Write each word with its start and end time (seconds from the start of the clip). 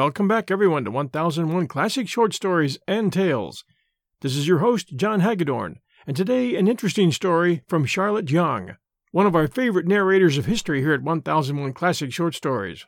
Welcome 0.00 0.28
back, 0.28 0.50
everyone, 0.50 0.86
to 0.86 0.90
1001 0.90 1.68
Classic 1.68 2.08
Short 2.08 2.32
Stories 2.32 2.78
and 2.88 3.12
Tales. 3.12 3.66
This 4.22 4.34
is 4.34 4.48
your 4.48 4.60
host, 4.60 4.96
John 4.96 5.20
Hagedorn, 5.20 5.78
and 6.06 6.16
today 6.16 6.56
an 6.56 6.66
interesting 6.66 7.12
story 7.12 7.64
from 7.68 7.84
Charlotte 7.84 8.30
Yonge, 8.30 8.76
one 9.12 9.26
of 9.26 9.36
our 9.36 9.46
favorite 9.46 9.86
narrators 9.86 10.38
of 10.38 10.46
history 10.46 10.80
here 10.80 10.94
at 10.94 11.02
1001 11.02 11.74
Classic 11.74 12.10
Short 12.10 12.34
Stories. 12.34 12.86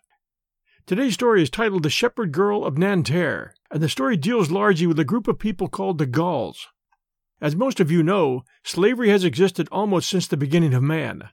Today's 0.87 1.13
story 1.13 1.43
is 1.43 1.51
titled 1.51 1.83
The 1.83 1.91
Shepherd 1.91 2.33
Girl 2.33 2.65
of 2.65 2.79
Nanterre, 2.79 3.53
and 3.71 3.83
the 3.83 3.91
story 3.91 4.17
deals 4.17 4.51
largely 4.51 4.87
with 4.87 4.99
a 4.99 5.05
group 5.05 5.29
of 5.29 5.39
people 5.39 5.69
called 5.69 5.99
the 5.99 6.07
Gauls. 6.07 6.69
As 7.43 7.55
most 7.55 7.79
of 7.79 7.91
you 7.91 8.03
know, 8.03 8.43
slavery 8.65 9.11
has 9.11 9.23
existed 9.23 9.69
almost 9.71 10.09
since 10.09 10.27
the 10.27 10.39
beginning 10.39 10.73
of 10.73 10.83
man. 10.83 11.29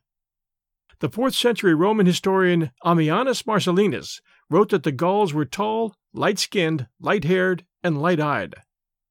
The 1.00 1.10
4th 1.10 1.36
century 1.36 1.74
Roman 1.74 2.06
historian 2.06 2.72
Ammianus 2.84 3.44
Marcellinus 3.44 4.20
wrote 4.50 4.70
that 4.70 4.84
the 4.84 4.92
Gauls 4.92 5.34
were 5.34 5.46
tall, 5.46 5.96
light 6.14 6.40
skinned, 6.40 6.88
light 7.00 7.24
haired, 7.24 7.66
and 7.84 8.02
light 8.02 8.20
eyed. 8.20 8.56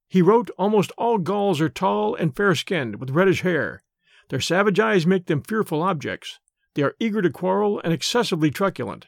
He 0.09 0.23
wrote 0.23 0.51
almost 0.59 0.91
all 0.99 1.19
Gauls 1.19 1.61
are 1.61 1.69
tall 1.69 2.15
and 2.15 2.35
fair 2.35 2.55
skinned, 2.55 2.97
with 2.97 3.11
reddish 3.11 3.43
hair. 3.43 3.83
Their 4.31 4.41
savage 4.41 4.81
eyes 4.81 5.07
make 5.07 5.27
them 5.27 5.43
fearful 5.43 5.83
objects. 5.83 6.41
They 6.75 6.83
are 6.83 6.97
eager 6.99 7.23
to 7.23 7.31
quarrel 7.31 7.81
and 7.83 7.93
excessively 7.93 8.51
truculent. 8.51 9.07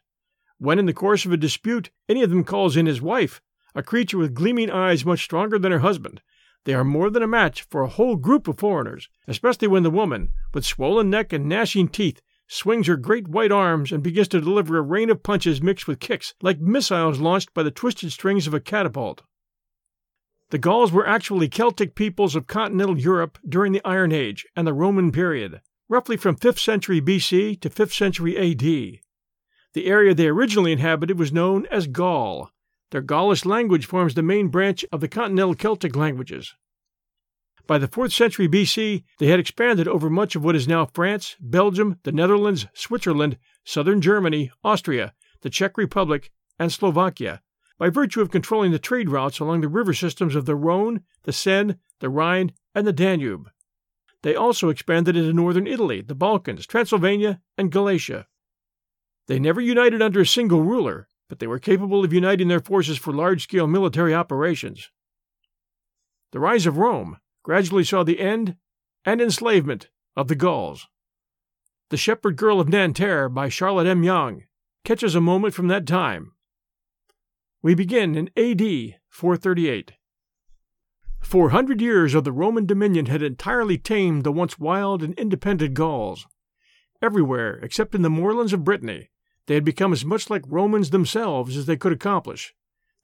When 0.58 0.78
in 0.78 0.86
the 0.86 0.92
course 0.92 1.24
of 1.24 1.32
a 1.32 1.36
dispute 1.36 1.90
any 2.08 2.22
of 2.22 2.30
them 2.30 2.44
calls 2.44 2.76
in 2.76 2.86
his 2.86 3.00
wife, 3.00 3.40
a 3.74 3.82
creature 3.82 4.18
with 4.18 4.34
gleaming 4.34 4.70
eyes 4.70 5.04
much 5.04 5.22
stronger 5.22 5.58
than 5.58 5.72
her 5.72 5.78
husband, 5.78 6.20
they 6.64 6.74
are 6.74 6.84
more 6.84 7.08
than 7.08 7.22
a 7.22 7.28
match 7.28 7.62
for 7.62 7.82
a 7.82 7.88
whole 7.88 8.16
group 8.16 8.46
of 8.46 8.58
foreigners, 8.58 9.08
especially 9.26 9.68
when 9.68 9.82
the 9.82 9.90
woman, 9.90 10.30
with 10.52 10.66
swollen 10.66 11.08
neck 11.08 11.32
and 11.32 11.48
gnashing 11.48 11.88
teeth, 11.88 12.20
swings 12.52 12.88
her 12.88 12.96
great 12.96 13.28
white 13.28 13.52
arms 13.52 13.92
and 13.92 14.02
begins 14.02 14.26
to 14.26 14.40
deliver 14.40 14.76
a 14.76 14.82
rain 14.82 15.08
of 15.08 15.22
punches 15.22 15.62
mixed 15.62 15.86
with 15.86 16.00
kicks, 16.00 16.34
like 16.42 16.60
missiles 16.60 17.20
launched 17.20 17.54
by 17.54 17.62
the 17.62 17.70
twisted 17.70 18.10
strings 18.10 18.48
of 18.48 18.52
a 18.52 18.58
catapult. 18.58 19.22
The 20.50 20.58
Gauls 20.58 20.90
were 20.90 21.06
actually 21.06 21.48
Celtic 21.48 21.94
peoples 21.94 22.34
of 22.34 22.48
continental 22.48 22.98
Europe 22.98 23.38
during 23.48 23.72
the 23.72 23.80
Iron 23.84 24.10
Age 24.10 24.44
and 24.56 24.66
the 24.66 24.72
Roman 24.72 25.12
period, 25.12 25.60
roughly 25.88 26.16
from 26.16 26.34
5th 26.34 26.58
century 26.58 27.00
BC 27.00 27.60
to 27.60 27.70
5th 27.70 27.94
century 27.94 28.36
AD. 28.36 29.00
The 29.72 29.86
area 29.86 30.12
they 30.12 30.26
originally 30.26 30.72
inhabited 30.72 31.20
was 31.20 31.32
known 31.32 31.66
as 31.70 31.86
Gaul. 31.86 32.50
Their 32.90 33.00
Gaulish 33.00 33.44
language 33.44 33.86
forms 33.86 34.14
the 34.14 34.22
main 34.24 34.48
branch 34.48 34.84
of 34.90 35.00
the 35.00 35.06
continental 35.06 35.54
Celtic 35.54 35.94
languages. 35.94 36.56
By 37.70 37.78
the 37.78 37.86
4th 37.86 38.10
century 38.10 38.48
BC, 38.48 39.04
they 39.20 39.28
had 39.28 39.38
expanded 39.38 39.86
over 39.86 40.10
much 40.10 40.34
of 40.34 40.42
what 40.42 40.56
is 40.56 40.66
now 40.66 40.86
France, 40.86 41.36
Belgium, 41.38 42.00
the 42.02 42.10
Netherlands, 42.10 42.66
Switzerland, 42.74 43.38
southern 43.64 44.00
Germany, 44.00 44.50
Austria, 44.64 45.14
the 45.42 45.50
Czech 45.50 45.78
Republic, 45.78 46.32
and 46.58 46.72
Slovakia, 46.72 47.42
by 47.78 47.88
virtue 47.88 48.22
of 48.22 48.32
controlling 48.32 48.72
the 48.72 48.80
trade 48.80 49.08
routes 49.08 49.38
along 49.38 49.60
the 49.60 49.68
river 49.68 49.94
systems 49.94 50.34
of 50.34 50.46
the 50.46 50.56
Rhone, 50.56 51.02
the 51.22 51.32
Seine, 51.32 51.76
the 52.00 52.08
Rhine, 52.08 52.50
and 52.74 52.88
the 52.88 52.92
Danube. 52.92 53.48
They 54.22 54.34
also 54.34 54.68
expanded 54.68 55.16
into 55.16 55.32
northern 55.32 55.68
Italy, 55.68 56.00
the 56.00 56.16
Balkans, 56.16 56.66
Transylvania, 56.66 57.40
and 57.56 57.70
Galatia. 57.70 58.26
They 59.28 59.38
never 59.38 59.60
united 59.60 60.02
under 60.02 60.22
a 60.22 60.26
single 60.26 60.64
ruler, 60.64 61.06
but 61.28 61.38
they 61.38 61.46
were 61.46 61.60
capable 61.60 62.04
of 62.04 62.12
uniting 62.12 62.48
their 62.48 62.58
forces 62.58 62.98
for 62.98 63.12
large 63.12 63.44
scale 63.44 63.68
military 63.68 64.12
operations. 64.12 64.90
The 66.32 66.40
rise 66.40 66.66
of 66.66 66.76
Rome, 66.76 67.18
gradually 67.42 67.84
saw 67.84 68.02
the 68.02 68.20
end 68.20 68.56
and 69.04 69.20
enslavement 69.20 69.88
of 70.16 70.28
the 70.28 70.34
Gauls. 70.34 70.88
The 71.90 71.96
Shepherd 71.96 72.36
Girl 72.36 72.60
of 72.60 72.68
Nanterre 72.68 73.28
by 73.28 73.48
Charlotte 73.48 73.86
M. 73.86 74.02
Yonge 74.02 74.46
catches 74.84 75.14
a 75.14 75.20
moment 75.20 75.54
from 75.54 75.68
that 75.68 75.86
time. 75.86 76.32
We 77.62 77.74
begin 77.74 78.14
in 78.14 78.30
AD 78.36 78.96
438. 79.08 79.92
Four 81.20 81.50
hundred 81.50 81.80
years 81.80 82.14
of 82.14 82.24
the 82.24 82.32
Roman 82.32 82.64
dominion 82.64 83.06
had 83.06 83.22
entirely 83.22 83.76
tamed 83.76 84.24
the 84.24 84.32
once 84.32 84.58
wild 84.58 85.02
and 85.02 85.14
independent 85.14 85.74
Gauls. 85.74 86.26
Everywhere, 87.02 87.58
except 87.62 87.94
in 87.94 88.02
the 88.02 88.10
moorlands 88.10 88.52
of 88.52 88.64
Brittany, 88.64 89.10
they 89.46 89.54
had 89.54 89.64
become 89.64 89.92
as 89.92 90.04
much 90.04 90.30
like 90.30 90.42
Romans 90.46 90.90
themselves 90.90 91.56
as 91.56 91.66
they 91.66 91.76
could 91.76 91.92
accomplish. 91.92 92.54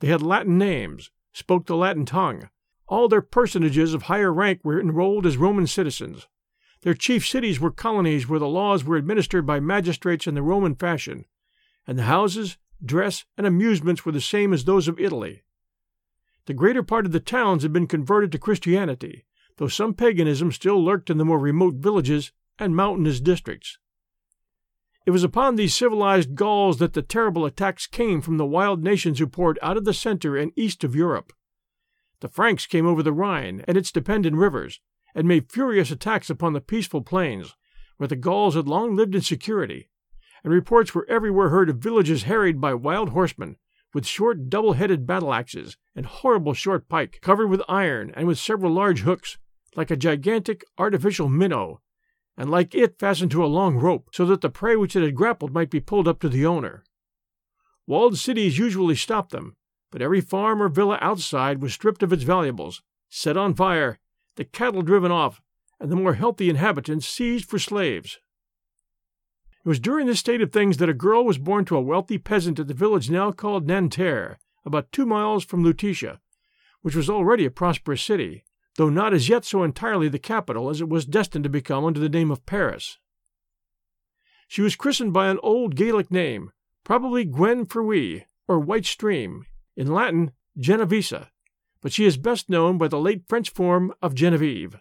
They 0.00 0.08
had 0.08 0.22
Latin 0.22 0.58
names, 0.58 1.10
spoke 1.32 1.66
the 1.66 1.76
Latin 1.76 2.06
tongue, 2.06 2.48
all 2.88 3.08
their 3.08 3.22
personages 3.22 3.94
of 3.94 4.02
higher 4.02 4.32
rank 4.32 4.60
were 4.62 4.80
enrolled 4.80 5.26
as 5.26 5.36
Roman 5.36 5.66
citizens. 5.66 6.26
Their 6.82 6.94
chief 6.94 7.26
cities 7.26 7.58
were 7.58 7.70
colonies 7.70 8.28
where 8.28 8.38
the 8.38 8.48
laws 8.48 8.84
were 8.84 8.96
administered 8.96 9.46
by 9.46 9.60
magistrates 9.60 10.26
in 10.26 10.34
the 10.34 10.42
Roman 10.42 10.74
fashion, 10.74 11.24
and 11.86 11.98
the 11.98 12.04
houses, 12.04 12.58
dress, 12.84 13.24
and 13.36 13.46
amusements 13.46 14.04
were 14.04 14.12
the 14.12 14.20
same 14.20 14.52
as 14.52 14.64
those 14.64 14.86
of 14.86 15.00
Italy. 15.00 15.42
The 16.46 16.54
greater 16.54 16.82
part 16.82 17.06
of 17.06 17.12
the 17.12 17.20
towns 17.20 17.64
had 17.64 17.72
been 17.72 17.88
converted 17.88 18.30
to 18.32 18.38
Christianity, 18.38 19.24
though 19.56 19.68
some 19.68 19.94
paganism 19.94 20.52
still 20.52 20.82
lurked 20.82 21.10
in 21.10 21.18
the 21.18 21.24
more 21.24 21.40
remote 21.40 21.74
villages 21.74 22.30
and 22.58 22.76
mountainous 22.76 23.20
districts. 23.20 23.78
It 25.06 25.10
was 25.10 25.24
upon 25.24 25.56
these 25.56 25.74
civilized 25.74 26.34
Gauls 26.34 26.78
that 26.78 26.92
the 26.92 27.02
terrible 27.02 27.44
attacks 27.44 27.86
came 27.86 28.20
from 28.20 28.38
the 28.38 28.46
wild 28.46 28.82
nations 28.82 29.18
who 29.18 29.26
poured 29.26 29.58
out 29.62 29.76
of 29.76 29.84
the 29.84 29.94
center 29.94 30.36
and 30.36 30.52
east 30.56 30.82
of 30.84 30.96
Europe. 30.96 31.32
The 32.20 32.28
Franks 32.28 32.66
came 32.66 32.86
over 32.86 33.02
the 33.02 33.12
Rhine 33.12 33.64
and 33.68 33.76
its 33.76 33.92
dependent 33.92 34.36
rivers, 34.36 34.80
and 35.14 35.28
made 35.28 35.52
furious 35.52 35.90
attacks 35.90 36.30
upon 36.30 36.52
the 36.52 36.60
peaceful 36.60 37.02
plains, 37.02 37.54
where 37.96 38.08
the 38.08 38.16
Gauls 38.16 38.54
had 38.54 38.68
long 38.68 38.96
lived 38.96 39.14
in 39.14 39.20
security, 39.20 39.88
and 40.42 40.52
reports 40.52 40.94
were 40.94 41.06
everywhere 41.08 41.48
heard 41.48 41.68
of 41.68 41.78
villages 41.78 42.22
harried 42.22 42.60
by 42.60 42.72
wild 42.74 43.10
horsemen, 43.10 43.56
with 43.92 44.06
short 44.06 44.48
double 44.48 44.74
headed 44.74 45.06
battle 45.06 45.32
axes 45.32 45.76
and 45.94 46.06
horrible 46.06 46.54
short 46.54 46.88
pike, 46.88 47.18
covered 47.22 47.48
with 47.48 47.62
iron 47.68 48.12
and 48.14 48.26
with 48.26 48.38
several 48.38 48.72
large 48.72 49.00
hooks, 49.00 49.38
like 49.74 49.90
a 49.90 49.96
gigantic 49.96 50.64
artificial 50.78 51.28
minnow, 51.28 51.80
and 52.36 52.50
like 52.50 52.74
it 52.74 52.98
fastened 52.98 53.30
to 53.30 53.44
a 53.44 53.46
long 53.46 53.76
rope, 53.76 54.10
so 54.12 54.26
that 54.26 54.40
the 54.40 54.50
prey 54.50 54.76
which 54.76 54.96
it 54.96 55.02
had 55.02 55.14
grappled 55.14 55.52
might 55.52 55.70
be 55.70 55.80
pulled 55.80 56.06
up 56.06 56.20
to 56.20 56.28
the 56.28 56.46
owner. 56.46 56.84
Walled 57.86 58.18
cities 58.18 58.58
usually 58.58 58.96
stopped 58.96 59.32
them, 59.32 59.56
but 59.90 60.02
every 60.02 60.20
farm 60.20 60.62
or 60.62 60.68
villa 60.68 60.98
outside 61.00 61.62
was 61.62 61.72
stripped 61.72 62.02
of 62.02 62.12
its 62.12 62.22
valuables, 62.22 62.82
set 63.08 63.36
on 63.36 63.54
fire, 63.54 63.98
the 64.36 64.44
cattle 64.44 64.82
driven 64.82 65.10
off, 65.10 65.40
and 65.80 65.90
the 65.90 65.96
more 65.96 66.14
healthy 66.14 66.48
inhabitants 66.48 67.06
seized 67.06 67.48
for 67.48 67.58
slaves. 67.58 68.18
It 69.64 69.68
was 69.68 69.80
during 69.80 70.06
this 70.06 70.20
state 70.20 70.40
of 70.40 70.52
things 70.52 70.76
that 70.76 70.88
a 70.88 70.94
girl 70.94 71.24
was 71.24 71.38
born 71.38 71.64
to 71.66 71.76
a 71.76 71.80
wealthy 71.80 72.18
peasant 72.18 72.58
at 72.58 72.68
the 72.68 72.74
village 72.74 73.10
now 73.10 73.32
called 73.32 73.66
Nanterre, 73.66 74.38
about 74.64 74.92
two 74.92 75.06
miles 75.06 75.44
from 75.44 75.64
Lutetia, 75.64 76.20
which 76.82 76.94
was 76.94 77.10
already 77.10 77.44
a 77.44 77.50
prosperous 77.50 78.02
city, 78.02 78.44
though 78.76 78.88
not 78.88 79.12
as 79.12 79.28
yet 79.28 79.44
so 79.44 79.62
entirely 79.62 80.08
the 80.08 80.18
capital 80.18 80.68
as 80.70 80.80
it 80.80 80.88
was 80.88 81.04
destined 81.04 81.44
to 81.44 81.50
become 81.50 81.84
under 81.84 82.00
the 82.00 82.08
name 82.08 82.30
of 82.30 82.46
Paris. 82.46 82.98
She 84.48 84.62
was 84.62 84.76
christened 84.76 85.12
by 85.12 85.28
an 85.28 85.40
old 85.42 85.74
Gaelic 85.74 86.10
name, 86.10 86.52
probably 86.84 87.24
Gwen 87.24 87.66
Fruy, 87.66 88.24
or 88.46 88.60
White 88.60 88.86
Stream, 88.86 89.46
in 89.76 89.88
Latin 89.88 90.32
Genovesa, 90.58 91.28
but 91.82 91.92
she 91.92 92.04
is 92.04 92.16
best 92.16 92.48
known 92.48 92.78
by 92.78 92.88
the 92.88 92.98
late 92.98 93.24
French 93.28 93.50
form 93.50 93.92
of 94.00 94.14
Genevieve. 94.14 94.76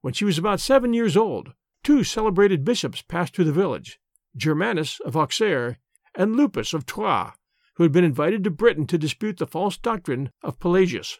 When 0.00 0.14
she 0.14 0.24
was 0.24 0.38
about 0.38 0.60
seven 0.60 0.92
years 0.92 1.16
old, 1.16 1.52
two 1.82 2.04
celebrated 2.04 2.64
bishops 2.64 3.02
passed 3.02 3.34
through 3.34 3.46
the 3.46 3.52
village, 3.52 3.98
Germanus 4.36 5.00
of 5.00 5.16
Auxerre 5.16 5.78
and 6.14 6.36
Lupus 6.36 6.72
of 6.72 6.86
Troyes, 6.86 7.32
who 7.74 7.82
had 7.82 7.92
been 7.92 8.04
invited 8.04 8.44
to 8.44 8.50
Britain 8.50 8.86
to 8.86 8.98
dispute 8.98 9.38
the 9.38 9.46
false 9.46 9.76
doctrine 9.76 10.30
of 10.42 10.60
Pelagius. 10.60 11.18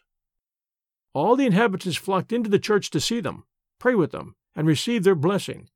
All 1.13 1.37
the 1.37 1.47
inhabitants 1.47 1.99
flocked 1.99 2.33
into 2.33 2.51
the 2.51 2.59
church 2.59 2.91
to 2.91 3.01
see 3.01 3.21
them, 3.21 3.45
pray 3.79 3.95
with 3.95 4.13
them, 4.13 4.37
and 4.55 4.67
receive 4.67 5.05
their 5.05 5.15
blessing. 5.15 5.69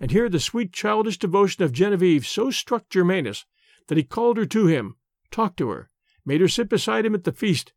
And 0.00 0.10
here 0.10 0.28
the 0.28 0.40
sweet 0.40 0.72
childish 0.72 1.18
devotion 1.18 1.62
of 1.62 1.72
Genevieve 1.72 2.26
so 2.26 2.50
struck 2.50 2.88
Germanus 2.88 3.44
that 3.88 3.98
he 3.98 4.04
called 4.04 4.36
her 4.36 4.46
to 4.46 4.66
him, 4.66 4.96
talked 5.30 5.58
to 5.58 5.68
her, 5.68 5.90
made 6.24 6.40
her 6.40 6.48
sit 6.48 6.68
beside 6.68 7.04
him 7.04 7.14
at 7.14 7.24
the 7.24 7.32
feast, 7.32 7.72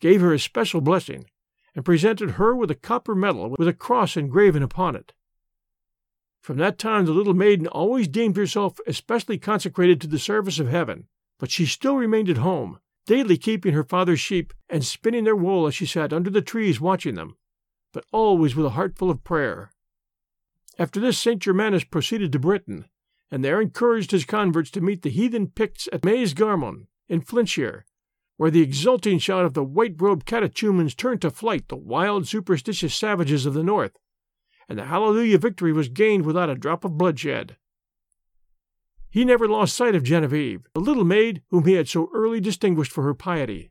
gave 0.00 0.20
her 0.20 0.32
a 0.32 0.38
special 0.38 0.80
blessing, 0.80 1.26
and 1.74 1.84
presented 1.84 2.32
her 2.32 2.54
with 2.54 2.70
a 2.70 2.74
copper 2.74 3.14
medal 3.14 3.54
with 3.58 3.68
a 3.68 3.72
cross 3.72 4.16
engraven 4.16 4.62
upon 4.62 4.94
it. 4.94 5.12
From 6.40 6.58
that 6.58 6.78
time 6.78 7.06
the 7.06 7.12
little 7.12 7.34
maiden 7.34 7.66
always 7.66 8.06
deemed 8.06 8.36
herself 8.36 8.78
especially 8.86 9.38
consecrated 9.38 10.00
to 10.00 10.06
the 10.06 10.18
service 10.18 10.58
of 10.58 10.68
heaven, 10.68 11.08
but 11.38 11.50
she 11.50 11.66
still 11.66 11.96
remained 11.96 12.28
at 12.28 12.36
home, 12.36 12.78
daily 13.06 13.36
keeping 13.36 13.72
her 13.72 13.84
father's 13.84 14.20
sheep 14.20 14.52
and 14.68 14.84
spinning 14.84 15.24
their 15.24 15.36
wool 15.36 15.66
as 15.66 15.74
she 15.74 15.86
sat 15.86 16.12
under 16.12 16.30
the 16.30 16.42
trees 16.42 16.80
watching 16.80 17.14
them, 17.14 17.36
but 17.92 18.04
always 18.12 18.54
with 18.54 18.66
a 18.66 18.70
heart 18.70 18.96
full 18.96 19.10
of 19.10 19.24
prayer. 19.24 19.72
After 20.78 21.00
this, 21.00 21.18
St. 21.18 21.40
Germanus 21.40 21.84
proceeded 21.84 22.32
to 22.32 22.38
Britain, 22.38 22.86
and 23.30 23.44
there 23.44 23.60
encouraged 23.60 24.10
his 24.10 24.24
converts 24.24 24.70
to 24.72 24.80
meet 24.80 25.02
the 25.02 25.10
heathen 25.10 25.46
Picts 25.48 25.88
at 25.92 26.04
Maes 26.04 26.34
Garmon, 26.34 26.88
in 27.08 27.20
Flintshire, 27.20 27.84
where 28.36 28.50
the 28.50 28.62
exulting 28.62 29.18
shout 29.18 29.44
of 29.44 29.54
the 29.54 29.64
white 29.64 29.94
robed 30.00 30.26
catechumens 30.26 30.94
turned 30.94 31.22
to 31.22 31.30
flight 31.30 31.68
the 31.68 31.76
wild, 31.76 32.26
superstitious 32.26 32.94
savages 32.94 33.46
of 33.46 33.54
the 33.54 33.62
north, 33.62 33.98
and 34.68 34.78
the 34.78 34.86
hallelujah 34.86 35.38
victory 35.38 35.72
was 35.72 35.88
gained 35.88 36.24
without 36.24 36.50
a 36.50 36.54
drop 36.54 36.84
of 36.84 36.98
bloodshed. 36.98 37.56
he 39.10 39.24
never 39.24 39.46
lost 39.46 39.76
sight 39.76 39.94
of 39.94 40.02
Genevieve, 40.02 40.66
the 40.72 40.80
little 40.80 41.04
maid 41.04 41.42
whom 41.50 41.64
he 41.66 41.74
had 41.74 41.88
so 41.88 42.10
early 42.12 42.40
distinguished 42.40 42.90
for 42.90 43.04
her 43.04 43.14
piety. 43.14 43.70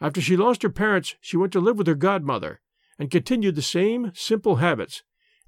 After 0.00 0.20
she 0.20 0.36
lost 0.36 0.62
her 0.62 0.70
parents, 0.70 1.16
she 1.20 1.36
went 1.36 1.52
to 1.54 1.60
live 1.60 1.76
with 1.76 1.88
her 1.88 1.96
godmother, 1.96 2.60
and 3.00 3.10
continued 3.10 3.56
the 3.56 3.62
same 3.62 4.12
simple 4.14 4.56
habits, 4.56 5.02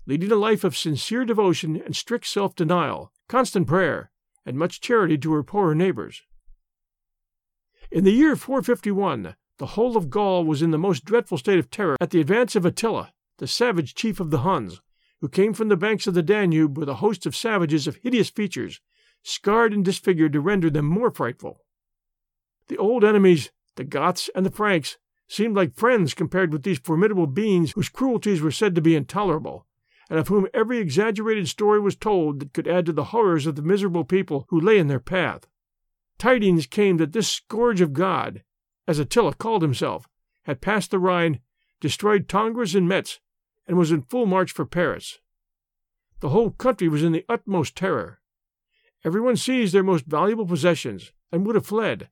leading 0.07 0.33
a 0.33 0.37
life 0.37 0.65
of 0.65 0.77
sincere 0.77 1.25
devotion 1.25 1.77
and 1.77 1.95
strict 1.95 2.27
self 2.27 2.57
denial, 2.57 3.13
constant 3.29 3.69
prayer, 3.69 4.11
and 4.45 4.59
much 4.59 4.81
charity 4.81 5.19
to 5.19 5.33
her 5.33 5.43
poorer 5.43 5.75
neighbors. 5.75 6.23
In 7.91 8.05
the 8.05 8.13
year 8.13 8.37
451, 8.37 9.35
the 9.59 9.67
whole 9.67 9.97
of 9.97 10.11
Gaul 10.11 10.45
was 10.45 10.63
in 10.63 10.71
the 10.71 10.79
most 10.79 11.05
dreadful 11.05 11.39
state 11.39 11.59
of 11.59 11.71
terror 11.71 11.97
at 12.01 12.11
the 12.11 12.21
advance 12.21 12.57
of 12.57 12.65
Attila, 12.65 13.13
the 13.39 13.47
savage 13.47 13.95
chief 13.95 14.21
of 14.21 14.31
the 14.31 14.39
Huns, 14.39 14.81
who 15.21 15.29
came 15.29 15.53
from 15.53 15.69
the 15.69 15.77
banks 15.77 16.07
of 16.07 16.15
the 16.15 16.23
Danube 16.23 16.79
with 16.79 16.89
a 16.89 16.97
host 16.97 17.27
of 17.27 17.37
savages 17.37 17.87
of 17.87 17.97
hideous 17.97 18.31
features, 18.31 18.81
scarred 19.23 19.73
and 19.73 19.85
disfigured 19.85 20.33
to 20.33 20.41
render 20.41 20.71
them 20.71 20.87
more 20.87 21.11
frightful. 21.11 21.61
The 22.69 22.79
old 22.79 23.05
enemies, 23.05 23.51
the 23.77 23.85
Goths 23.85 24.31
and 24.35 24.47
the 24.47 24.51
Franks, 24.51 24.97
seemed 25.29 25.57
like 25.57 25.75
friends 25.75 26.15
compared 26.15 26.53
with 26.53 26.63
these 26.63 26.79
formidable 26.79 27.27
beings 27.27 27.73
whose 27.73 27.89
cruelties 27.89 28.41
were 28.41 28.51
said 28.51 28.75
to 28.75 28.81
be 28.81 28.97
intolerable, 28.97 29.67
and 30.11 30.19
of 30.19 30.29
whom 30.29 30.49
every 30.53 30.79
exaggerated 30.79 31.49
story 31.49 31.79
was 31.79 31.95
told 31.95 32.41
that 32.41 32.53
could 32.53 32.67
add 32.67 32.85
to 32.85 32.93
the 32.93 33.05
horrors 33.05 33.47
of 33.47 33.55
the 33.55 33.63
miserable 33.63 34.05
people 34.05 34.45
who 34.49 34.61
lay 34.61 34.77
in 34.77 34.89
their 34.89 35.01
path. 35.01 35.47
Tidings 36.19 36.67
came 36.67 36.97
that 36.97 37.13
this 37.13 37.29
scourge 37.29 37.81
of 37.81 37.93
God, 37.93 38.43
as 38.89 38.99
Attila 38.99 39.35
called 39.35 39.63
himself, 39.63 40.09
had 40.43 40.61
passed 40.61 40.91
the 40.91 40.99
Rhine, 40.99 41.39
destroyed 41.81 42.29
Tongres 42.29 42.75
and 42.75 42.89
Metz, 42.89 43.21
and 43.69 43.79
was 43.79 43.93
in 43.93 44.03
full 44.03 44.27
march 44.27 44.51
for 44.51 44.67
Paris. 44.67 45.21
The 46.19 46.31
whole 46.31 46.51
country 46.51 46.89
was 46.89 47.05
in 47.05 47.13
the 47.13 47.25
utmost 47.29 47.77
terror. 47.77 48.21
Everyone 49.05 49.37
seized 49.37 49.73
their 49.73 49.85
most 49.85 50.05
valuable 50.07 50.45
possessions 50.45 51.13
and 51.31 51.47
would 51.47 51.55
have 51.55 51.67
fled, 51.67 52.11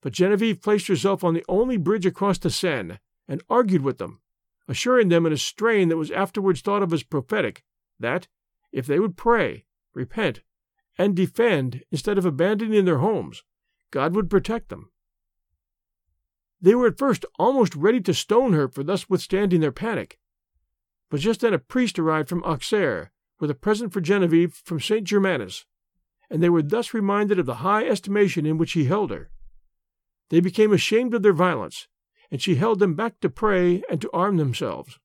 but 0.00 0.14
Genevieve 0.14 0.62
placed 0.62 0.88
herself 0.88 1.22
on 1.22 1.34
the 1.34 1.44
only 1.46 1.76
bridge 1.76 2.06
across 2.06 2.38
the 2.38 2.50
Seine 2.50 2.98
and 3.28 3.42
argued 3.48 3.82
with 3.82 3.98
them, 3.98 4.20
assuring 4.68 5.08
them 5.08 5.26
in 5.26 5.32
a 5.32 5.36
strain 5.36 5.88
that 5.88 5.96
was 5.96 6.10
afterwards 6.10 6.60
thought 6.60 6.82
of 6.82 6.92
as 6.92 7.02
prophetic 7.02 7.62
that, 7.98 8.28
if 8.72 8.86
they 8.86 8.98
would 8.98 9.16
pray, 9.16 9.64
repent, 9.94 10.40
and 10.98 11.14
defend 11.14 11.82
instead 11.90 12.18
of 12.18 12.24
abandoning 12.24 12.84
their 12.84 12.98
homes, 12.98 13.42
God 13.90 14.14
would 14.14 14.30
protect 14.30 14.68
them. 14.68 14.90
They 16.60 16.74
were 16.74 16.86
at 16.86 16.98
first 16.98 17.26
almost 17.38 17.76
ready 17.76 18.00
to 18.00 18.14
stone 18.14 18.54
her 18.54 18.68
for 18.68 18.82
thus 18.82 19.08
withstanding 19.08 19.60
their 19.60 19.72
panic. 19.72 20.18
But 21.10 21.20
just 21.20 21.40
then 21.40 21.54
a 21.54 21.58
priest 21.58 21.98
arrived 21.98 22.28
from 22.28 22.42
Auxerre 22.44 23.12
with 23.38 23.50
a 23.50 23.54
present 23.54 23.92
for 23.92 24.00
Genevieve 24.00 24.54
from 24.64 24.80
St. 24.80 25.04
Germanus, 25.04 25.66
and 26.30 26.42
they 26.42 26.48
were 26.48 26.62
thus 26.62 26.94
reminded 26.94 27.38
of 27.38 27.46
the 27.46 27.56
high 27.56 27.84
estimation 27.84 28.46
in 28.46 28.56
which 28.56 28.72
he 28.72 28.84
held 28.84 29.10
her. 29.10 29.30
They 30.30 30.40
became 30.40 30.72
ashamed 30.72 31.14
of 31.14 31.22
their 31.22 31.34
violence, 31.34 31.86
and 32.34 32.42
she 32.42 32.56
held 32.56 32.80
them 32.80 32.94
back 32.94 33.20
to 33.20 33.30
pray 33.30 33.80
and 33.88 34.00
to 34.00 34.10
arm 34.12 34.38
themselves. 34.38 34.98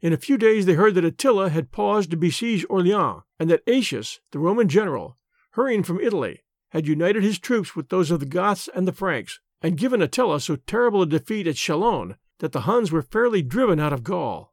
In 0.00 0.12
a 0.12 0.16
few 0.16 0.36
days 0.36 0.66
they 0.66 0.74
heard 0.74 0.96
that 0.96 1.04
Attila 1.04 1.48
had 1.50 1.70
paused 1.70 2.10
to 2.10 2.16
besiege 2.16 2.66
Orleans, 2.68 3.22
and 3.38 3.48
that 3.48 3.62
Aetius, 3.68 4.18
the 4.32 4.40
Roman 4.40 4.68
general, 4.68 5.16
hurrying 5.52 5.84
from 5.84 6.00
Italy, 6.00 6.42
had 6.70 6.88
united 6.88 7.22
his 7.22 7.38
troops 7.38 7.76
with 7.76 7.88
those 7.88 8.10
of 8.10 8.18
the 8.18 8.26
Goths 8.26 8.68
and 8.74 8.88
the 8.88 8.92
Franks, 8.92 9.38
and 9.62 9.78
given 9.78 10.02
Attila 10.02 10.40
so 10.40 10.56
terrible 10.56 11.02
a 11.02 11.06
defeat 11.06 11.46
at 11.46 11.54
Chalons 11.54 12.16
that 12.40 12.50
the 12.50 12.62
Huns 12.62 12.90
were 12.90 13.02
fairly 13.02 13.40
driven 13.40 13.78
out 13.78 13.92
of 13.92 14.02
Gaul. 14.02 14.52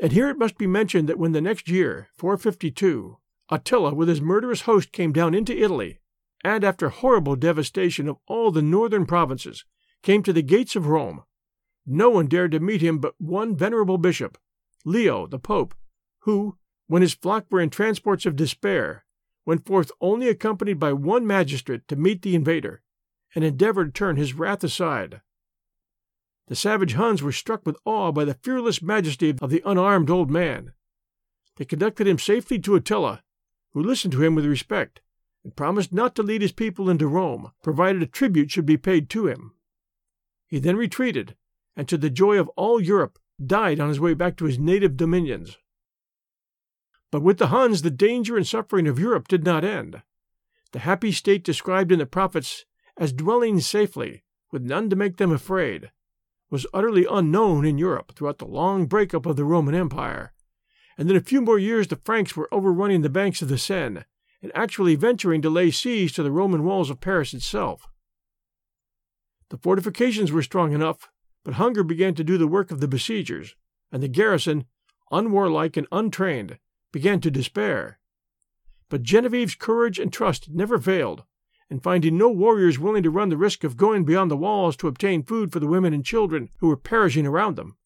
And 0.00 0.12
here 0.12 0.30
it 0.30 0.38
must 0.38 0.56
be 0.56 0.66
mentioned 0.66 1.06
that 1.10 1.18
when 1.18 1.32
the 1.32 1.42
next 1.42 1.68
year, 1.68 2.08
452, 2.16 3.18
Attila 3.50 3.92
with 3.92 4.08
his 4.08 4.22
murderous 4.22 4.62
host 4.62 4.90
came 4.90 5.12
down 5.12 5.34
into 5.34 5.54
Italy, 5.54 6.00
and 6.42 6.64
after 6.64 6.88
horrible 6.88 7.36
devastation 7.36 8.08
of 8.08 8.16
all 8.26 8.50
the 8.50 8.62
northern 8.62 9.04
provinces, 9.04 9.66
came 10.02 10.22
to 10.22 10.32
the 10.32 10.42
gates 10.42 10.76
of 10.76 10.86
Rome, 10.86 11.24
no 11.90 12.10
one 12.10 12.26
dared 12.26 12.52
to 12.52 12.60
meet 12.60 12.82
him 12.82 12.98
but 12.98 13.14
one 13.18 13.56
venerable 13.56 13.96
bishop, 13.96 14.36
Leo 14.84 15.26
the 15.26 15.38
Pope, 15.38 15.74
who, 16.20 16.58
when 16.86 17.00
his 17.00 17.14
flock 17.14 17.46
were 17.50 17.62
in 17.62 17.70
transports 17.70 18.26
of 18.26 18.36
despair, 18.36 19.06
went 19.46 19.64
forth 19.64 19.90
only 20.02 20.28
accompanied 20.28 20.78
by 20.78 20.92
one 20.92 21.26
magistrate 21.26 21.88
to 21.88 21.96
meet 21.96 22.20
the 22.20 22.34
invader, 22.34 22.82
and 23.34 23.42
endeavored 23.42 23.94
to 23.94 23.98
turn 23.98 24.16
his 24.16 24.34
wrath 24.34 24.62
aside. 24.62 25.22
The 26.48 26.56
savage 26.56 26.92
Huns 26.92 27.22
were 27.22 27.32
struck 27.32 27.64
with 27.64 27.78
awe 27.86 28.12
by 28.12 28.26
the 28.26 28.34
fearless 28.34 28.82
majesty 28.82 29.34
of 29.40 29.48
the 29.48 29.62
unarmed 29.64 30.10
old 30.10 30.30
man. 30.30 30.74
They 31.56 31.64
conducted 31.64 32.06
him 32.06 32.18
safely 32.18 32.58
to 32.60 32.74
Attila, 32.74 33.22
who 33.72 33.82
listened 33.82 34.12
to 34.12 34.22
him 34.22 34.34
with 34.34 34.44
respect, 34.44 35.00
and 35.42 35.56
promised 35.56 35.92
not 35.92 36.14
to 36.16 36.22
lead 36.22 36.42
his 36.42 36.52
people 36.52 36.90
into 36.90 37.06
Rome, 37.06 37.52
provided 37.62 38.02
a 38.02 38.06
tribute 38.06 38.50
should 38.50 38.66
be 38.66 38.76
paid 38.76 39.08
to 39.10 39.26
him. 39.26 39.54
He 40.48 40.58
then 40.58 40.76
retreated, 40.76 41.36
and 41.76 41.86
to 41.88 41.96
the 41.96 42.10
joy 42.10 42.38
of 42.40 42.48
all 42.56 42.80
Europe, 42.80 43.18
died 43.44 43.78
on 43.78 43.88
his 43.88 44.00
way 44.00 44.14
back 44.14 44.36
to 44.38 44.46
his 44.46 44.58
native 44.58 44.96
dominions. 44.96 45.58
But 47.12 47.22
with 47.22 47.38
the 47.38 47.48
Huns, 47.48 47.82
the 47.82 47.90
danger 47.90 48.36
and 48.36 48.46
suffering 48.46 48.88
of 48.88 48.98
Europe 48.98 49.28
did 49.28 49.44
not 49.44 49.64
end. 49.64 50.02
The 50.72 50.80
happy 50.80 51.12
state 51.12 51.44
described 51.44 51.92
in 51.92 52.00
the 52.00 52.06
prophets 52.06 52.64
as 52.96 53.12
dwelling 53.12 53.60
safely, 53.60 54.24
with 54.50 54.62
none 54.62 54.90
to 54.90 54.96
make 54.96 55.18
them 55.18 55.30
afraid, 55.30 55.90
was 56.50 56.66
utterly 56.74 57.06
unknown 57.08 57.64
in 57.64 57.78
Europe 57.78 58.12
throughout 58.14 58.38
the 58.38 58.46
long 58.46 58.86
breakup 58.86 59.26
of 59.26 59.36
the 59.36 59.44
Roman 59.44 59.74
Empire, 59.74 60.32
and 60.96 61.10
in 61.10 61.16
a 61.16 61.20
few 61.20 61.40
more 61.40 61.58
years 61.58 61.88
the 61.88 61.96
Franks 61.96 62.36
were 62.36 62.52
overrunning 62.52 63.02
the 63.02 63.08
banks 63.08 63.40
of 63.40 63.48
the 63.48 63.58
Seine 63.58 64.04
and 64.42 64.52
actually 64.54 64.94
venturing 64.94 65.42
to 65.42 65.50
lay 65.50 65.70
siege 65.70 66.14
to 66.14 66.22
the 66.22 66.32
Roman 66.32 66.64
walls 66.64 66.90
of 66.90 67.00
Paris 67.00 67.34
itself. 67.34 67.88
The 69.50 69.58
fortifications 69.58 70.30
were 70.30 70.42
strong 70.42 70.72
enough, 70.72 71.10
but 71.44 71.54
hunger 71.54 71.82
began 71.82 72.14
to 72.14 72.24
do 72.24 72.36
the 72.36 72.46
work 72.46 72.70
of 72.70 72.80
the 72.80 72.88
besiegers, 72.88 73.56
and 73.90 74.02
the 74.02 74.08
garrison, 74.08 74.66
unwarlike 75.10 75.76
and 75.76 75.86
untrained, 75.90 76.58
began 76.92 77.20
to 77.20 77.30
despair. 77.30 77.98
But 78.88 79.02
Genevieve's 79.02 79.54
courage 79.54 79.98
and 79.98 80.12
trust 80.12 80.50
never 80.50 80.78
failed, 80.78 81.24
and 81.70 81.82
finding 81.82 82.16
no 82.16 82.28
warriors 82.28 82.78
willing 82.78 83.02
to 83.02 83.10
run 83.10 83.28
the 83.28 83.36
risk 83.36 83.64
of 83.64 83.76
going 83.76 84.04
beyond 84.04 84.30
the 84.30 84.36
walls 84.36 84.76
to 84.76 84.88
obtain 84.88 85.22
food 85.22 85.52
for 85.52 85.60
the 85.60 85.66
women 85.66 85.92
and 85.92 86.04
children 86.04 86.50
who 86.58 86.68
were 86.68 86.76
perishing 86.76 87.26
around 87.26 87.56
them. 87.56 87.76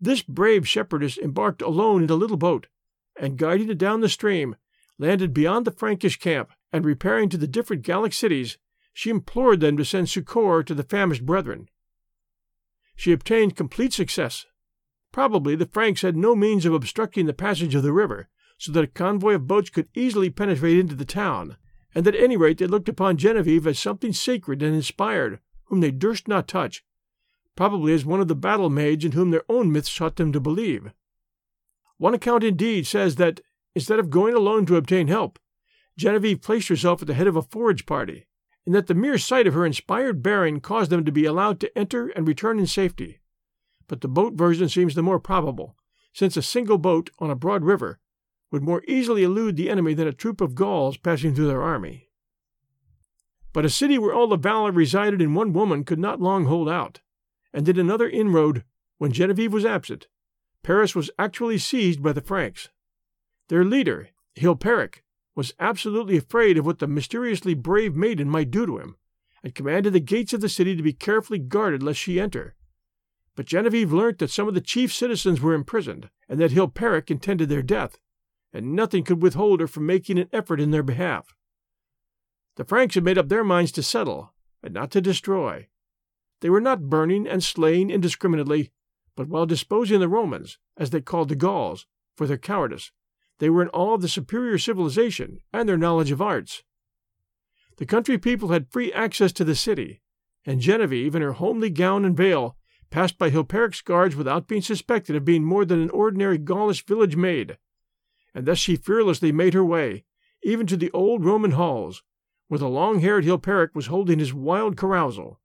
This 0.00 0.22
brave 0.22 0.66
shepherdess 0.66 1.18
embarked 1.18 1.62
alone 1.62 2.02
in 2.02 2.10
a 2.10 2.14
little 2.14 2.36
boat, 2.36 2.66
and 3.18 3.38
guiding 3.38 3.70
it 3.70 3.78
down 3.78 4.00
the 4.00 4.08
stream, 4.08 4.56
landed 4.98 5.32
beyond 5.32 5.66
the 5.66 5.70
Frankish 5.70 6.18
camp, 6.18 6.50
and 6.72 6.84
repairing 6.84 7.28
to 7.28 7.36
the 7.36 7.46
different 7.46 7.82
Gallic 7.82 8.12
cities, 8.12 8.58
she 8.92 9.10
implored 9.10 9.60
them 9.60 9.76
to 9.76 9.84
send 9.84 10.08
succor 10.08 10.62
to 10.62 10.74
the 10.74 10.82
famished 10.82 11.24
brethren. 11.24 11.68
She 12.94 13.12
obtained 13.12 13.56
complete 13.56 13.92
success. 13.92 14.46
Probably 15.12 15.56
the 15.56 15.66
Franks 15.66 16.02
had 16.02 16.16
no 16.16 16.34
means 16.34 16.64
of 16.64 16.74
obstructing 16.74 17.26
the 17.26 17.32
passage 17.32 17.74
of 17.74 17.82
the 17.82 17.92
river, 17.92 18.28
so 18.58 18.70
that 18.72 18.84
a 18.84 18.88
convoy 18.88 19.34
of 19.34 19.46
boats 19.46 19.70
could 19.70 19.88
easily 19.94 20.30
penetrate 20.30 20.78
into 20.78 20.94
the 20.94 21.04
town, 21.04 21.56
and 21.94 22.06
at 22.06 22.14
any 22.14 22.36
rate 22.36 22.58
they 22.58 22.66
looked 22.66 22.88
upon 22.88 23.16
Genevieve 23.16 23.66
as 23.66 23.78
something 23.78 24.12
sacred 24.12 24.62
and 24.62 24.74
inspired, 24.74 25.40
whom 25.64 25.80
they 25.80 25.90
durst 25.90 26.28
not 26.28 26.48
touch, 26.48 26.84
probably 27.56 27.92
as 27.92 28.04
one 28.04 28.20
of 28.20 28.28
the 28.28 28.34
battle 28.34 28.70
maids 28.70 29.04
in 29.04 29.12
whom 29.12 29.30
their 29.30 29.44
own 29.48 29.72
myths 29.72 29.94
taught 29.94 30.16
them 30.16 30.32
to 30.32 30.40
believe. 30.40 30.92
One 31.98 32.14
account 32.14 32.44
indeed 32.44 32.86
says 32.86 33.16
that, 33.16 33.40
instead 33.74 33.98
of 33.98 34.10
going 34.10 34.34
alone 34.34 34.66
to 34.66 34.76
obtain 34.76 35.08
help, 35.08 35.38
Genevieve 35.96 36.40
placed 36.40 36.68
herself 36.68 37.02
at 37.02 37.08
the 37.08 37.14
head 37.14 37.26
of 37.26 37.36
a 37.36 37.42
forage 37.42 37.84
party, 37.84 38.26
and 38.64 38.74
that 38.74 38.86
the 38.86 38.94
mere 38.94 39.18
sight 39.18 39.46
of 39.46 39.54
her 39.54 39.66
inspired 39.66 40.22
bearing 40.22 40.60
caused 40.60 40.90
them 40.90 41.04
to 41.04 41.12
be 41.12 41.24
allowed 41.24 41.60
to 41.60 41.78
enter 41.78 42.08
and 42.08 42.26
return 42.28 42.58
in 42.58 42.66
safety. 42.66 43.20
But 43.88 44.00
the 44.00 44.08
boat 44.08 44.34
version 44.34 44.68
seems 44.68 44.94
the 44.94 45.02
more 45.02 45.18
probable, 45.18 45.76
since 46.12 46.36
a 46.36 46.42
single 46.42 46.78
boat 46.78 47.10
on 47.18 47.30
a 47.30 47.34
broad 47.34 47.64
river 47.64 47.98
would 48.50 48.62
more 48.62 48.84
easily 48.86 49.22
elude 49.22 49.56
the 49.56 49.70
enemy 49.70 49.94
than 49.94 50.06
a 50.06 50.12
troop 50.12 50.40
of 50.40 50.54
Gauls 50.54 50.96
passing 50.96 51.34
through 51.34 51.48
their 51.48 51.62
army. 51.62 52.10
But 53.52 53.64
a 53.64 53.70
city 53.70 53.98
where 53.98 54.14
all 54.14 54.28
the 54.28 54.36
valor 54.36 54.72
resided 54.72 55.20
in 55.20 55.34
one 55.34 55.52
woman 55.52 55.84
could 55.84 55.98
not 55.98 56.20
long 56.20 56.44
hold 56.44 56.68
out, 56.68 57.00
and 57.52 57.68
in 57.68 57.78
another 57.78 58.08
inroad, 58.08 58.64
when 58.98 59.12
Genevieve 59.12 59.52
was 59.52 59.64
absent, 59.64 60.06
Paris 60.62 60.94
was 60.94 61.10
actually 61.18 61.58
seized 61.58 62.02
by 62.02 62.12
the 62.12 62.20
Franks. 62.20 62.68
Their 63.48 63.64
leader, 63.64 64.10
Hilperic, 64.36 65.02
was 65.34 65.54
absolutely 65.58 66.16
afraid 66.16 66.58
of 66.58 66.66
what 66.66 66.78
the 66.78 66.86
mysteriously 66.86 67.54
brave 67.54 67.94
maiden 67.94 68.28
might 68.28 68.50
do 68.50 68.66
to 68.66 68.78
him, 68.78 68.96
and 69.42 69.54
commanded 69.54 69.92
the 69.92 70.00
gates 70.00 70.32
of 70.32 70.40
the 70.40 70.48
city 70.48 70.76
to 70.76 70.82
be 70.82 70.92
carefully 70.92 71.38
guarded 71.38 71.82
lest 71.82 71.98
she 71.98 72.20
enter. 72.20 72.54
But 73.34 73.46
Genevieve 73.46 73.92
learnt 73.92 74.18
that 74.18 74.30
some 74.30 74.46
of 74.46 74.54
the 74.54 74.60
chief 74.60 74.92
citizens 74.92 75.40
were 75.40 75.54
imprisoned, 75.54 76.10
and 76.28 76.38
that 76.40 76.50
Hilperic 76.50 77.10
intended 77.10 77.48
their 77.48 77.62
death, 77.62 77.98
and 78.52 78.74
nothing 78.74 79.04
could 79.04 79.22
withhold 79.22 79.60
her 79.60 79.66
from 79.66 79.86
making 79.86 80.18
an 80.18 80.28
effort 80.32 80.60
in 80.60 80.70
their 80.70 80.82
behalf. 80.82 81.34
The 82.56 82.64
Franks 82.64 82.94
had 82.94 83.04
made 83.04 83.16
up 83.16 83.30
their 83.30 83.44
minds 83.44 83.72
to 83.72 83.82
settle, 83.82 84.34
and 84.62 84.74
not 84.74 84.90
to 84.90 85.00
destroy. 85.00 85.68
They 86.40 86.50
were 86.50 86.60
not 86.60 86.90
burning 86.90 87.26
and 87.26 87.42
slaying 87.42 87.88
indiscriminately, 87.88 88.70
but 89.16 89.28
while 89.28 89.46
disposing 89.46 90.00
the 90.00 90.08
Romans, 90.08 90.58
as 90.76 90.90
they 90.90 91.00
called 91.00 91.30
the 91.30 91.36
Gauls, 91.36 91.86
for 92.16 92.26
their 92.26 92.38
cowardice, 92.38 92.92
They 93.38 93.50
were 93.50 93.62
in 93.62 93.68
awe 93.68 93.94
of 93.94 94.02
the 94.02 94.08
superior 94.08 94.58
civilization 94.58 95.40
and 95.52 95.68
their 95.68 95.76
knowledge 95.76 96.10
of 96.10 96.22
arts. 96.22 96.62
The 97.78 97.86
country 97.86 98.18
people 98.18 98.48
had 98.48 98.70
free 98.70 98.92
access 98.92 99.32
to 99.32 99.44
the 99.44 99.54
city, 99.54 100.02
and 100.44 100.60
Genevieve, 100.60 101.14
in 101.14 101.22
her 101.22 101.32
homely 101.32 101.70
gown 101.70 102.04
and 102.04 102.16
veil, 102.16 102.56
passed 102.90 103.18
by 103.18 103.30
Hilperic's 103.30 103.80
guards 103.80 104.14
without 104.14 104.46
being 104.46 104.62
suspected 104.62 105.16
of 105.16 105.24
being 105.24 105.44
more 105.44 105.64
than 105.64 105.80
an 105.80 105.90
ordinary 105.90 106.38
Gaulish 106.38 106.84
village 106.84 107.16
maid, 107.16 107.58
and 108.34 108.46
thus 108.46 108.58
she 108.58 108.76
fearlessly 108.76 109.32
made 109.32 109.54
her 109.54 109.64
way, 109.64 110.04
even 110.42 110.66
to 110.66 110.76
the 110.76 110.90
old 110.92 111.24
Roman 111.24 111.52
halls, 111.52 112.02
where 112.48 112.58
the 112.58 112.68
long 112.68 113.00
haired 113.00 113.24
Hilperic 113.24 113.74
was 113.74 113.86
holding 113.86 114.18
his 114.18 114.34
wild 114.34 114.76
carousal. 114.76 115.40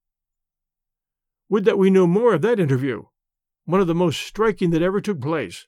Would 1.49 1.63
that 1.65 1.77
we 1.77 1.89
knew 1.89 2.05
more 2.05 2.33
of 2.33 2.41
that 2.41 2.59
interview, 2.59 3.05
one 3.63 3.81
of 3.81 3.87
the 3.87 3.95
most 3.95 4.21
striking 4.21 4.71
that 4.71 4.81
ever 4.81 4.99
took 4.99 5.21
place. 5.21 5.67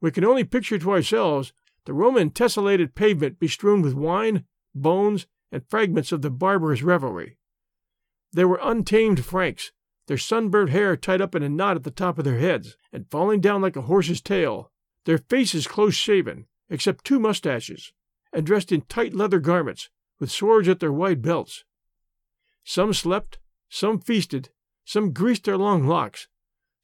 We 0.00 0.10
can 0.10 0.24
only 0.24 0.44
picture 0.44 0.78
to 0.78 0.90
ourselves 0.90 1.52
the 1.84 1.92
Roman 1.92 2.30
tessellated 2.30 2.94
pavement 2.94 3.38
bestrewn 3.38 3.82
with 3.82 3.94
wine, 3.94 4.44
bones, 4.74 5.26
and 5.50 5.66
fragments 5.68 6.12
of 6.12 6.22
the 6.22 6.30
barbarous 6.30 6.82
revelry. 6.82 7.38
They 8.32 8.44
were 8.44 8.60
untamed 8.62 9.24
Franks, 9.24 9.72
their 10.06 10.18
sunburnt 10.18 10.70
hair 10.70 10.96
tied 10.96 11.20
up 11.20 11.34
in 11.34 11.42
a 11.42 11.48
knot 11.48 11.76
at 11.76 11.84
the 11.84 11.90
top 11.90 12.18
of 12.18 12.24
their 12.24 12.38
heads, 12.38 12.76
and 12.92 13.10
falling 13.10 13.40
down 13.40 13.62
like 13.62 13.76
a 13.76 13.82
horse's 13.82 14.20
tail, 14.20 14.70
their 15.04 15.18
faces 15.18 15.66
close 15.66 15.94
shaven, 15.94 16.46
except 16.68 17.04
two 17.04 17.18
mustaches, 17.18 17.92
and 18.32 18.44
dressed 18.44 18.72
in 18.72 18.82
tight 18.82 19.14
leather 19.14 19.40
garments, 19.40 19.88
with 20.20 20.30
swords 20.30 20.68
at 20.68 20.80
their 20.80 20.92
wide 20.92 21.22
belts. 21.22 21.64
Some 22.64 22.92
slept, 22.92 23.38
some 23.68 23.98
feasted, 23.98 24.50
some 24.84 25.12
greased 25.12 25.44
their 25.44 25.56
long 25.56 25.86
locks, 25.86 26.28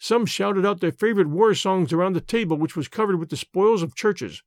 some 0.04 0.26
shouted 0.26 0.66
out 0.66 0.80
their 0.80 0.92
favorite 0.92 1.28
war 1.28 1.54
songs 1.54 1.90
around 1.90 2.12
the 2.12 2.20
table 2.20 2.58
which 2.58 2.76
was 2.76 2.88
covered 2.88 3.18
with 3.18 3.30
the 3.30 3.38
spoils 3.38 3.82
of 3.82 3.94
churches, 3.94 4.42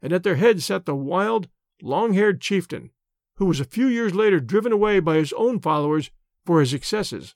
and 0.00 0.10
at 0.10 0.22
their 0.22 0.36
head 0.36 0.62
sat 0.62 0.86
the 0.86 0.94
wild, 0.94 1.50
long 1.82 2.14
haired 2.14 2.40
chieftain, 2.40 2.90
who 3.34 3.44
was 3.44 3.60
a 3.60 3.64
few 3.66 3.88
years 3.88 4.14
later 4.14 4.40
driven 4.40 4.72
away 4.72 4.98
by 4.98 5.16
his 5.16 5.34
own 5.34 5.60
followers 5.60 6.10
for 6.46 6.60
his 6.60 6.72
excesses. 6.72 7.34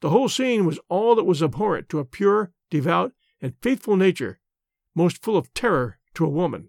The 0.00 0.10
whole 0.10 0.28
scene 0.28 0.64
was 0.64 0.78
all 0.88 1.16
that 1.16 1.24
was 1.24 1.42
abhorrent 1.42 1.88
to 1.88 1.98
a 1.98 2.04
pure, 2.04 2.52
devout, 2.70 3.14
and 3.40 3.56
faithful 3.60 3.96
nature, 3.96 4.38
most 4.94 5.20
full 5.20 5.36
of 5.36 5.52
terror 5.54 5.98
to 6.14 6.24
a 6.24 6.28
woman. 6.28 6.68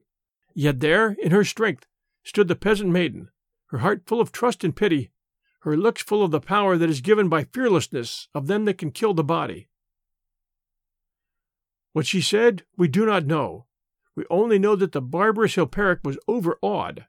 Yet 0.55 0.79
there, 0.79 1.11
in 1.21 1.29
her 1.29 1.43
strength, 1.43 1.85
stood 2.23 2.47
the 2.47 2.55
peasant 2.55 2.89
maiden, 2.89 3.29
her 3.67 3.77
heart 3.77 4.07
full 4.07 4.19
of 4.19 4.31
trust 4.31 4.63
and 4.63 4.75
pity, 4.75 5.11
her 5.59 5.77
looks 5.77 6.01
full 6.01 6.23
of 6.23 6.31
the 6.31 6.41
power 6.41 6.75
that 6.75 6.89
is 6.89 7.01
given 7.01 7.29
by 7.29 7.43
fearlessness 7.43 8.29
of 8.33 8.47
them 8.47 8.65
that 8.65 8.79
can 8.79 8.89
kill 8.89 9.13
the 9.13 9.23
body. 9.23 9.67
What 11.93 12.05
she 12.05 12.21
said, 12.21 12.63
we 12.77 12.87
do 12.87 13.05
not 13.05 13.25
know. 13.25 13.65
We 14.15 14.25
only 14.29 14.59
know 14.59 14.75
that 14.75 14.91
the 14.91 15.01
barbarous 15.01 15.55
Hilperic 15.55 16.03
was 16.03 16.17
overawed. 16.27 17.05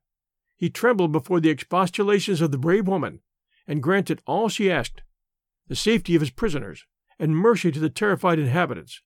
He 0.56 0.70
trembled 0.70 1.12
before 1.12 1.40
the 1.40 1.50
expostulations 1.50 2.40
of 2.40 2.52
the 2.52 2.58
brave 2.58 2.86
woman, 2.86 3.20
and 3.66 3.82
granted 3.82 4.22
all 4.26 4.48
she 4.48 4.70
asked 4.70 5.02
the 5.68 5.76
safety 5.76 6.14
of 6.14 6.20
his 6.20 6.30
prisoners, 6.30 6.86
and 7.18 7.36
mercy 7.36 7.70
to 7.70 7.80
the 7.80 7.88
terrified 7.88 8.38
inhabitants. 8.38 9.00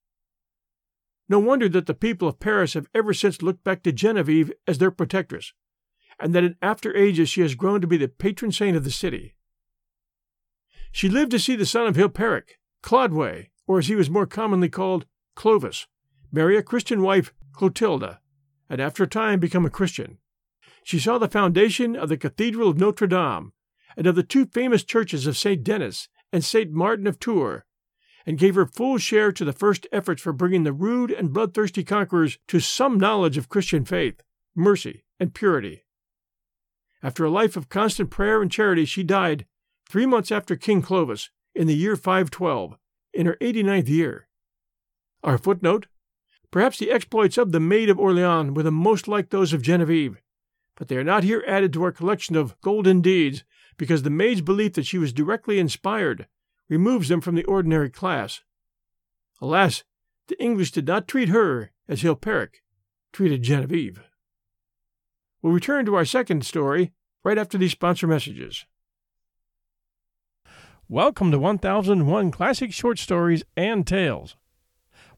No 1.29 1.39
wonder 1.39 1.69
that 1.69 1.87
the 1.87 1.95
people 1.95 2.29
of 2.29 2.41
Paris 2.41 2.75
have 2.75 2.89
ever 2.95 3.13
since 3.13 3.43
looked 3.43 3.63
back 3.63 3.83
to 3.83 3.93
Genevieve 3.93 4.53
as 4.67 4.79
their 4.79 4.91
protectress, 4.91 5.53
and 6.19 6.35
that 6.35 6.45
in 6.45 6.57
after 6.63 6.97
ages 6.97 7.29
she 7.29 7.43
has 7.43 7.55
grown 7.55 7.81
to 7.81 7.87
be 7.87 7.97
the 7.97 8.09
patron 8.09 8.53
saint 8.53 8.77
of 8.77 8.85
the 8.85 8.91
city. 8.91 9.35
She 10.91 11.09
lived 11.09 11.31
to 11.33 11.39
see 11.39 11.57
the 11.57 11.67
son 11.67 11.87
of 11.87 11.97
Hilperic, 11.97 12.59
Clodway, 12.83 13.51
or 13.67 13.79
as 13.79 13.89
he 13.89 13.95
was 13.95 14.09
more 14.09 14.27
commonly 14.27 14.69
called, 14.69 15.07
Clovis, 15.37 15.87
marry 16.33 16.57
a 16.57 16.63
Christian 16.63 17.03
wife, 17.03 17.33
Clotilda, 17.53 18.21
and 18.69 18.81
after 18.81 19.05
a 19.05 19.09
time 19.09 19.39
become 19.39 19.65
a 19.65 19.71
Christian. 19.71 20.19
She 20.83 20.99
saw 20.99 21.19
the 21.19 21.29
foundation 21.29 21.95
of 21.95 22.09
the 22.09 22.17
Cathedral 22.17 22.71
of 22.71 22.79
Notre 22.79 23.07
Dame 23.07 23.53
and 23.97 24.07
of 24.07 24.17
the 24.17 24.23
two 24.23 24.47
famous 24.47 24.83
churches 24.83 25.27
of 25.27 25.37
St. 25.37 25.63
Denis 25.63 26.09
and 26.33 26.45
St. 26.45 26.73
Martin 26.73 27.07
of 27.07 27.21
Tours, 27.21 27.63
and 28.27 28.39
gave 28.39 28.57
her 28.57 28.67
full 28.67 28.99
share 28.99 29.31
to 29.31 29.45
the 29.45 29.53
first 29.53 29.87
efforts 29.93 30.21
for 30.21 30.33
bringing 30.33 30.65
the 30.65 30.73
rude 30.73 31.13
and 31.13 31.33
bloodthirsty 31.33 31.85
conquerors 31.85 32.39
to 32.49 32.59
some 32.59 32.99
knowledge 32.99 33.37
of 33.37 33.49
Christian 33.49 33.85
faith, 33.85 34.23
mercy, 34.55 35.05
and 35.21 35.33
purity. 35.33 35.85
After 37.03 37.25
a 37.25 37.31
life 37.31 37.57
of 37.57 37.69
constant 37.69 38.11
prayer 38.11 38.43
and 38.43 38.51
charity, 38.51 38.85
she 38.85 39.05
died 39.05 39.47
three 39.89 40.07
months 40.07 40.33
after 40.33 40.57
King 40.57 40.83
Clovis, 40.83 41.31
in 41.55 41.67
the 41.67 41.77
year 41.77 41.95
512, 41.95 42.77
in 43.15 43.27
her 43.27 43.37
89th 43.41 43.89
year. 43.89 44.26
Our 45.23 45.39
footnote 45.39 45.87
Perhaps 46.51 46.79
the 46.79 46.91
exploits 46.91 47.37
of 47.37 47.53
the 47.53 47.61
Maid 47.61 47.91
of 47.91 47.99
Orleans 47.99 48.53
were 48.57 48.63
the 48.63 48.71
most 48.71 49.09
like 49.09 49.31
those 49.31 49.53
of 49.53 49.63
Genevieve, 49.63 50.17
but 50.77 50.89
they 50.89 50.97
are 50.97 51.05
not 51.05 51.25
here 51.25 51.45
added 51.47 51.73
to 51.73 51.83
our 51.83 51.93
collection 51.93 52.37
of 52.37 52.59
golden 52.61 53.01
deeds 53.01 53.45
because 53.77 54.03
the 54.03 54.11
maid's 54.11 54.41
belief 54.41 54.73
that 54.75 54.87
she 54.87 54.97
was 54.97 55.13
directly 55.13 55.59
inspired 55.59 56.27
removes 56.69 57.09
them 57.09 57.21
from 57.21 57.35
the 57.35 57.45
ordinary 57.45 57.91
class. 57.91 58.43
Alas, 59.41 59.85
the 60.29 60.43
English 60.43 60.73
did 60.73 60.87
not 60.87 61.07
treat 61.07 61.29
her 61.29 61.73
as 61.89 62.03
Hilperic 62.03 62.63
treated 63.13 63.43
Genevieve. 63.43 64.01
We'll 65.43 65.53
return 65.53 65.85
to 65.87 65.95
our 65.95 66.05
second 66.05 66.47
story 66.47 66.93
right 67.23 67.39
after 67.39 67.59
these 67.59 67.73
sponsor 67.73 68.07
messages. 68.07 68.65
Welcome 70.89 71.31
to 71.33 71.39
1001 71.39 72.31
Classic 72.31 72.73
Short 72.73 72.99
Stories 72.99 73.45
and 73.57 73.87
Tales. 73.87 74.37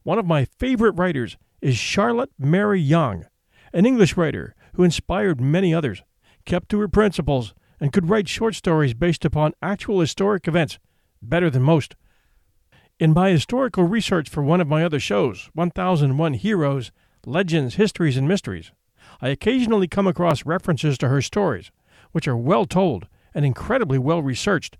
One 0.09 0.17
of 0.17 0.25
my 0.25 0.45
favorite 0.45 0.93
writers 0.93 1.37
is 1.61 1.77
Charlotte 1.77 2.31
Mary 2.39 2.81
Yonge, 2.81 3.27
an 3.71 3.85
English 3.85 4.17
writer 4.17 4.55
who 4.73 4.83
inspired 4.83 5.39
many 5.39 5.71
others, 5.71 6.01
kept 6.45 6.69
to 6.69 6.79
her 6.79 6.87
principles, 6.87 7.53
and 7.79 7.93
could 7.93 8.09
write 8.09 8.27
short 8.27 8.55
stories 8.55 8.95
based 8.95 9.23
upon 9.23 9.53
actual 9.61 9.99
historic 9.99 10.47
events 10.47 10.79
better 11.21 11.51
than 11.51 11.61
most. 11.61 11.95
In 12.99 13.13
my 13.13 13.29
historical 13.29 13.83
research 13.83 14.29
for 14.29 14.41
one 14.41 14.59
of 14.59 14.67
my 14.67 14.83
other 14.83 14.99
shows, 14.99 15.51
1001 15.53 16.33
Heroes, 16.33 16.91
Legends, 17.27 17.75
Histories, 17.75 18.17
and 18.17 18.27
Mysteries, 18.27 18.71
I 19.21 19.29
occasionally 19.29 19.87
come 19.87 20.07
across 20.07 20.43
references 20.43 20.97
to 20.97 21.09
her 21.09 21.21
stories, 21.21 21.69
which 22.13 22.27
are 22.27 22.35
well 22.35 22.65
told 22.65 23.07
and 23.35 23.45
incredibly 23.45 23.99
well 23.99 24.23
researched. 24.23 24.75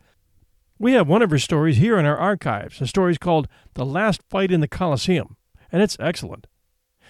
We 0.82 0.94
have 0.94 1.10
one 1.10 1.22
of 1.22 1.30
her 1.32 1.40
stories 1.40 1.76
here 1.76 2.00
in 2.00 2.06
our 2.06 2.16
archives. 2.16 2.80
The 2.80 2.88
story 2.88 3.12
is 3.12 3.18
called 3.18 3.50
The 3.74 3.86
Last 3.86 4.24
Fight 4.30 4.50
in 4.50 4.62
the 4.62 4.68
Colosseum, 4.68 5.36
and 5.74 5.82
it's 5.82 5.98
excellent. 6.00 6.48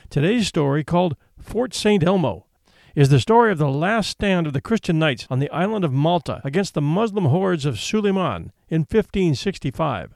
Today's 0.09 0.47
story, 0.47 0.83
called 0.83 1.15
Fort 1.39 1.75
St. 1.75 2.03
Elmo, 2.03 2.47
is 2.95 3.09
the 3.09 3.19
story 3.19 3.51
of 3.51 3.59
the 3.59 3.69
last 3.69 4.09
stand 4.09 4.47
of 4.47 4.53
the 4.53 4.61
Christian 4.61 4.97
knights 4.97 5.27
on 5.29 5.38
the 5.38 5.51
island 5.51 5.85
of 5.85 5.93
Malta 5.93 6.41
against 6.43 6.73
the 6.73 6.81
Muslim 6.81 7.25
hordes 7.25 7.63
of 7.63 7.79
Suleiman 7.79 8.51
in 8.69 8.81
1565. 8.81 10.15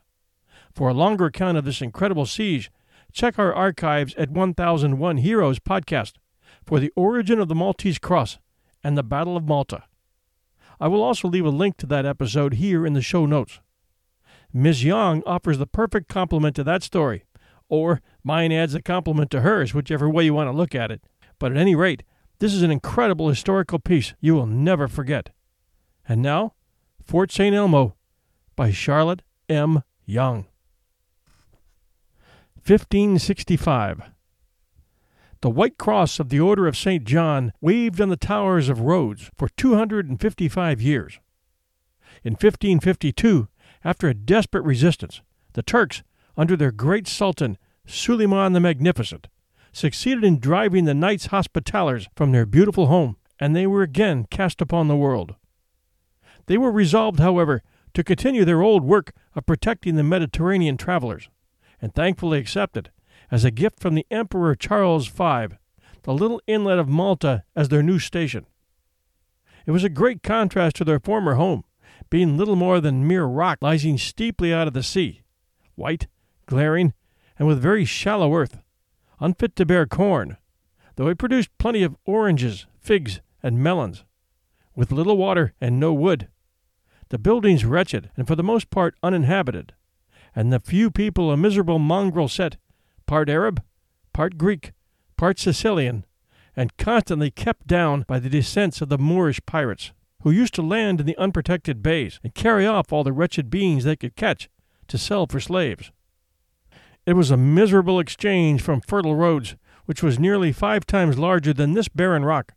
For 0.73 0.89
a 0.89 0.93
longer 0.95 1.25
account 1.25 1.55
of 1.55 1.63
this 1.63 1.79
incredible 1.79 2.25
siege, 2.25 2.71
check 3.11 3.37
our 3.37 3.53
archives 3.53 4.15
at 4.15 4.31
1001 4.31 5.17
Heroes 5.17 5.59
podcast 5.59 6.13
for 6.65 6.79
the 6.79 6.91
origin 6.95 7.39
of 7.39 7.49
the 7.49 7.55
Maltese 7.55 7.99
Cross 7.99 8.39
and 8.83 8.97
the 8.97 9.03
Battle 9.03 9.37
of 9.37 9.47
Malta. 9.47 9.83
I 10.83 10.87
will 10.87 11.01
also 11.01 11.29
leave 11.29 11.45
a 11.45 11.49
link 11.49 11.77
to 11.77 11.85
that 11.85 12.05
episode 12.05 12.55
here 12.55 12.85
in 12.85 12.91
the 12.91 13.01
show 13.01 13.25
notes. 13.25 13.61
Ms. 14.51 14.83
Yonge 14.83 15.23
offers 15.25 15.57
the 15.57 15.65
perfect 15.65 16.09
complement 16.09 16.57
to 16.57 16.63
that 16.65 16.83
story, 16.83 17.23
or 17.69 18.01
mine 18.21 18.51
adds 18.51 18.75
a 18.75 18.81
complement 18.81 19.31
to 19.31 19.39
hers, 19.39 19.73
whichever 19.73 20.09
way 20.09 20.25
you 20.25 20.33
want 20.33 20.49
to 20.49 20.57
look 20.57 20.75
at 20.75 20.91
it. 20.91 21.01
But 21.39 21.53
at 21.53 21.57
any 21.57 21.73
rate, 21.73 22.03
this 22.39 22.53
is 22.53 22.63
an 22.63 22.69
incredible 22.69 23.29
historical 23.29 23.79
piece 23.79 24.13
you 24.19 24.35
will 24.35 24.45
never 24.45 24.89
forget. 24.89 25.29
And 26.05 26.21
now, 26.21 26.53
Fort 27.01 27.31
St. 27.31 27.55
Elmo 27.55 27.95
by 28.57 28.71
Charlotte 28.71 29.21
M. 29.47 29.83
Yonge. 30.05 30.47
1565. 32.65 34.01
The 35.43 35.49
White 35.49 35.77
Cross 35.77 36.21
of 36.21 36.29
the 36.29 36.39
Order 36.39 36.67
of 36.67 36.77
St. 36.77 37.03
John 37.03 37.51
waved 37.59 37.99
on 37.99 38.07
the 38.07 38.15
towers 38.15 38.69
of 38.69 38.79
Rhodes 38.79 39.29
for 39.37 39.49
255 39.49 40.81
years. 40.81 41.19
In 42.23 42.31
1552, 42.31 43.49
after 43.83 44.07
a 44.07 44.13
desperate 44.13 44.63
resistance, 44.63 45.19
the 45.51 45.61
Turks, 45.61 46.01
under 46.37 46.55
their 46.55 46.71
great 46.71 47.09
Sultan 47.09 47.57
Suleiman 47.85 48.53
the 48.53 48.61
Magnificent, 48.61 49.27
succeeded 49.73 50.23
in 50.23 50.39
driving 50.39 50.85
the 50.85 50.93
Knights 50.93 51.27
Hospitallers 51.27 52.07
from 52.15 52.31
their 52.31 52.45
beautiful 52.45 52.87
home, 52.87 53.17
and 53.37 53.53
they 53.53 53.67
were 53.67 53.81
again 53.81 54.25
cast 54.31 54.61
upon 54.61 54.87
the 54.87 54.95
world. 54.95 55.35
They 56.45 56.57
were 56.57 56.71
resolved, 56.71 57.19
however, 57.19 57.63
to 57.95 58.03
continue 58.05 58.45
their 58.45 58.61
old 58.61 58.85
work 58.85 59.11
of 59.35 59.45
protecting 59.45 59.95
the 59.95 60.03
Mediterranean 60.03 60.77
travelers, 60.77 61.27
and 61.81 61.93
thankfully 61.93 62.39
accepted, 62.39 62.91
as 63.33 63.43
a 63.43 63.49
gift 63.49 63.79
from 63.79 63.95
the 63.95 64.05
Emperor 64.11 64.53
Charles 64.53 65.07
V, 65.07 65.47
the 66.03 66.13
little 66.13 66.39
inlet 66.45 66.77
of 66.77 66.87
Malta 66.87 67.43
as 67.55 67.69
their 67.69 67.81
new 67.81 67.97
station. 67.97 68.45
It 69.65 69.71
was 69.71 69.83
a 69.83 69.89
great 69.89 70.21
contrast 70.21 70.75
to 70.75 70.85
their 70.85 70.99
former 70.99 71.33
home, 71.33 71.63
being 72.11 72.37
little 72.37 72.55
more 72.55 72.79
than 72.79 73.07
mere 73.07 73.25
rock 73.25 73.57
rising 73.59 73.97
steeply 73.97 74.53
out 74.53 74.67
of 74.67 74.75
the 74.75 74.83
sea, 74.83 75.23
white, 75.73 76.05
glaring, 76.45 76.93
and 77.39 77.47
with 77.47 77.59
very 77.59 77.85
shallow 77.85 78.35
earth 78.35 78.59
unfit 79.19 79.55
to 79.55 79.65
bear 79.65 79.87
corn, 79.87 80.37
though 80.95 81.07
it 81.07 81.17
produced 81.17 81.49
plenty 81.57 81.81
of 81.81 81.97
oranges, 82.05 82.67
figs, 82.79 83.19
and 83.41 83.57
melons, 83.57 84.03
with 84.75 84.91
little 84.91 85.17
water 85.17 85.55
and 85.59 85.79
no 85.79 85.91
wood. 85.91 86.27
The 87.09 87.17
buildings 87.17 87.65
wretched, 87.65 88.11
and 88.15 88.27
for 88.27 88.35
the 88.35 88.43
most 88.43 88.69
part 88.69 88.93
uninhabited, 89.01 89.73
and 90.35 90.53
the 90.53 90.59
few 90.59 90.91
people 90.91 91.31
a 91.31 91.37
miserable 91.37 91.79
mongrel 91.79 92.27
set, 92.27 92.57
part 93.05 93.29
Arab, 93.29 93.61
part 94.13 94.37
Greek, 94.37 94.71
part 95.17 95.39
Sicilian, 95.39 96.05
and 96.55 96.77
constantly 96.77 97.31
kept 97.31 97.67
down 97.67 98.05
by 98.07 98.19
the 98.19 98.29
descents 98.29 98.81
of 98.81 98.89
the 98.89 98.97
Moorish 98.97 99.39
pirates, 99.45 99.91
who 100.21 100.31
used 100.31 100.53
to 100.53 100.61
land 100.61 100.99
in 100.99 101.05
the 101.05 101.17
unprotected 101.17 101.81
bays 101.81 102.19
and 102.23 102.35
carry 102.35 102.65
off 102.65 102.93
all 102.93 103.03
the 103.03 103.11
wretched 103.11 103.49
beings 103.49 103.83
they 103.83 103.95
could 103.95 104.15
catch 104.15 104.49
to 104.87 104.97
sell 104.97 105.27
for 105.27 105.39
slaves. 105.39 105.91
It 107.05 107.13
was 107.13 107.31
a 107.31 107.37
miserable 107.37 107.99
exchange 107.99 108.61
from 108.61 108.81
fertile 108.81 109.15
Rhodes, 109.15 109.55
which 109.85 110.01
was 110.01 110.19
nearly 110.19 110.51
five 110.51 110.85
times 110.85 111.17
larger 111.17 111.53
than 111.53 111.73
this 111.73 111.89
barren 111.89 112.23
rock, 112.23 112.53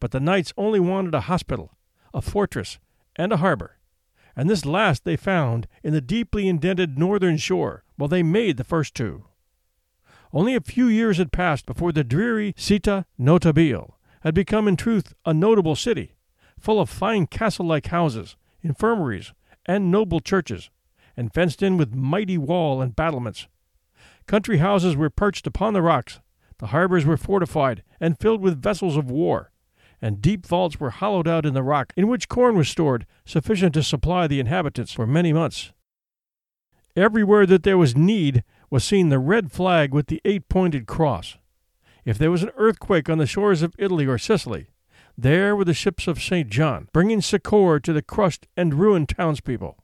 but 0.00 0.10
the 0.10 0.20
knights 0.20 0.52
only 0.56 0.80
wanted 0.80 1.14
a 1.14 1.22
hospital, 1.22 1.72
a 2.12 2.20
fortress, 2.20 2.78
and 3.16 3.32
a 3.32 3.38
harbor, 3.38 3.78
and 4.36 4.48
this 4.48 4.66
last 4.66 5.04
they 5.04 5.16
found 5.16 5.66
in 5.82 5.92
the 5.92 6.00
deeply 6.00 6.48
indented 6.48 6.98
northern 6.98 7.36
shore, 7.36 7.84
while 7.96 8.08
they 8.08 8.22
made 8.22 8.56
the 8.56 8.64
first 8.64 8.94
two. 8.94 9.24
Only 10.32 10.54
a 10.54 10.60
few 10.60 10.86
years 10.86 11.18
had 11.18 11.32
passed 11.32 11.66
before 11.66 11.92
the 11.92 12.04
dreary 12.04 12.52
Città 12.54 13.04
Notabile 13.18 13.94
had 14.22 14.34
become 14.34 14.68
in 14.68 14.76
truth 14.76 15.14
a 15.24 15.32
notable 15.32 15.76
city, 15.76 16.16
full 16.58 16.80
of 16.80 16.90
fine 16.90 17.26
castle 17.26 17.66
like 17.66 17.86
houses, 17.86 18.36
infirmaries, 18.62 19.32
and 19.64 19.90
noble 19.90 20.20
churches, 20.20 20.70
and 21.16 21.32
fenced 21.32 21.62
in 21.62 21.76
with 21.76 21.94
mighty 21.94 22.36
wall 22.36 22.82
and 22.82 22.96
battlements. 22.96 23.48
Country 24.26 24.58
houses 24.58 24.96
were 24.96 25.10
perched 25.10 25.46
upon 25.46 25.72
the 25.72 25.82
rocks, 25.82 26.20
the 26.58 26.68
harbors 26.68 27.06
were 27.06 27.16
fortified 27.16 27.82
and 28.00 28.18
filled 28.18 28.42
with 28.42 28.60
vessels 28.60 28.96
of 28.96 29.10
war, 29.10 29.50
and 30.02 30.20
deep 30.20 30.44
vaults 30.46 30.78
were 30.78 30.90
hollowed 30.90 31.26
out 31.28 31.46
in 31.46 31.54
the 31.54 31.62
rock, 31.62 31.92
in 31.96 32.08
which 32.08 32.28
corn 32.28 32.56
was 32.56 32.68
stored, 32.68 33.06
sufficient 33.24 33.74
to 33.74 33.82
supply 33.82 34.26
the 34.26 34.40
inhabitants 34.40 34.92
for 34.92 35.06
many 35.06 35.32
months. 35.32 35.72
Everywhere 36.96 37.46
that 37.46 37.62
there 37.62 37.78
was 37.78 37.96
need 37.96 38.42
was 38.70 38.84
seen 38.84 39.08
the 39.08 39.18
red 39.18 39.50
flag 39.50 39.92
with 39.92 40.06
the 40.06 40.20
eight 40.24 40.48
pointed 40.48 40.86
cross. 40.86 41.36
If 42.04 42.18
there 42.18 42.30
was 42.30 42.42
an 42.42 42.50
earthquake 42.56 43.08
on 43.08 43.18
the 43.18 43.26
shores 43.26 43.62
of 43.62 43.74
Italy 43.78 44.06
or 44.06 44.18
Sicily, 44.18 44.68
there 45.16 45.56
were 45.56 45.64
the 45.64 45.74
ships 45.74 46.06
of 46.06 46.22
St. 46.22 46.48
John, 46.48 46.88
bringing 46.92 47.20
succor 47.20 47.80
to 47.80 47.92
the 47.92 48.02
crushed 48.02 48.46
and 48.56 48.74
ruined 48.74 49.08
townspeople. 49.08 49.76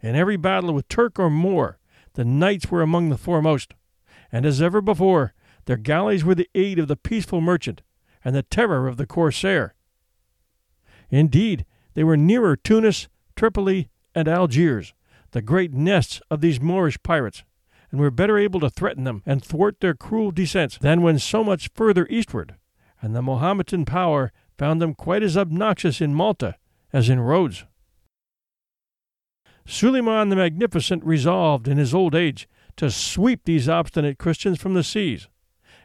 In 0.00 0.16
every 0.16 0.36
battle 0.36 0.72
with 0.72 0.88
Turk 0.88 1.18
or 1.18 1.28
Moor, 1.28 1.78
the 2.14 2.24
knights 2.24 2.70
were 2.70 2.82
among 2.82 3.10
the 3.10 3.18
foremost, 3.18 3.74
and 4.32 4.46
as 4.46 4.62
ever 4.62 4.80
before, 4.80 5.34
their 5.66 5.76
galleys 5.76 6.24
were 6.24 6.34
the 6.34 6.48
aid 6.54 6.78
of 6.78 6.88
the 6.88 6.96
peaceful 6.96 7.40
merchant 7.40 7.82
and 8.24 8.34
the 8.34 8.42
terror 8.42 8.88
of 8.88 8.96
the 8.96 9.06
corsair. 9.06 9.74
Indeed, 11.10 11.66
they 11.94 12.04
were 12.04 12.16
nearer 12.16 12.56
Tunis, 12.56 13.08
Tripoli, 13.36 13.90
and 14.14 14.28
Algiers, 14.28 14.94
the 15.32 15.42
great 15.42 15.72
nests 15.72 16.20
of 16.30 16.40
these 16.40 16.60
Moorish 16.60 17.02
pirates, 17.02 17.44
and 17.90 18.00
were 18.00 18.10
better 18.10 18.38
able 18.38 18.60
to 18.60 18.70
threaten 18.70 19.04
them 19.04 19.22
and 19.26 19.44
thwart 19.44 19.80
their 19.80 19.94
cruel 19.94 20.30
descents 20.30 20.78
than 20.78 21.02
when 21.02 21.18
so 21.18 21.42
much 21.42 21.70
further 21.74 22.06
eastward, 22.08 22.54
and 23.02 23.14
the 23.14 23.22
Mohammedan 23.22 23.84
power 23.84 24.32
found 24.58 24.80
them 24.80 24.94
quite 24.94 25.22
as 25.22 25.36
obnoxious 25.36 26.00
in 26.00 26.14
Malta 26.14 26.56
as 26.92 27.08
in 27.08 27.20
Rhodes. 27.20 27.64
Suleiman 29.66 30.28
the 30.28 30.36
Magnificent 30.36 31.04
resolved 31.04 31.68
in 31.68 31.78
his 31.78 31.94
old 31.94 32.14
age 32.14 32.48
to 32.76 32.90
sweep 32.90 33.44
these 33.44 33.68
obstinate 33.68 34.18
Christians 34.18 34.60
from 34.60 34.74
the 34.74 34.82
seas, 34.82 35.28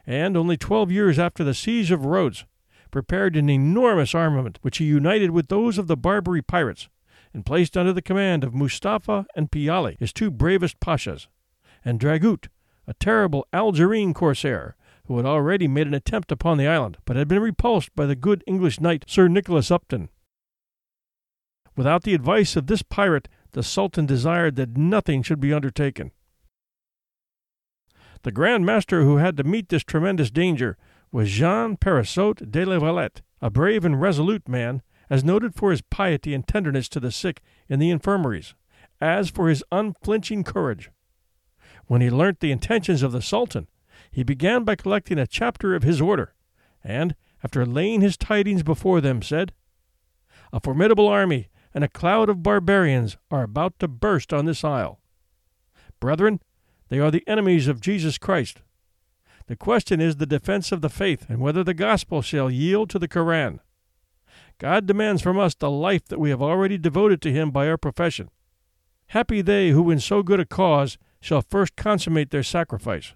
and 0.06 0.36
only 0.36 0.56
twelve 0.56 0.90
years 0.90 1.18
after 1.18 1.44
the 1.44 1.54
siege 1.54 1.90
of 1.90 2.04
Rhodes, 2.04 2.44
prepared 2.90 3.36
an 3.36 3.50
enormous 3.50 4.14
armament 4.14 4.58
which 4.62 4.78
he 4.78 4.84
united 4.84 5.30
with 5.30 5.48
those 5.48 5.78
of 5.78 5.86
the 5.86 5.96
Barbary 5.96 6.42
pirates, 6.42 6.88
and 7.34 7.44
placed 7.44 7.76
under 7.76 7.92
the 7.92 8.02
command 8.02 8.44
of 8.44 8.54
Mustafa 8.54 9.26
and 9.34 9.50
Piali, 9.50 9.98
his 9.98 10.12
two 10.12 10.30
bravest 10.30 10.80
pashas, 10.80 11.26
and 11.86 12.00
Dragut, 12.00 12.48
a 12.86 12.94
terrible 12.94 13.46
Algerine 13.52 14.12
corsair, 14.12 14.76
who 15.06 15.16
had 15.16 15.24
already 15.24 15.68
made 15.68 15.86
an 15.86 15.94
attempt 15.94 16.32
upon 16.32 16.58
the 16.58 16.66
island, 16.66 16.98
but 17.04 17.16
had 17.16 17.28
been 17.28 17.40
repulsed 17.40 17.94
by 17.94 18.06
the 18.06 18.16
good 18.16 18.42
English 18.44 18.80
knight 18.80 19.04
Sir 19.06 19.28
Nicholas 19.28 19.70
Upton. 19.70 20.08
Without 21.76 22.02
the 22.02 22.14
advice 22.14 22.56
of 22.56 22.66
this 22.66 22.82
pirate, 22.82 23.28
the 23.52 23.62
Sultan 23.62 24.04
desired 24.04 24.56
that 24.56 24.76
nothing 24.76 25.22
should 25.22 25.38
be 25.38 25.52
undertaken. 25.52 26.10
The 28.22 28.32
Grand 28.32 28.66
Master 28.66 29.02
who 29.02 29.18
had 29.18 29.36
to 29.36 29.44
meet 29.44 29.68
this 29.68 29.84
tremendous 29.84 30.32
danger 30.32 30.76
was 31.12 31.30
Jean 31.30 31.76
Parisot 31.76 32.50
de 32.50 32.64
la 32.64 32.80
Valette, 32.80 33.22
a 33.40 33.48
brave 33.48 33.84
and 33.84 34.00
resolute 34.00 34.48
man, 34.48 34.82
as 35.08 35.22
noted 35.22 35.54
for 35.54 35.70
his 35.70 35.82
piety 35.82 36.34
and 36.34 36.48
tenderness 36.48 36.88
to 36.88 36.98
the 36.98 37.12
sick 37.12 37.42
in 37.68 37.78
the 37.78 37.90
infirmaries, 37.90 38.54
as 39.00 39.30
for 39.30 39.48
his 39.48 39.62
unflinching 39.70 40.42
courage. 40.42 40.90
When 41.86 42.00
he 42.00 42.10
learnt 42.10 42.40
the 42.40 42.52
intentions 42.52 43.02
of 43.02 43.12
the 43.12 43.22
Sultan, 43.22 43.68
he 44.10 44.22
began 44.22 44.64
by 44.64 44.76
collecting 44.76 45.18
a 45.18 45.26
chapter 45.26 45.74
of 45.74 45.82
his 45.82 46.00
order, 46.00 46.34
and, 46.82 47.14
after 47.42 47.64
laying 47.64 48.00
his 48.00 48.16
tidings 48.16 48.62
before 48.62 49.00
them, 49.00 49.22
said, 49.22 49.52
A 50.52 50.60
formidable 50.60 51.08
army 51.08 51.48
and 51.72 51.84
a 51.84 51.88
cloud 51.88 52.28
of 52.28 52.42
barbarians 52.42 53.16
are 53.30 53.42
about 53.42 53.78
to 53.78 53.88
burst 53.88 54.32
on 54.32 54.46
this 54.46 54.64
isle. 54.64 55.00
Brethren, 56.00 56.40
they 56.88 56.98
are 56.98 57.10
the 57.10 57.26
enemies 57.26 57.68
of 57.68 57.80
Jesus 57.80 58.18
Christ. 58.18 58.62
The 59.46 59.56
question 59.56 60.00
is 60.00 60.16
the 60.16 60.26
defense 60.26 60.72
of 60.72 60.80
the 60.80 60.88
faith 60.88 61.26
and 61.28 61.40
whether 61.40 61.62
the 61.62 61.74
gospel 61.74 62.22
shall 62.22 62.50
yield 62.50 62.90
to 62.90 62.98
the 62.98 63.08
Koran. 63.08 63.60
God 64.58 64.86
demands 64.86 65.22
from 65.22 65.38
us 65.38 65.54
the 65.54 65.70
life 65.70 66.06
that 66.06 66.18
we 66.18 66.30
have 66.30 66.42
already 66.42 66.78
devoted 66.78 67.20
to 67.22 67.32
Him 67.32 67.50
by 67.50 67.68
our 67.68 67.76
profession. 67.76 68.30
Happy 69.08 69.42
they 69.42 69.70
who 69.70 69.90
in 69.90 70.00
so 70.00 70.22
good 70.22 70.40
a 70.40 70.44
cause 70.44 70.98
shall 71.26 71.42
first 71.42 71.74
consummate 71.74 72.30
their 72.30 72.44
sacrifice. 72.44 73.14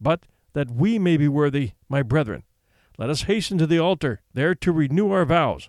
But 0.00 0.20
that 0.52 0.70
we 0.70 1.00
may 1.00 1.16
be 1.16 1.26
worthy, 1.26 1.72
my 1.88 2.00
brethren, 2.00 2.44
let 2.96 3.10
us 3.10 3.22
hasten 3.22 3.58
to 3.58 3.66
the 3.66 3.80
altar, 3.80 4.20
there 4.34 4.54
to 4.54 4.70
renew 4.70 5.10
our 5.10 5.24
vows. 5.24 5.68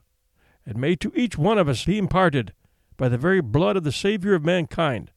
And 0.64 0.78
may 0.78 0.96
to 0.98 1.12
each 1.16 1.40
one 1.40 1.58
of 1.58 1.68
us 1.68 1.86
be 1.86 1.98
imparted, 1.98 2.54
by 2.98 3.10
the 3.10 3.18
very 3.18 3.42
blood 3.42 3.76
of 3.76 3.84
the 3.84 3.92
Saviour 3.92 4.36
of 4.36 4.46
mankind, 4.46 5.10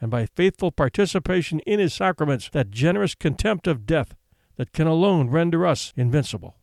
and 0.00 0.10
by 0.10 0.26
faithful 0.26 0.72
participation 0.72 1.60
in 1.60 1.78
his 1.78 1.94
sacraments, 1.94 2.48
that 2.50 2.72
generous 2.72 3.14
contempt 3.14 3.68
of 3.68 3.86
death 3.86 4.16
that 4.56 4.72
can 4.72 4.88
alone 4.88 5.30
render 5.30 5.64
us 5.64 5.92
invincible. 5.94 6.56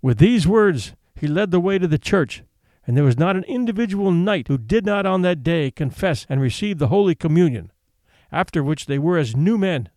With 0.00 0.16
these 0.16 0.48
words, 0.48 0.94
he 1.14 1.26
led 1.26 1.50
the 1.50 1.60
way 1.60 1.78
to 1.78 1.86
the 1.86 1.98
church, 1.98 2.42
and 2.86 2.96
there 2.96 3.04
was 3.04 3.18
not 3.18 3.36
an 3.36 3.44
individual 3.44 4.10
knight 4.10 4.48
who 4.48 4.56
did 4.56 4.86
not 4.86 5.04
on 5.04 5.20
that 5.20 5.42
day 5.42 5.70
confess 5.70 6.24
and 6.30 6.40
receive 6.40 6.78
the 6.78 6.88
Holy 6.88 7.14
Communion, 7.14 7.72
after 8.32 8.62
which 8.62 8.86
they 8.86 8.98
were 8.98 9.18
as 9.18 9.36
new 9.36 9.58
men. 9.58 9.88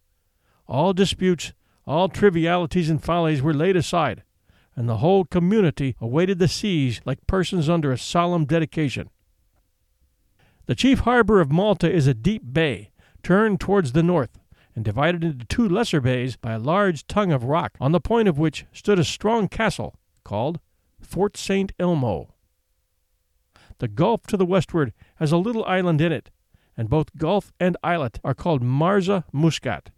All 0.68 0.94
disputes, 0.94 1.54
all 1.86 2.10
trivialities 2.10 2.89
and 2.89 3.04
follies 3.04 3.42
were 3.42 3.54
laid 3.54 3.76
aside, 3.76 4.24
and 4.76 4.88
the 4.88 4.98
whole 4.98 5.26
community 5.26 5.96
awaited 6.00 6.39
the 6.39 6.48
siege 6.48 7.02
like 7.06 7.26
persons 7.28 7.68
under 7.68 7.92
a 7.92 7.98
solemn 7.98 8.46
dedication. 8.46 9.10
The 10.68 10.76
chief 10.76 11.00
harbor 11.00 11.42
of 11.42 11.52
Malta 11.52 11.92
is 11.92 12.06
a 12.06 12.13
deep 12.13 12.44
bay, 12.54 12.92
turned 13.24 13.60
towards 13.60 13.94
the 13.94 14.04
north, 14.04 14.39
and 14.76 14.86
divided 14.86 15.24
into 15.24 15.46
two 15.46 15.68
lesser 15.68 16.00
bays 16.00 16.36
by 16.36 16.54
a 16.54 16.60
large 16.60 17.08
tongue 17.08 17.32
of 17.32 17.44
rock, 17.44 17.76
on 17.82 17.92
the 17.92 18.00
point 18.00 18.28
of 18.28 18.38
which 18.38 18.65
stood 18.72 19.00
a 19.00 19.04
strong 19.04 19.48
castle 19.48 19.96
called 20.24 20.60
Fort 21.02 21.36
St. 21.36 21.72
Elmo. 21.80 22.36
The 23.80 23.88
gulf 23.88 24.28
to 24.28 24.38
the 24.38 24.46
westward 24.46 24.94
has 25.15 25.32
a 25.32 25.38
little 25.38 25.65
island 25.65 26.02
in 26.02 26.12
it, 26.12 26.30
and 26.80 26.89
both 26.89 27.18
gulf 27.18 27.52
and 27.60 27.76
islet 27.84 28.22
are 28.24 28.34
called 28.34 28.63
Marza 28.63 29.26
Muscat. 29.34 29.89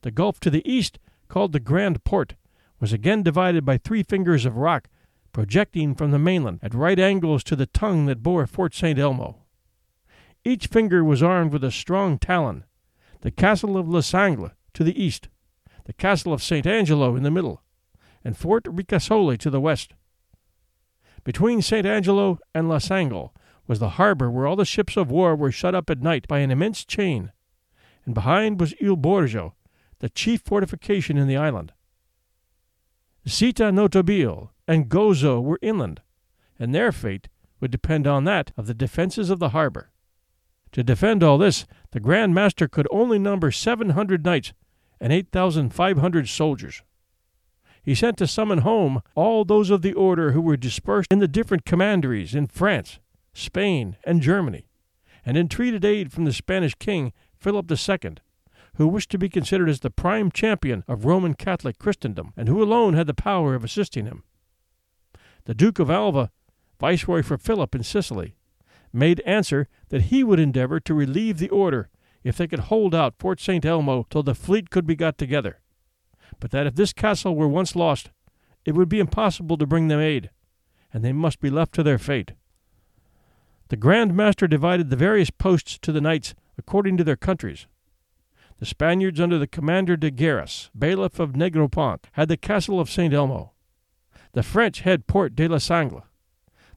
The 0.00 0.10
gulf 0.10 0.40
to 0.40 0.50
the 0.50 0.68
east, 0.68 0.98
called 1.28 1.52
the 1.52 1.60
Grand 1.60 2.02
Port, 2.02 2.34
was 2.80 2.92
again 2.92 3.22
divided 3.22 3.64
by 3.64 3.78
three 3.78 4.02
fingers 4.02 4.44
of 4.44 4.56
rock 4.56 4.88
projecting 5.32 5.94
from 5.94 6.10
the 6.10 6.18
mainland 6.18 6.58
at 6.64 6.74
right 6.74 6.98
angles 6.98 7.44
to 7.44 7.54
the 7.54 7.66
tongue 7.66 8.06
that 8.06 8.24
bore 8.24 8.44
Fort 8.48 8.74
St. 8.74 8.98
Elmo. 8.98 9.36
Each 10.44 10.66
finger 10.66 11.04
was 11.04 11.22
armed 11.22 11.52
with 11.52 11.62
a 11.62 11.70
strong 11.70 12.18
talon. 12.18 12.64
The 13.20 13.30
castle 13.30 13.76
of 13.76 13.88
La 13.88 14.00
Sangle 14.00 14.50
to 14.74 14.82
the 14.82 15.00
east, 15.00 15.28
the 15.84 15.92
castle 15.92 16.32
of 16.32 16.42
St. 16.42 16.66
Angelo 16.66 17.14
in 17.14 17.22
the 17.22 17.30
middle, 17.30 17.62
and 18.24 18.36
Fort 18.36 18.64
Ricasoli 18.64 19.38
to 19.38 19.48
the 19.48 19.60
west. 19.60 19.94
Between 21.22 21.62
St. 21.62 21.86
Angelo 21.86 22.40
and 22.52 22.68
La 22.68 22.78
Sangle 22.78 23.30
was 23.72 23.78
the 23.78 23.96
harbor 23.96 24.30
where 24.30 24.46
all 24.46 24.54
the 24.54 24.66
ships 24.66 24.98
of 24.98 25.10
war 25.10 25.34
were 25.34 25.50
shut 25.50 25.74
up 25.74 25.88
at 25.88 26.02
night 26.02 26.28
by 26.28 26.40
an 26.40 26.50
immense 26.50 26.84
chain, 26.84 27.32
and 28.04 28.14
behind 28.14 28.60
was 28.60 28.74
Il 28.82 28.96
Borgo, 28.96 29.54
the 30.00 30.10
chief 30.10 30.42
fortification 30.42 31.16
in 31.16 31.26
the 31.26 31.38
island. 31.38 31.72
Città 33.26 33.72
Notabile 33.72 34.50
and 34.68 34.90
Gozo 34.90 35.40
were 35.40 35.58
inland, 35.62 36.02
and 36.58 36.74
their 36.74 36.92
fate 36.92 37.30
would 37.60 37.70
depend 37.70 38.06
on 38.06 38.24
that 38.24 38.52
of 38.58 38.66
the 38.66 38.74
defenses 38.74 39.30
of 39.30 39.38
the 39.38 39.48
harbor. 39.56 39.90
To 40.72 40.84
defend 40.84 41.22
all 41.22 41.38
this, 41.38 41.64
the 41.92 42.00
Grand 42.00 42.34
Master 42.34 42.68
could 42.68 42.86
only 42.90 43.18
number 43.18 43.50
seven 43.50 43.90
hundred 43.90 44.22
knights 44.22 44.52
and 45.00 45.14
eight 45.14 45.28
thousand 45.32 45.72
five 45.72 45.96
hundred 45.96 46.28
soldiers. 46.28 46.82
he 47.82 47.94
sent 47.94 48.18
to 48.18 48.26
summon 48.26 48.58
home 48.58 49.00
all 49.14 49.46
those 49.46 49.70
of 49.70 49.80
the 49.80 49.94
order 49.94 50.32
who 50.32 50.42
were 50.42 50.58
dispersed 50.58 51.08
in 51.10 51.20
the 51.20 51.26
different 51.26 51.64
commanderies 51.64 52.34
in 52.34 52.46
France, 52.46 52.98
Spain, 53.34 53.96
and 54.04 54.20
Germany, 54.20 54.66
and 55.24 55.36
entreated 55.36 55.84
aid 55.84 56.12
from 56.12 56.24
the 56.24 56.32
Spanish 56.32 56.74
king, 56.74 57.12
Philip 57.38 57.70
II, 57.70 58.14
who 58.76 58.88
wished 58.88 59.10
to 59.10 59.18
be 59.18 59.28
considered 59.28 59.68
as 59.68 59.80
the 59.80 59.90
prime 59.90 60.30
champion 60.30 60.84
of 60.88 61.04
Roman 61.04 61.34
Catholic 61.34 61.78
Christendom, 61.78 62.32
and 62.36 62.48
who 62.48 62.62
alone 62.62 62.94
had 62.94 63.06
the 63.06 63.14
power 63.14 63.54
of 63.54 63.64
assisting 63.64 64.06
him. 64.06 64.22
The 65.44 65.54
Duke 65.54 65.78
of 65.78 65.90
Alva, 65.90 66.30
viceroy 66.80 67.22
for 67.22 67.36
Philip 67.36 67.74
in 67.74 67.82
Sicily, 67.82 68.34
made 68.92 69.20
answer 69.20 69.68
that 69.88 70.02
he 70.02 70.22
would 70.22 70.38
endeavor 70.38 70.78
to 70.80 70.94
relieve 70.94 71.38
the 71.38 71.48
order 71.48 71.88
if 72.22 72.36
they 72.36 72.46
could 72.46 72.60
hold 72.60 72.94
out 72.94 73.18
Fort 73.18 73.40
St. 73.40 73.64
Elmo 73.64 74.06
till 74.08 74.22
the 74.22 74.34
fleet 74.34 74.70
could 74.70 74.86
be 74.86 74.94
got 74.94 75.18
together, 75.18 75.60
but 76.38 76.50
that 76.50 76.66
if 76.66 76.74
this 76.74 76.92
castle 76.92 77.34
were 77.34 77.48
once 77.48 77.74
lost, 77.74 78.10
it 78.64 78.74
would 78.74 78.88
be 78.88 79.00
impossible 79.00 79.56
to 79.58 79.66
bring 79.66 79.88
them 79.88 80.00
aid, 80.00 80.30
and 80.92 81.04
they 81.04 81.12
must 81.12 81.40
be 81.40 81.50
left 81.50 81.74
to 81.74 81.82
their 81.82 81.98
fate. 81.98 82.32
The 83.72 83.78
Grand 83.78 84.14
Master 84.14 84.46
divided 84.46 84.90
the 84.90 84.96
various 84.96 85.30
posts 85.30 85.78
to 85.78 85.92
the 85.92 86.00
knights 86.02 86.34
according 86.58 86.98
to 86.98 87.04
their 87.04 87.16
countries. 87.16 87.66
The 88.58 88.66
Spaniards, 88.66 89.18
under 89.18 89.38
the 89.38 89.46
commander 89.46 89.96
de 89.96 90.10
Garas, 90.10 90.68
bailiff 90.78 91.18
of 91.18 91.32
Negropont, 91.32 92.00
had 92.12 92.28
the 92.28 92.36
castle 92.36 92.78
of 92.78 92.90
St. 92.90 93.14
Elmo. 93.14 93.52
The 94.34 94.42
French 94.42 94.82
had 94.82 95.06
Port 95.06 95.34
de 95.34 95.48
la 95.48 95.56
Sangle. 95.56 96.02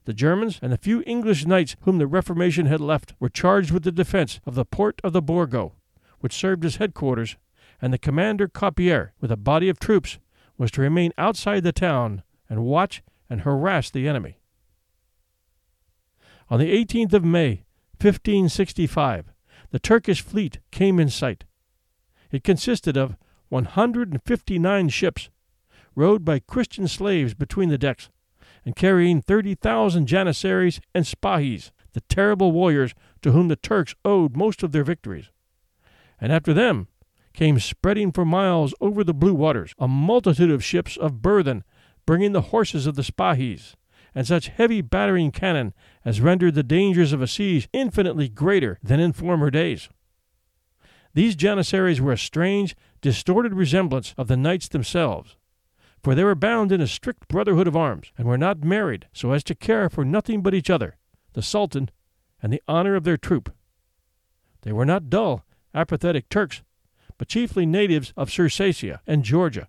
The 0.06 0.14
Germans 0.14 0.58
and 0.62 0.72
the 0.72 0.78
few 0.78 1.02
English 1.06 1.44
knights 1.44 1.76
whom 1.82 1.98
the 1.98 2.06
Reformation 2.06 2.64
had 2.64 2.80
left 2.80 3.12
were 3.20 3.28
charged 3.28 3.72
with 3.72 3.82
the 3.82 3.92
defense 3.92 4.40
of 4.46 4.54
the 4.54 4.64
port 4.64 4.98
of 5.04 5.12
the 5.12 5.20
Borgo, 5.20 5.74
which 6.20 6.32
served 6.32 6.64
as 6.64 6.76
headquarters, 6.76 7.36
and 7.82 7.92
the 7.92 7.98
commander 7.98 8.48
Copier, 8.48 9.12
with 9.20 9.30
a 9.30 9.36
body 9.36 9.68
of 9.68 9.78
troops, 9.78 10.18
was 10.56 10.70
to 10.70 10.80
remain 10.80 11.12
outside 11.18 11.62
the 11.62 11.72
town 11.72 12.22
and 12.48 12.64
watch 12.64 13.02
and 13.28 13.42
harass 13.42 13.90
the 13.90 14.08
enemy. 14.08 14.38
On 16.48 16.60
the 16.60 16.72
18th 16.72 17.12
of 17.12 17.24
May, 17.24 17.64
1565, 18.00 19.32
the 19.70 19.78
Turkish 19.80 20.20
fleet 20.20 20.60
came 20.70 21.00
in 21.00 21.10
sight. 21.10 21.44
It 22.30 22.44
consisted 22.44 22.96
of 22.96 23.16
159 23.48 24.88
ships, 24.90 25.28
rowed 25.96 26.24
by 26.24 26.38
Christian 26.38 26.86
slaves 26.86 27.34
between 27.34 27.68
the 27.68 27.78
decks, 27.78 28.10
and 28.64 28.76
carrying 28.76 29.20
30,000 29.20 30.06
Janissaries 30.06 30.80
and 30.94 31.04
Spahis, 31.04 31.72
the 31.94 32.00
terrible 32.02 32.52
warriors 32.52 32.94
to 33.22 33.32
whom 33.32 33.48
the 33.48 33.56
Turks 33.56 33.96
owed 34.04 34.36
most 34.36 34.62
of 34.62 34.70
their 34.70 34.84
victories. 34.84 35.30
And 36.20 36.32
after 36.32 36.54
them 36.54 36.86
came 37.32 37.58
spreading 37.58 38.12
for 38.12 38.24
miles 38.24 38.72
over 38.80 39.02
the 39.02 39.14
blue 39.14 39.34
waters 39.34 39.74
a 39.78 39.88
multitude 39.88 40.50
of 40.50 40.64
ships 40.64 40.96
of 40.96 41.22
burthen, 41.22 41.64
bringing 42.06 42.32
the 42.32 42.40
horses 42.52 42.86
of 42.86 42.94
the 42.94 43.02
Spahis, 43.02 43.74
and 44.16 44.26
such 44.26 44.48
heavy 44.48 44.80
battering 44.80 45.30
cannon 45.30 45.74
as 46.02 46.22
rendered 46.22 46.54
the 46.54 46.62
dangers 46.62 47.12
of 47.12 47.20
a 47.20 47.26
siege 47.26 47.68
infinitely 47.74 48.30
greater 48.30 48.78
than 48.82 48.98
in 48.98 49.12
former 49.12 49.50
days. 49.50 49.90
These 51.12 51.36
Janissaries 51.36 52.00
were 52.00 52.12
a 52.12 52.18
strange, 52.18 52.74
distorted 53.02 53.52
resemblance 53.52 54.14
of 54.16 54.26
the 54.26 54.36
knights 54.36 54.68
themselves, 54.68 55.36
for 56.02 56.14
they 56.14 56.24
were 56.24 56.34
bound 56.34 56.72
in 56.72 56.80
a 56.80 56.86
strict 56.86 57.28
brotherhood 57.28 57.68
of 57.68 57.76
arms, 57.76 58.10
and 58.16 58.26
were 58.26 58.38
not 58.38 58.64
married 58.64 59.06
so 59.12 59.32
as 59.32 59.44
to 59.44 59.54
care 59.54 59.90
for 59.90 60.04
nothing 60.04 60.40
but 60.40 60.54
each 60.54 60.70
other, 60.70 60.96
the 61.34 61.42
Sultan, 61.42 61.90
and 62.42 62.50
the 62.50 62.62
honor 62.66 62.96
of 62.96 63.04
their 63.04 63.18
troop. 63.18 63.54
They 64.62 64.72
were 64.72 64.86
not 64.86 65.10
dull, 65.10 65.44
apathetic 65.74 66.30
Turks, 66.30 66.62
but 67.18 67.28
chiefly 67.28 67.66
natives 67.66 68.14
of 68.16 68.30
Circassia 68.30 69.00
and 69.06 69.24
Georgia, 69.24 69.68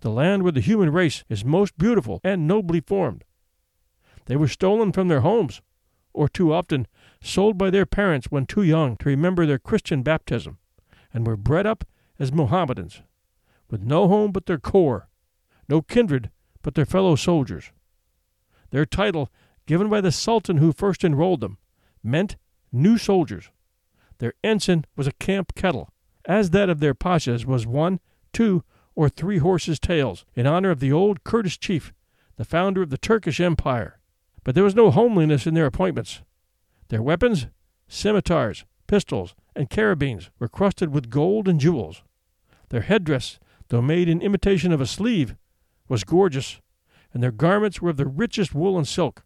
the 0.00 0.10
land 0.10 0.44
where 0.44 0.52
the 0.52 0.60
human 0.60 0.92
race 0.92 1.24
is 1.28 1.44
most 1.44 1.76
beautiful 1.78 2.20
and 2.22 2.46
nobly 2.46 2.80
formed. 2.80 3.24
They 4.28 4.36
were 4.36 4.46
stolen 4.46 4.92
from 4.92 5.08
their 5.08 5.22
homes, 5.22 5.62
or 6.12 6.28
too 6.28 6.52
often 6.52 6.86
sold 7.22 7.56
by 7.56 7.70
their 7.70 7.86
parents 7.86 8.26
when 8.30 8.44
too 8.44 8.62
young 8.62 8.98
to 8.98 9.08
remember 9.08 9.46
their 9.46 9.58
Christian 9.58 10.02
baptism, 10.02 10.58
and 11.14 11.26
were 11.26 11.36
bred 11.36 11.66
up 11.66 11.82
as 12.18 12.30
Mohammedans, 12.30 13.00
with 13.70 13.80
no 13.80 14.06
home 14.06 14.30
but 14.30 14.44
their 14.44 14.58
corps, 14.58 15.08
no 15.66 15.80
kindred 15.80 16.30
but 16.60 16.74
their 16.74 16.84
fellow 16.84 17.16
soldiers. 17.16 17.72
Their 18.68 18.84
title, 18.84 19.32
given 19.64 19.88
by 19.88 20.02
the 20.02 20.12
Sultan 20.12 20.58
who 20.58 20.72
first 20.72 21.04
enrolled 21.04 21.40
them, 21.40 21.56
meant 22.02 22.36
new 22.70 22.98
soldiers. 22.98 23.50
Their 24.18 24.34
ensign 24.44 24.84
was 24.94 25.06
a 25.06 25.12
camp 25.12 25.54
kettle, 25.54 25.88
as 26.26 26.50
that 26.50 26.68
of 26.68 26.80
their 26.80 26.94
pashas 26.94 27.46
was 27.46 27.66
one, 27.66 27.98
two, 28.34 28.62
or 28.94 29.08
three 29.08 29.38
horses' 29.38 29.80
tails, 29.80 30.26
in 30.34 30.46
honor 30.46 30.70
of 30.70 30.80
the 30.80 30.92
old 30.92 31.24
Kurdish 31.24 31.58
chief, 31.58 31.94
the 32.36 32.44
founder 32.44 32.82
of 32.82 32.90
the 32.90 32.98
Turkish 32.98 33.40
Empire. 33.40 33.97
But 34.48 34.54
there 34.54 34.64
was 34.64 34.74
no 34.74 34.90
homeliness 34.90 35.46
in 35.46 35.52
their 35.52 35.66
appointments. 35.66 36.22
Their 36.88 37.02
weapons, 37.02 37.48
scimitars, 37.86 38.64
pistols, 38.86 39.34
and 39.54 39.68
carabines, 39.68 40.30
were 40.38 40.48
crusted 40.48 40.90
with 40.90 41.10
gold 41.10 41.48
and 41.48 41.60
jewels. 41.60 42.02
Their 42.70 42.80
headdress, 42.80 43.38
though 43.68 43.82
made 43.82 44.08
in 44.08 44.22
imitation 44.22 44.72
of 44.72 44.80
a 44.80 44.86
sleeve, 44.86 45.36
was 45.86 46.02
gorgeous, 46.02 46.62
and 47.12 47.22
their 47.22 47.30
garments 47.30 47.82
were 47.82 47.90
of 47.90 47.98
the 47.98 48.06
richest 48.06 48.54
wool 48.54 48.78
and 48.78 48.88
silk, 48.88 49.22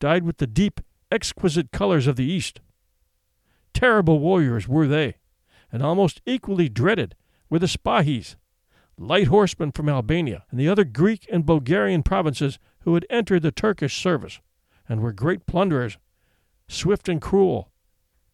dyed 0.00 0.24
with 0.24 0.38
the 0.38 0.46
deep, 0.46 0.80
exquisite 1.10 1.70
colors 1.70 2.06
of 2.06 2.16
the 2.16 2.24
East. 2.24 2.62
Terrible 3.74 4.20
warriors 4.20 4.68
were 4.68 4.86
they, 4.86 5.16
and 5.70 5.82
almost 5.82 6.22
equally 6.24 6.70
dreaded 6.70 7.14
were 7.50 7.58
the 7.58 7.66
Spahis, 7.66 8.36
light 8.96 9.26
horsemen 9.26 9.70
from 9.70 9.90
Albania 9.90 10.46
and 10.50 10.58
the 10.58 10.70
other 10.70 10.84
Greek 10.84 11.28
and 11.30 11.44
Bulgarian 11.44 12.02
provinces 12.02 12.58
who 12.84 12.94
had 12.94 13.04
entered 13.10 13.42
the 13.42 13.52
Turkish 13.52 14.00
service 14.00 14.40
and 14.92 15.00
were 15.00 15.10
great 15.10 15.46
plunderers, 15.46 15.96
swift 16.68 17.08
and 17.08 17.18
cruel, 17.18 17.70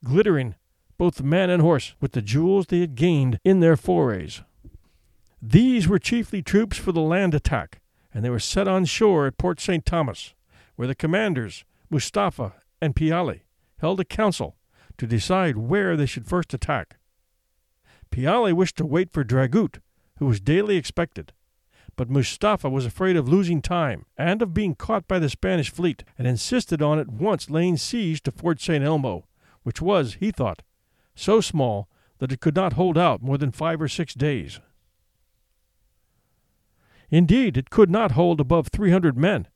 glittering, 0.03 0.57
both 0.99 1.23
man 1.23 1.51
and 1.51 1.62
horse, 1.62 1.94
with 2.01 2.11
the 2.11 2.21
jewels 2.21 2.66
they 2.66 2.81
had 2.81 2.97
gained 2.97 3.38
in 3.44 3.61
their 3.61 3.77
forays. 3.77 4.42
These 5.40 5.87
were 5.87 6.01
chiefly 6.01 6.42
troops 6.42 6.77
for 6.77 6.90
the 6.90 7.01
land 7.01 7.33
attack, 7.33 7.81
and 8.12 8.25
they 8.25 8.31
were 8.31 8.40
set 8.40 8.66
on 8.66 8.87
shore 8.87 9.29
at 9.29 9.38
Port 9.38 9.61
St. 9.61 9.87
Thomas, 9.87 10.35
where 10.75 10.88
the 10.88 10.97
commanders, 10.97 11.64
Mustafa 11.90 12.55
and 12.83 12.92
Piali, 12.92 13.42
held 13.79 14.01
a 14.01 14.05
council 14.05 14.57
to 14.97 15.07
decide 15.07 15.57
where 15.57 15.97
they 15.97 16.07
should 16.07 16.27
first 16.27 16.53
attack. 16.53 16.97
Piali 18.11 18.53
wished 18.53 18.77
to 18.79 18.85
wait 18.85 19.12
for 19.12 19.23
Dragut, 19.23 19.79
who 20.18 20.27
was 20.27 20.40
daily 20.40 20.77
expected, 20.77 21.33
but 21.99 22.09
Mustafa 22.09 22.71
was 22.71 22.87
afraid 22.87 23.17
of 23.17 23.29
losing 23.29 23.61
time 23.61 24.07
and 24.17 24.41
of 24.41 24.55
being 24.55 24.77
caught 24.77 25.09
by 25.09 25.19
the 25.19 25.29
Spanish 25.29 25.69
fleet, 25.69 26.05
and 26.17 26.29
insisted 26.29 26.81
on 26.81 27.01
at 27.01 27.09
once 27.09 27.51
laying 27.51 27.77
siege 27.77 28.23
to 28.23 28.31
Fort 28.31 28.61
St. 28.61 28.85
Elmo, 28.85 29.27
which 29.65 29.83
was, 29.83 30.15
he 30.21 30.31
thought, 30.31 30.63
so 31.17 31.41
small 31.41 31.89
that 32.19 32.31
it 32.31 32.41
could 32.41 32.55
not 32.55 32.75
hold 32.75 32.97
out 32.97 33.21
more 33.21 33.37
than 33.37 33.51
five 33.51 33.83
or 33.83 33.89
six 33.89 34.15
days. 34.15 34.61
Indeed, 37.11 37.57
it 37.57 37.69
could 37.69 37.91
not 37.91 38.13
hold 38.13 38.41
above 38.41 38.69
three 38.69 38.93
hundred 38.93 39.19
men, 39.19 39.49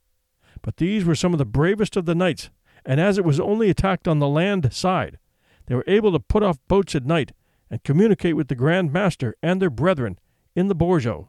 but 0.63 0.79
these 0.79 1.05
were 1.05 1.15
some 1.15 1.33
of 1.33 1.39
the 1.39 1.45
bravest 1.45 1.97
of 1.97 2.07
the 2.07 2.15
knights, 2.15 2.51
and 2.85 3.01
as 3.01 3.19
it 3.19 3.25
was 3.25 3.39
only 3.39 3.71
attacked 3.71 4.09
on 4.09 4.19
the 4.19 4.29
land 4.29 4.73
side, 4.73 5.21
they 5.67 5.77
were 5.77 5.85
able 5.87 6.11
to 6.11 6.19
put 6.19 6.43
off 6.43 6.59
boats 6.67 6.97
at 6.97 7.07
night 7.07 7.31
and 7.71 7.85
communicate 7.85 8.35
with 8.35 8.49
the 8.49 8.57
Grand 8.57 8.93
Master 8.93 9.37
and 9.45 9.63
their 9.63 9.71
brethren 9.71 10.19
in 10.57 10.67
the 10.67 10.75
Borgo 10.75 11.29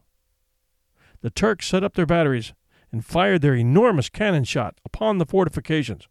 the 1.23 1.29
Turks 1.29 1.67
set 1.67 1.85
up 1.85 1.93
their 1.95 2.05
batteries 2.05 2.53
and 2.91 3.03
fired 3.03 3.41
their 3.41 3.55
enormous 3.55 4.09
cannon 4.09 4.43
shot 4.43 4.79
upon 4.85 5.17
the 5.17 5.25
fortifications. 5.25 6.07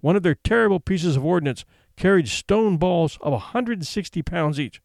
One 0.00 0.16
of 0.16 0.22
their 0.22 0.34
terrible 0.34 0.80
pieces 0.80 1.16
of 1.16 1.24
ordnance 1.24 1.66
carried 1.96 2.28
stone 2.28 2.78
balls 2.78 3.18
of 3.20 3.28
a 3.28 3.52
160 3.52 4.22
pounds 4.22 4.58
each, 4.58 4.80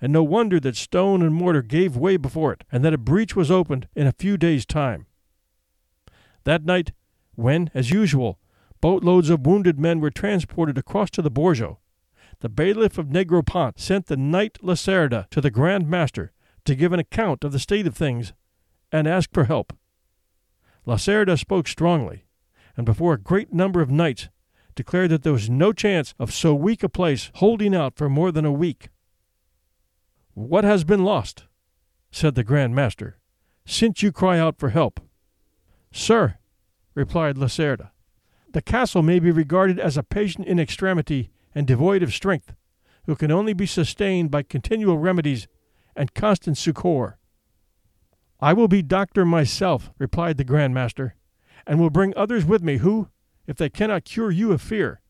and 0.00 0.12
no 0.12 0.22
wonder 0.22 0.60
that 0.60 0.76
stone 0.76 1.22
and 1.22 1.34
mortar 1.34 1.60
gave 1.60 1.96
way 1.96 2.16
before 2.16 2.52
it, 2.52 2.62
and 2.70 2.84
that 2.84 2.94
a 2.94 2.98
breach 2.98 3.34
was 3.34 3.50
opened 3.50 3.88
in 3.96 4.06
a 4.06 4.12
few 4.12 4.36
days' 4.36 4.64
time. 4.64 5.06
That 6.44 6.64
night, 6.64 6.92
when, 7.34 7.72
as 7.74 7.90
usual, 7.90 8.38
boatloads 8.80 9.28
of 9.28 9.44
wounded 9.44 9.80
men 9.80 9.98
were 9.98 10.12
transported 10.12 10.78
across 10.78 11.10
to 11.10 11.22
the 11.22 11.32
Borgo, 11.32 11.80
the 12.40 12.48
bailiff 12.48 12.96
of 12.96 13.08
Negropont 13.08 13.80
sent 13.80 14.06
the 14.06 14.16
knight 14.16 14.58
Lacerda 14.62 15.26
to 15.32 15.40
the 15.40 15.50
Grand 15.50 15.90
Master 15.90 16.30
to 16.64 16.76
give 16.76 16.92
an 16.92 17.00
account 17.00 17.42
of 17.42 17.50
the 17.50 17.58
state 17.58 17.86
of 17.86 17.96
things 17.96 18.32
and 18.92 19.06
asked 19.06 19.32
for 19.32 19.44
help. 19.44 19.72
Lacerda 20.86 21.36
spoke 21.36 21.68
strongly, 21.68 22.24
and 22.76 22.86
before 22.86 23.14
a 23.14 23.20
great 23.20 23.52
number 23.52 23.80
of 23.80 23.90
knights 23.90 24.28
declared 24.74 25.10
that 25.10 25.22
there 25.22 25.32
was 25.32 25.50
no 25.50 25.72
chance 25.72 26.14
of 26.18 26.32
so 26.32 26.54
weak 26.54 26.82
a 26.82 26.88
place 26.88 27.30
holding 27.34 27.74
out 27.74 27.96
for 27.96 28.08
more 28.08 28.30
than 28.30 28.44
a 28.44 28.52
week. 28.52 28.88
What 30.34 30.64
has 30.64 30.84
been 30.84 31.04
lost? 31.04 31.44
said 32.10 32.34
the 32.34 32.44
Grand 32.44 32.74
Master, 32.74 33.18
since 33.66 34.02
you 34.02 34.12
cry 34.12 34.38
out 34.38 34.58
for 34.58 34.70
help. 34.70 35.00
Sir, 35.90 36.36
replied 36.94 37.36
Lacerda, 37.36 37.90
the 38.52 38.62
castle 38.62 39.02
may 39.02 39.18
be 39.18 39.30
regarded 39.30 39.78
as 39.78 39.96
a 39.96 40.02
patient 40.02 40.46
in 40.46 40.58
extremity 40.58 41.30
and 41.54 41.66
devoid 41.66 42.02
of 42.02 42.14
strength, 42.14 42.54
who 43.06 43.16
can 43.16 43.30
only 43.30 43.52
be 43.52 43.66
sustained 43.66 44.30
by 44.30 44.42
continual 44.42 44.98
remedies 44.98 45.48
and 45.96 46.14
constant 46.14 46.56
succor. 46.56 47.17
I 48.40 48.52
will 48.52 48.68
be 48.68 48.82
doctor 48.82 49.24
myself, 49.24 49.90
replied 49.98 50.36
the 50.36 50.44
Grand 50.44 50.72
Master, 50.72 51.16
and 51.66 51.80
will 51.80 51.90
bring 51.90 52.14
others 52.16 52.44
with 52.44 52.62
me 52.62 52.76
who, 52.76 53.08
if 53.46 53.56
they 53.56 53.68
cannot 53.68 54.04
cure 54.04 54.30
you 54.30 54.52
of 54.52 54.62
fear, 54.62 55.00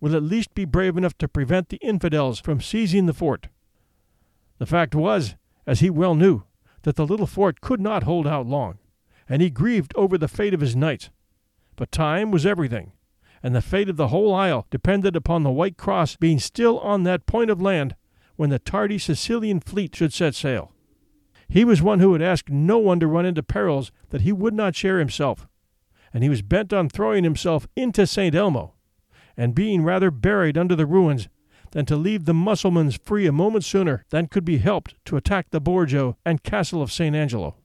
will 0.00 0.16
at 0.16 0.22
least 0.22 0.54
be 0.54 0.64
brave 0.64 0.96
enough 0.96 1.18
to 1.18 1.28
prevent 1.28 1.68
the 1.68 1.76
infidels 1.78 2.40
from 2.40 2.60
seizing 2.60 3.06
the 3.06 3.12
fort. 3.12 3.48
The 4.58 4.66
fact 4.66 4.94
was, 4.94 5.34
as 5.66 5.80
he 5.80 5.90
well 5.90 6.14
knew, 6.14 6.44
that 6.82 6.96
the 6.96 7.06
little 7.06 7.26
fort 7.26 7.60
could 7.60 7.80
not 7.80 8.04
hold 8.04 8.26
out 8.26 8.46
long, 8.46 8.78
and 9.28 9.42
he 9.42 9.50
grieved 9.50 9.92
over 9.94 10.16
the 10.16 10.28
fate 10.28 10.54
of 10.54 10.60
his 10.60 10.76
knights. 10.76 11.10
But 11.76 11.92
time 11.92 12.30
was 12.30 12.46
everything, 12.46 12.92
and 13.42 13.54
the 13.54 13.60
fate 13.60 13.90
of 13.90 13.96
the 13.96 14.08
whole 14.08 14.34
isle 14.34 14.66
depended 14.70 15.14
upon 15.14 15.42
the 15.42 15.50
White 15.50 15.76
Cross 15.76 16.16
being 16.16 16.38
still 16.38 16.78
on 16.80 17.02
that 17.02 17.26
point 17.26 17.50
of 17.50 17.60
land 17.60 17.96
when 18.36 18.50
the 18.50 18.58
tardy 18.58 18.98
Sicilian 18.98 19.60
fleet 19.60 19.94
should 19.94 20.12
set 20.14 20.34
sail. 20.34 20.72
He 21.48 21.64
was 21.64 21.80
one 21.80 22.00
who 22.00 22.10
would 22.10 22.22
ask 22.22 22.48
no 22.50 22.78
one 22.78 23.00
to 23.00 23.06
run 23.06 23.24
into 23.24 23.42
perils 23.42 23.90
that 24.10 24.20
he 24.20 24.32
would 24.32 24.54
not 24.54 24.76
share 24.76 24.98
himself, 24.98 25.48
and 26.12 26.22
he 26.22 26.28
was 26.28 26.42
bent 26.42 26.72
on 26.72 26.88
throwing 26.88 27.24
himself 27.24 27.66
into 27.74 28.06
St. 28.06 28.34
Elmo, 28.34 28.74
and 29.36 29.54
being 29.54 29.82
rather 29.82 30.10
buried 30.10 30.58
under 30.58 30.76
the 30.76 30.86
ruins 30.86 31.28
than 31.70 31.86
to 31.86 31.96
leave 31.96 32.24
the 32.24 32.34
Mussulmans 32.34 32.98
free 33.02 33.26
a 33.26 33.32
moment 33.32 33.64
sooner 33.64 34.04
than 34.10 34.26
could 34.26 34.44
be 34.44 34.58
helped 34.58 34.94
to 35.06 35.16
attack 35.16 35.50
the 35.50 35.60
Borgo 35.60 36.16
and 36.24 36.42
castle 36.42 36.82
of 36.82 36.92
St. 36.92 37.16
Angelo. 37.16 37.56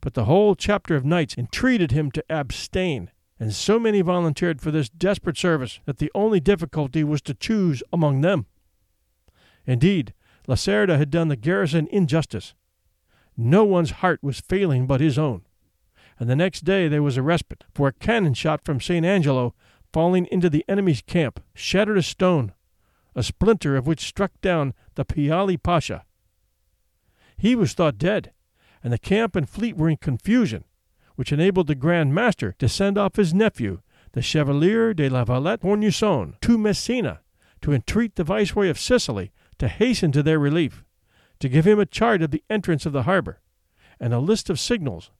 But 0.00 0.14
the 0.14 0.24
whole 0.24 0.54
chapter 0.56 0.96
of 0.96 1.04
knights 1.04 1.36
entreated 1.38 1.92
him 1.92 2.10
to 2.12 2.24
abstain, 2.28 3.10
and 3.38 3.54
so 3.54 3.78
many 3.78 4.00
volunteered 4.00 4.60
for 4.60 4.72
this 4.72 4.88
desperate 4.88 5.36
service 5.36 5.80
that 5.84 5.98
the 5.98 6.10
only 6.14 6.40
difficulty 6.40 7.04
was 7.04 7.22
to 7.22 7.34
choose 7.34 7.82
among 7.92 8.20
them. 8.20 8.46
Indeed, 9.66 10.12
Lacerda 10.48 10.98
had 10.98 11.10
done 11.10 11.28
the 11.28 11.36
garrison 11.36 11.86
injustice. 11.92 12.54
No 13.36 13.64
one's 13.64 13.90
heart 13.90 14.22
was 14.22 14.40
failing 14.40 14.86
but 14.86 15.00
his 15.00 15.18
own, 15.18 15.42
and 16.18 16.28
the 16.28 16.36
next 16.36 16.64
day 16.64 16.88
there 16.88 17.02
was 17.02 17.16
a 17.16 17.22
respite, 17.22 17.64
for 17.74 17.88
a 17.88 17.92
cannon 17.92 18.34
shot 18.34 18.64
from 18.64 18.80
St. 18.80 19.04
Angelo, 19.04 19.54
falling 19.92 20.26
into 20.30 20.48
the 20.50 20.64
enemy's 20.68 21.02
camp, 21.02 21.42
shattered 21.54 21.98
a 21.98 22.02
stone, 22.02 22.52
a 23.14 23.22
splinter 23.22 23.76
of 23.76 23.86
which 23.86 24.00
struck 24.00 24.32
down 24.40 24.74
the 24.94 25.04
Piali 25.04 25.60
Pasha. 25.60 26.04
He 27.36 27.54
was 27.54 27.72
thought 27.72 27.98
dead, 27.98 28.32
and 28.82 28.92
the 28.92 28.98
camp 28.98 29.36
and 29.36 29.48
fleet 29.48 29.76
were 29.76 29.88
in 29.88 29.96
confusion, 29.96 30.64
which 31.16 31.32
enabled 31.32 31.66
the 31.66 31.74
Grand 31.74 32.14
Master 32.14 32.52
to 32.58 32.68
send 32.68 32.96
off 32.96 33.16
his 33.16 33.34
nephew, 33.34 33.80
the 34.12 34.22
Chevalier 34.22 34.94
de 34.94 35.08
la 35.08 35.24
Valette 35.24 35.62
Cornusson, 35.62 36.34
to 36.40 36.58
Messina 36.58 37.20
to 37.62 37.72
entreat 37.72 38.16
the 38.16 38.24
Viceroy 38.24 38.68
of 38.68 38.78
Sicily 38.78 39.32
to 39.58 39.68
hasten 39.68 40.12
to 40.12 40.22
their 40.22 40.38
relief, 40.38 40.84
to 41.42 41.48
give 41.48 41.66
him 41.66 41.80
a 41.80 41.86
chart 41.86 42.22
of 42.22 42.30
the 42.30 42.44
entrance 42.48 42.86
of 42.86 42.92
the 42.92 43.02
harbor, 43.02 43.40
and 43.98 44.14
a 44.14 44.20
list 44.20 44.48
of 44.48 44.60
signals, 44.60 45.10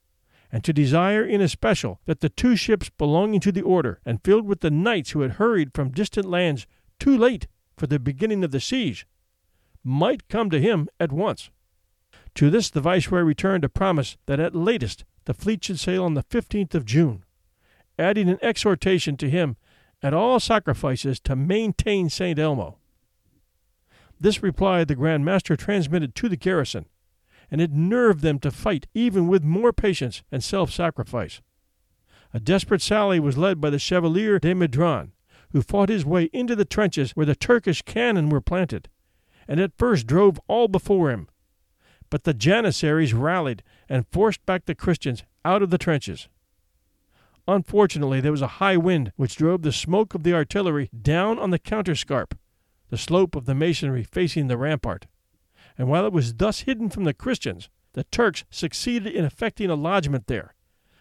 and 0.52 0.62
to 0.62 0.72
desire 0.72 1.24
in 1.24 1.40
especial 1.40 2.00
that 2.04 2.20
the 2.20 2.28
two 2.28 2.54
ships 2.54 2.88
belonging 2.90 3.40
to 3.40 3.50
the 3.50 3.60
order, 3.60 4.00
and 4.06 4.22
filled 4.22 4.46
with 4.46 4.60
the 4.60 4.70
knights 4.70 5.10
who 5.10 5.22
had 5.22 5.32
hurried 5.32 5.74
from 5.74 5.90
distant 5.90 6.24
lands 6.24 6.64
too 7.00 7.18
late 7.18 7.48
for 7.76 7.88
the 7.88 7.98
beginning 7.98 8.44
of 8.44 8.52
the 8.52 8.60
siege, 8.60 9.04
might 9.82 10.28
come 10.28 10.48
to 10.48 10.60
him 10.60 10.88
at 11.00 11.10
once. 11.10 11.50
To 12.36 12.50
this 12.50 12.70
the 12.70 12.80
Viceroy 12.80 13.22
returned 13.22 13.64
a 13.64 13.68
promise 13.68 14.16
that 14.26 14.38
at 14.38 14.54
latest 14.54 15.04
the 15.24 15.34
fleet 15.34 15.64
should 15.64 15.80
sail 15.80 16.04
on 16.04 16.14
the 16.14 16.22
15th 16.22 16.76
of 16.76 16.84
June, 16.84 17.24
adding 17.98 18.28
an 18.28 18.38
exhortation 18.42 19.16
to 19.16 19.28
him 19.28 19.56
at 20.00 20.14
all 20.14 20.38
sacrifices 20.38 21.18
to 21.18 21.34
maintain 21.34 22.08
St. 22.08 22.38
Elmo. 22.38 22.78
This 24.22 24.40
reply 24.40 24.84
the 24.84 24.94
Grand 24.94 25.24
Master 25.24 25.56
transmitted 25.56 26.14
to 26.14 26.28
the 26.28 26.36
garrison, 26.36 26.86
and 27.50 27.60
it 27.60 27.72
nerved 27.72 28.20
them 28.20 28.38
to 28.38 28.52
fight 28.52 28.86
even 28.94 29.26
with 29.26 29.42
more 29.42 29.72
patience 29.72 30.22
and 30.30 30.44
self 30.44 30.70
sacrifice. 30.70 31.40
A 32.32 32.38
desperate 32.38 32.82
sally 32.82 33.18
was 33.18 33.36
led 33.36 33.60
by 33.60 33.68
the 33.68 33.80
Chevalier 33.80 34.38
de 34.38 34.54
Medran, 34.54 35.10
who 35.50 35.60
fought 35.60 35.88
his 35.88 36.04
way 36.04 36.30
into 36.32 36.54
the 36.54 36.64
trenches 36.64 37.16
where 37.16 37.26
the 37.26 37.34
Turkish 37.34 37.82
cannon 37.82 38.28
were 38.28 38.40
planted, 38.40 38.88
and 39.48 39.58
at 39.58 39.76
first 39.76 40.06
drove 40.06 40.38
all 40.46 40.68
before 40.68 41.10
him, 41.10 41.28
but 42.08 42.22
the 42.22 42.32
Janissaries 42.32 43.12
rallied 43.12 43.64
and 43.88 44.06
forced 44.12 44.46
back 44.46 44.66
the 44.66 44.76
Christians 44.76 45.24
out 45.44 45.64
of 45.64 45.70
the 45.70 45.78
trenches. 45.78 46.28
Unfortunately, 47.48 48.20
there 48.20 48.30
was 48.30 48.40
a 48.40 48.62
high 48.62 48.76
wind 48.76 49.10
which 49.16 49.34
drove 49.34 49.62
the 49.62 49.72
smoke 49.72 50.14
of 50.14 50.22
the 50.22 50.32
artillery 50.32 50.90
down 51.02 51.40
on 51.40 51.50
the 51.50 51.58
counterscarp, 51.58 52.34
the 52.92 52.98
slope 52.98 53.34
of 53.34 53.46
the 53.46 53.54
masonry 53.54 54.02
facing 54.02 54.48
the 54.48 54.58
rampart. 54.58 55.06
And 55.78 55.88
while 55.88 56.04
it 56.04 56.12
was 56.12 56.34
thus 56.34 56.60
hidden 56.60 56.90
from 56.90 57.04
the 57.04 57.14
Christians, 57.14 57.70
the 57.94 58.04
Turks 58.04 58.44
succeeded 58.50 59.14
in 59.14 59.24
effecting 59.24 59.70
a 59.70 59.74
lodgment 59.74 60.26
there, 60.26 60.54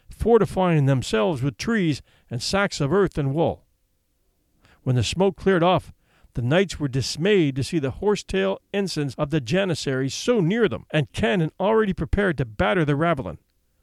fortifying 0.10 0.86
themselves 0.86 1.43
with 1.43 1.58
trees 1.58 2.01
and 2.30 2.41
sacks 2.41 2.80
of 2.80 2.93
earth 2.93 3.17
and 3.17 3.36
wool. 3.36 3.65
When 4.84 4.95
the 4.95 5.04
smoke 5.04 5.36
cleared 5.36 5.63
off, 5.63 5.91
the 6.34 6.41
knights 6.41 6.80
were 6.80 6.88
dismayed 6.88 7.58
to 7.58 7.63
see 7.63 7.77
the 7.77 7.91
horsetail 7.91 8.60
ensigns 8.73 9.13
of 9.15 9.30
the 9.30 9.41
Janissaries 9.41 10.13
so 10.13 10.39
near 10.39 10.69
them, 10.69 10.86
and 10.91 11.12
cannon 11.12 11.51
already 11.60 11.91
prepared 11.91 12.38
to 12.38 12.45
batter 12.45 12.86
the 12.86 12.95
ravelin, 12.95 13.38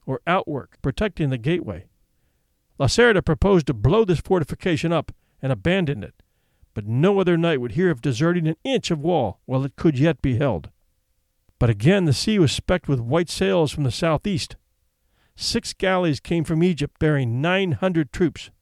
or 0.06 0.22
outwork, 0.26 0.78
protecting 0.80 1.28
the 1.28 1.36
gateway. 1.36 1.84
Lacerda 2.80 3.20
proposed 3.20 3.66
to 3.66 3.74
blow 3.74 4.06
this 4.06 4.20
fortification 4.20 4.94
up 4.94 5.12
and 5.42 5.52
abandon 5.52 6.02
it, 6.02 6.22
but 6.78 6.86
no 6.86 7.18
other 7.18 7.36
knight 7.36 7.60
would 7.60 7.72
hear 7.72 7.90
of 7.90 8.00
deserting 8.00 8.46
an 8.46 8.54
inch 8.62 8.92
of 8.92 9.00
wall 9.00 9.40
while 9.46 9.64
it 9.64 9.74
could 9.74 9.98
yet 9.98 10.22
be 10.22 10.36
held. 10.36 10.70
But 11.58 11.70
again 11.70 12.04
the 12.04 12.12
sea 12.12 12.38
was 12.38 12.52
specked 12.52 12.86
with 12.86 13.00
white 13.00 13.28
sails 13.28 13.72
from 13.72 13.82
the 13.82 13.90
southeast. 13.90 14.54
Six 15.34 15.72
galleys 15.72 16.20
came 16.20 16.44
from 16.44 16.62
Egypt 16.62 17.00
bearing 17.00 17.40
nine 17.40 17.72
hundred 17.72 18.12
troops, 18.12 18.52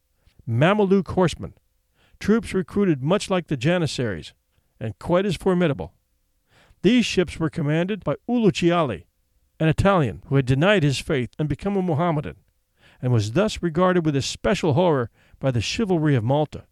Mameluke 0.49 1.09
horsemen, 1.09 1.53
troops 2.19 2.55
recruited 2.55 3.03
much 3.03 3.29
like 3.29 3.49
the 3.49 3.55
Janissaries, 3.55 4.33
and 4.79 4.97
quite 4.97 5.27
as 5.27 5.35
formidable. 5.35 5.93
These 6.81 7.05
ships 7.05 7.39
were 7.39 7.51
commanded 7.51 8.03
by 8.03 8.15
Uluciali, 8.27 9.05
an 9.59 9.67
Italian 9.67 10.23
who 10.25 10.37
had 10.37 10.47
denied 10.47 10.81
his 10.81 10.97
faith 10.97 11.29
and 11.37 11.47
become 11.47 11.77
a 11.77 11.83
Mohammedan, 11.83 12.37
and 12.99 13.13
was 13.13 13.33
thus 13.33 13.61
regarded 13.61 14.07
with 14.07 14.15
especial 14.15 14.73
horror 14.73 15.11
by 15.39 15.51
the 15.51 15.61
chivalry 15.61 16.15
of 16.15 16.23
Malta. 16.23 16.63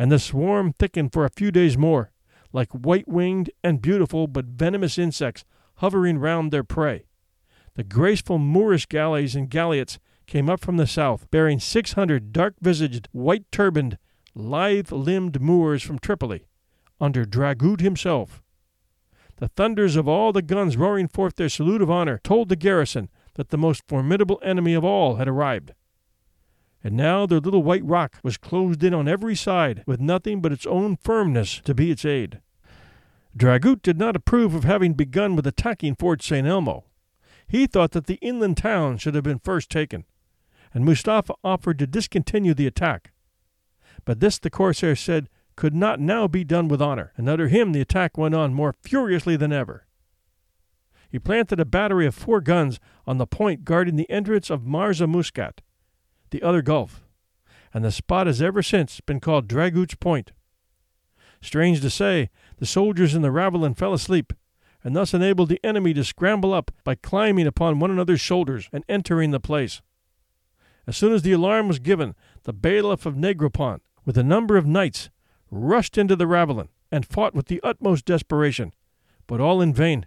And 0.00 0.10
the 0.10 0.18
swarm 0.18 0.72
thickened 0.72 1.12
for 1.12 1.26
a 1.26 1.30
few 1.30 1.50
days 1.50 1.76
more, 1.76 2.10
like 2.54 2.70
white 2.70 3.06
winged 3.06 3.50
and 3.62 3.82
beautiful 3.82 4.26
but 4.26 4.46
venomous 4.46 4.96
insects 4.96 5.44
hovering 5.74 6.16
round 6.16 6.50
their 6.50 6.64
prey. 6.64 7.04
The 7.74 7.84
graceful 7.84 8.38
Moorish 8.38 8.86
galleys 8.86 9.36
and 9.36 9.50
galliots 9.50 9.98
came 10.26 10.48
up 10.48 10.60
from 10.60 10.78
the 10.78 10.86
south, 10.86 11.30
bearing 11.30 11.60
six 11.60 11.92
hundred 11.92 12.32
dark 12.32 12.54
visaged, 12.62 13.10
white 13.12 13.44
turbaned, 13.52 13.98
lithe 14.34 14.90
limbed 14.90 15.38
Moors 15.38 15.82
from 15.82 15.98
Tripoli, 15.98 16.46
under 16.98 17.26
Dragut 17.26 17.82
himself. 17.82 18.42
The 19.36 19.48
thunders 19.48 19.96
of 19.96 20.08
all 20.08 20.32
the 20.32 20.40
guns 20.40 20.78
roaring 20.78 21.08
forth 21.08 21.36
their 21.36 21.50
salute 21.50 21.82
of 21.82 21.90
honor 21.90 22.18
told 22.24 22.48
the 22.48 22.56
garrison 22.56 23.10
that 23.34 23.50
the 23.50 23.58
most 23.58 23.82
formidable 23.86 24.40
enemy 24.42 24.72
of 24.72 24.82
all 24.82 25.16
had 25.16 25.28
arrived. 25.28 25.74
And 26.82 26.96
now 26.96 27.26
their 27.26 27.40
little 27.40 27.62
white 27.62 27.84
rock 27.84 28.18
was 28.22 28.36
closed 28.36 28.82
in 28.82 28.94
on 28.94 29.06
every 29.06 29.34
side, 29.34 29.84
with 29.86 30.00
nothing 30.00 30.40
but 30.40 30.52
its 30.52 30.66
own 30.66 30.96
firmness 30.96 31.60
to 31.60 31.74
be 31.74 31.90
its 31.90 32.04
aid. 32.04 32.40
Dragut 33.36 33.82
did 33.82 33.98
not 33.98 34.16
approve 34.16 34.54
of 34.54 34.64
having 34.64 34.94
begun 34.94 35.36
with 35.36 35.46
attacking 35.46 35.94
Fort 35.94 36.22
St. 36.22 36.46
Elmo. 36.46 36.84
He 37.46 37.66
thought 37.66 37.92
that 37.92 38.06
the 38.06 38.18
inland 38.22 38.56
town 38.56 38.96
should 38.96 39.14
have 39.14 39.24
been 39.24 39.38
first 39.38 39.70
taken, 39.70 40.04
and 40.72 40.84
Mustafa 40.84 41.34
offered 41.44 41.78
to 41.80 41.86
discontinue 41.86 42.54
the 42.54 42.66
attack. 42.66 43.12
But 44.04 44.20
this 44.20 44.38
the 44.38 44.50
corsair 44.50 44.96
said 44.96 45.28
could 45.56 45.74
not 45.74 46.00
now 46.00 46.26
be 46.26 46.44
done 46.44 46.68
with 46.68 46.80
honor, 46.80 47.12
and 47.16 47.28
under 47.28 47.48
him 47.48 47.72
the 47.72 47.80
attack 47.80 48.16
went 48.16 48.34
on 48.34 48.54
more 48.54 48.74
furiously 48.80 49.36
than 49.36 49.52
ever. 49.52 49.86
He 51.10 51.18
planted 51.18 51.60
a 51.60 51.64
battery 51.64 52.06
of 52.06 52.14
four 52.14 52.40
guns 52.40 52.78
on 53.06 53.18
the 53.18 53.26
point 53.26 53.64
guarding 53.64 53.96
the 53.96 54.08
entrance 54.08 54.48
of 54.48 54.62
Marza 54.64 55.06
Muscat, 55.08 55.60
the 56.30 56.42
other 56.42 56.62
gulf, 56.62 57.02
and 57.72 57.84
the 57.84 57.92
spot 57.92 58.26
has 58.26 58.42
ever 58.42 58.62
since 58.62 59.00
been 59.00 59.20
called 59.20 59.48
Dragut's 59.48 59.94
Point. 59.94 60.32
Strange 61.40 61.80
to 61.80 61.90
say, 61.90 62.30
the 62.58 62.66
soldiers 62.66 63.14
in 63.14 63.22
the 63.22 63.30
ravelin 63.30 63.74
fell 63.74 63.94
asleep, 63.94 64.32
and 64.82 64.94
thus 64.96 65.14
enabled 65.14 65.48
the 65.48 65.64
enemy 65.64 65.92
to 65.94 66.04
scramble 66.04 66.52
up 66.52 66.70
by 66.84 66.94
climbing 66.94 67.46
upon 67.46 67.78
one 67.78 67.90
another's 67.90 68.20
shoulders 68.20 68.68
and 68.72 68.84
entering 68.88 69.30
the 69.30 69.40
place. 69.40 69.82
As 70.86 70.96
soon 70.96 71.12
as 71.12 71.22
the 71.22 71.32
alarm 71.32 71.68
was 71.68 71.78
given, 71.78 72.14
the 72.44 72.52
bailiff 72.52 73.06
of 73.06 73.14
Negropont, 73.14 73.80
with 74.04 74.16
a 74.18 74.24
number 74.24 74.56
of 74.56 74.66
knights, 74.66 75.10
rushed 75.50 75.98
into 75.98 76.16
the 76.16 76.26
ravelin 76.26 76.68
and 76.90 77.06
fought 77.06 77.34
with 77.34 77.46
the 77.46 77.60
utmost 77.62 78.04
desperation, 78.04 78.72
but 79.26 79.40
all 79.40 79.60
in 79.60 79.72
vain. 79.72 80.06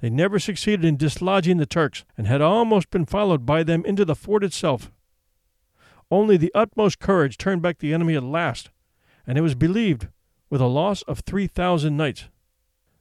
They 0.00 0.10
never 0.10 0.38
succeeded 0.38 0.84
in 0.84 0.96
dislodging 0.96 1.56
the 1.56 1.66
Turks, 1.66 2.04
and 2.16 2.26
had 2.26 2.42
almost 2.42 2.90
been 2.90 3.06
followed 3.06 3.46
by 3.46 3.62
them 3.62 3.84
into 3.84 4.04
the 4.04 4.14
fort 4.14 4.44
itself. 4.44 4.92
Only 6.10 6.36
the 6.36 6.52
utmost 6.54 6.98
courage 6.98 7.38
turned 7.38 7.62
back 7.62 7.78
the 7.78 7.94
enemy 7.94 8.14
at 8.14 8.22
last, 8.22 8.70
and 9.26 9.38
it 9.38 9.42
was 9.42 9.54
believed 9.54 10.08
with 10.50 10.60
a 10.60 10.66
loss 10.66 11.02
of 11.02 11.20
three 11.20 11.46
thousand 11.46 11.96
knights. 11.96 12.28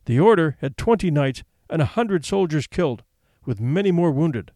The 0.05 0.19
order 0.19 0.57
had 0.61 0.77
twenty 0.77 1.11
knights 1.11 1.43
and 1.69 1.81
a 1.81 1.85
hundred 1.85 2.25
soldiers 2.25 2.67
killed, 2.67 3.03
with 3.45 3.59
many 3.59 3.91
more 3.91 4.11
wounded. 4.11 4.51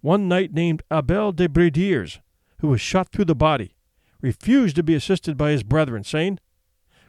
One 0.00 0.28
knight 0.28 0.52
named 0.52 0.82
Abel 0.92 1.32
de 1.32 1.48
Bridiers, 1.48 2.20
who 2.60 2.68
was 2.68 2.80
shot 2.80 3.08
through 3.10 3.24
the 3.24 3.34
body, 3.34 3.74
refused 4.20 4.76
to 4.76 4.82
be 4.82 4.94
assisted 4.94 5.36
by 5.36 5.50
his 5.50 5.62
brethren, 5.62 6.04
saying, 6.04 6.38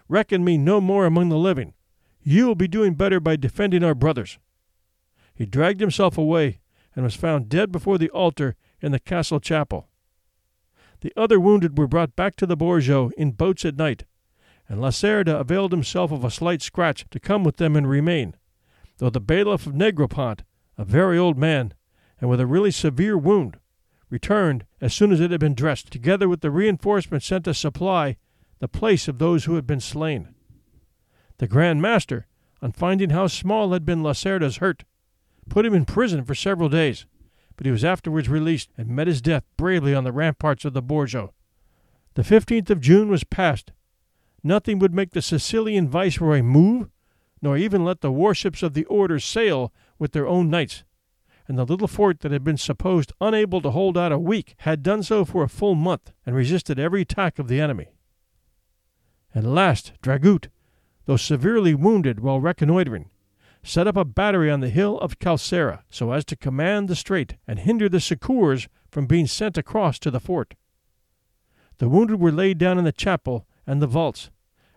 Reckon 0.07 0.43
me 0.43 0.57
no 0.57 0.81
more 0.81 1.05
among 1.05 1.29
the 1.29 1.37
living. 1.37 1.73
You 2.21 2.47
will 2.47 2.55
be 2.55 2.67
doing 2.67 2.95
better 2.95 3.19
by 3.19 3.35
defending 3.35 3.83
our 3.83 3.95
brothers. 3.95 4.39
He 5.35 5.45
dragged 5.45 5.81
himself 5.81 6.17
away 6.17 6.61
and 6.95 7.03
was 7.03 7.15
found 7.15 7.49
dead 7.49 7.71
before 7.71 7.97
the 7.97 8.09
altar 8.09 8.55
in 8.81 8.91
the 8.91 8.99
castle 8.99 9.39
chapel. 9.39 9.88
The 11.01 11.13
other 11.15 11.39
wounded 11.39 11.77
were 11.77 11.87
brought 11.87 12.15
back 12.15 12.35
to 12.37 12.45
the 12.45 12.57
Bourgeois 12.57 13.09
in 13.17 13.31
boats 13.31 13.63
at 13.63 13.77
night, 13.77 14.05
and 14.67 14.81
Lacerda 14.81 15.39
availed 15.39 15.71
himself 15.71 16.11
of 16.11 16.23
a 16.23 16.31
slight 16.31 16.61
scratch 16.61 17.05
to 17.09 17.19
come 17.19 17.43
with 17.43 17.57
them 17.57 17.75
and 17.75 17.89
remain, 17.89 18.35
though 18.97 19.09
the 19.09 19.21
bailiff 19.21 19.65
of 19.65 19.73
Negropont, 19.73 20.41
a 20.77 20.85
very 20.85 21.17
old 21.17 21.37
man, 21.37 21.73
and 22.19 22.29
with 22.29 22.39
a 22.39 22.47
really 22.47 22.71
severe 22.71 23.17
wound, 23.17 23.57
returned 24.09 24.65
as 24.81 24.93
soon 24.93 25.11
as 25.11 25.19
it 25.19 25.31
had 25.31 25.39
been 25.39 25.55
dressed, 25.55 25.91
together 25.91 26.27
with 26.27 26.41
the 26.41 26.51
reinforcement 26.51 27.23
sent 27.23 27.45
to 27.45 27.53
supply 27.53 28.17
the 28.59 28.67
place 28.67 29.07
of 29.07 29.19
those 29.19 29.45
who 29.45 29.55
had 29.55 29.65
been 29.65 29.79
slain. 29.79 30.35
The 31.37 31.47
Grand 31.47 31.81
Master, 31.81 32.27
on 32.61 32.73
finding 32.73 33.11
how 33.11 33.27
small 33.27 33.71
had 33.71 33.85
been 33.85 34.03
Lacerda's 34.03 34.57
hurt, 34.57 34.83
put 35.49 35.65
him 35.65 35.73
in 35.73 35.85
prison 35.85 36.25
for 36.25 36.35
several 36.35 36.67
days, 36.67 37.05
but 37.59 37.65
he 37.65 37.73
was 37.73 37.83
afterwards 37.83 38.29
released 38.29 38.69
and 38.77 38.87
met 38.87 39.07
his 39.07 39.21
death 39.21 39.43
bravely 39.57 39.93
on 39.93 40.05
the 40.05 40.13
ramparts 40.13 40.63
of 40.63 40.71
the 40.71 40.81
Bourgeois. 40.81 41.27
The 42.13 42.21
15th 42.21 42.69
of 42.69 42.79
June 42.79 43.09
was 43.09 43.25
past. 43.25 43.73
Nothing 44.41 44.79
would 44.79 44.93
make 44.93 45.11
the 45.11 45.21
Sicilian 45.21 45.89
viceroy 45.89 46.41
move, 46.41 46.87
nor 47.41 47.57
even 47.57 47.83
let 47.83 47.99
the 47.99 48.13
warships 48.13 48.63
of 48.63 48.75
the 48.75 48.85
order 48.85 49.19
sail 49.19 49.73
with 49.97 50.13
their 50.13 50.25
own 50.25 50.49
knights, 50.49 50.85
and 51.49 51.57
the 51.57 51.65
little 51.65 51.89
fort 51.89 52.21
that 52.21 52.31
had 52.31 52.45
been 52.45 52.55
supposed 52.55 53.11
unable 53.19 53.59
to 53.59 53.71
hold 53.71 53.97
out 53.97 54.13
a 54.13 54.17
week 54.17 54.55
had 54.59 54.81
done 54.81 55.03
so 55.03 55.25
for 55.25 55.43
a 55.43 55.49
full 55.49 55.75
month 55.75 56.13
and 56.25 56.37
resisted 56.37 56.79
every 56.79 57.01
attack 57.01 57.39
of 57.39 57.49
the 57.49 57.59
enemy. 57.59 57.89
At 59.35 59.43
last, 59.43 59.91
Dragut, 60.01 60.47
though 61.07 61.17
severely 61.17 61.75
wounded 61.75 62.21
while 62.21 62.39
reconnoitering, 62.39 63.09
set 63.63 63.87
up 63.87 63.97
a 63.97 64.05
battery 64.05 64.49
on 64.49 64.61
the 64.61 64.69
hill 64.69 64.97
of 64.99 65.19
Calcara 65.19 65.83
so 65.89 66.11
as 66.11 66.25
to 66.25 66.35
command 66.35 66.87
the 66.87 66.95
strait 66.95 67.35
and 67.47 67.59
hinder 67.59 67.89
the 67.89 67.99
succours 67.99 68.67
from 68.89 69.05
being 69.05 69.27
sent 69.27 69.57
across 69.57 69.99
to 69.99 70.11
the 70.11 70.19
fort. 70.19 70.55
The 71.77 71.89
wounded 71.89 72.19
were 72.19 72.31
laid 72.31 72.57
down 72.57 72.77
in 72.77 72.83
the 72.83 72.91
chapel 72.91 73.45
and 73.67 73.81
the 73.81 73.87
vaults, 73.87 74.29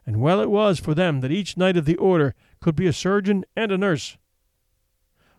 and 0.07 0.21
well 0.21 0.41
it 0.41 0.51
was 0.51 0.79
for 0.79 0.95
them 0.95 1.21
that 1.21 1.33
each 1.33 1.57
knight 1.57 1.77
of 1.77 1.85
the 1.85 1.97
order 1.97 2.35
could 2.61 2.77
be 2.77 2.87
a 2.87 2.93
surgeon 2.93 3.45
and 3.57 3.73
a 3.73 3.79
nurse. 3.79 4.19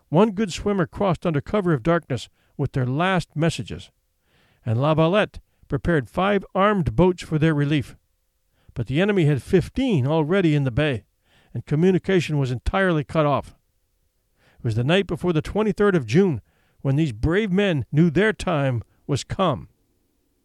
One 0.08 0.32
good 0.32 0.52
swimmer 0.52 0.86
crossed 0.86 1.26
under 1.26 1.40
cover 1.40 1.72
of 1.72 1.82
darkness 1.82 2.28
with 2.56 2.72
their 2.72 2.86
last 2.86 3.34
messages, 3.34 3.90
and 4.64 4.80
La 4.80 4.94
Valette 4.94 5.40
prepared 5.68 6.08
five 6.08 6.44
armed 6.54 6.94
boats 6.94 7.22
for 7.22 7.38
their 7.38 7.54
relief. 7.54 7.96
But 8.74 8.86
the 8.86 9.00
enemy 9.00 9.24
had 9.24 9.42
fifteen 9.42 10.06
already 10.06 10.54
in 10.54 10.64
the 10.64 10.70
bay 10.70 11.04
and 11.54 11.64
communication 11.64 12.36
was 12.36 12.50
entirely 12.50 13.04
cut 13.04 13.24
off. 13.24 13.54
It 14.58 14.64
was 14.64 14.74
the 14.74 14.84
night 14.84 15.06
before 15.06 15.32
the 15.32 15.40
23rd 15.40 15.94
of 15.94 16.06
June 16.06 16.42
when 16.82 16.96
these 16.96 17.12
brave 17.12 17.52
men 17.52 17.86
knew 17.90 18.10
their 18.10 18.32
time 18.32 18.82
was 19.06 19.24
come. 19.24 19.68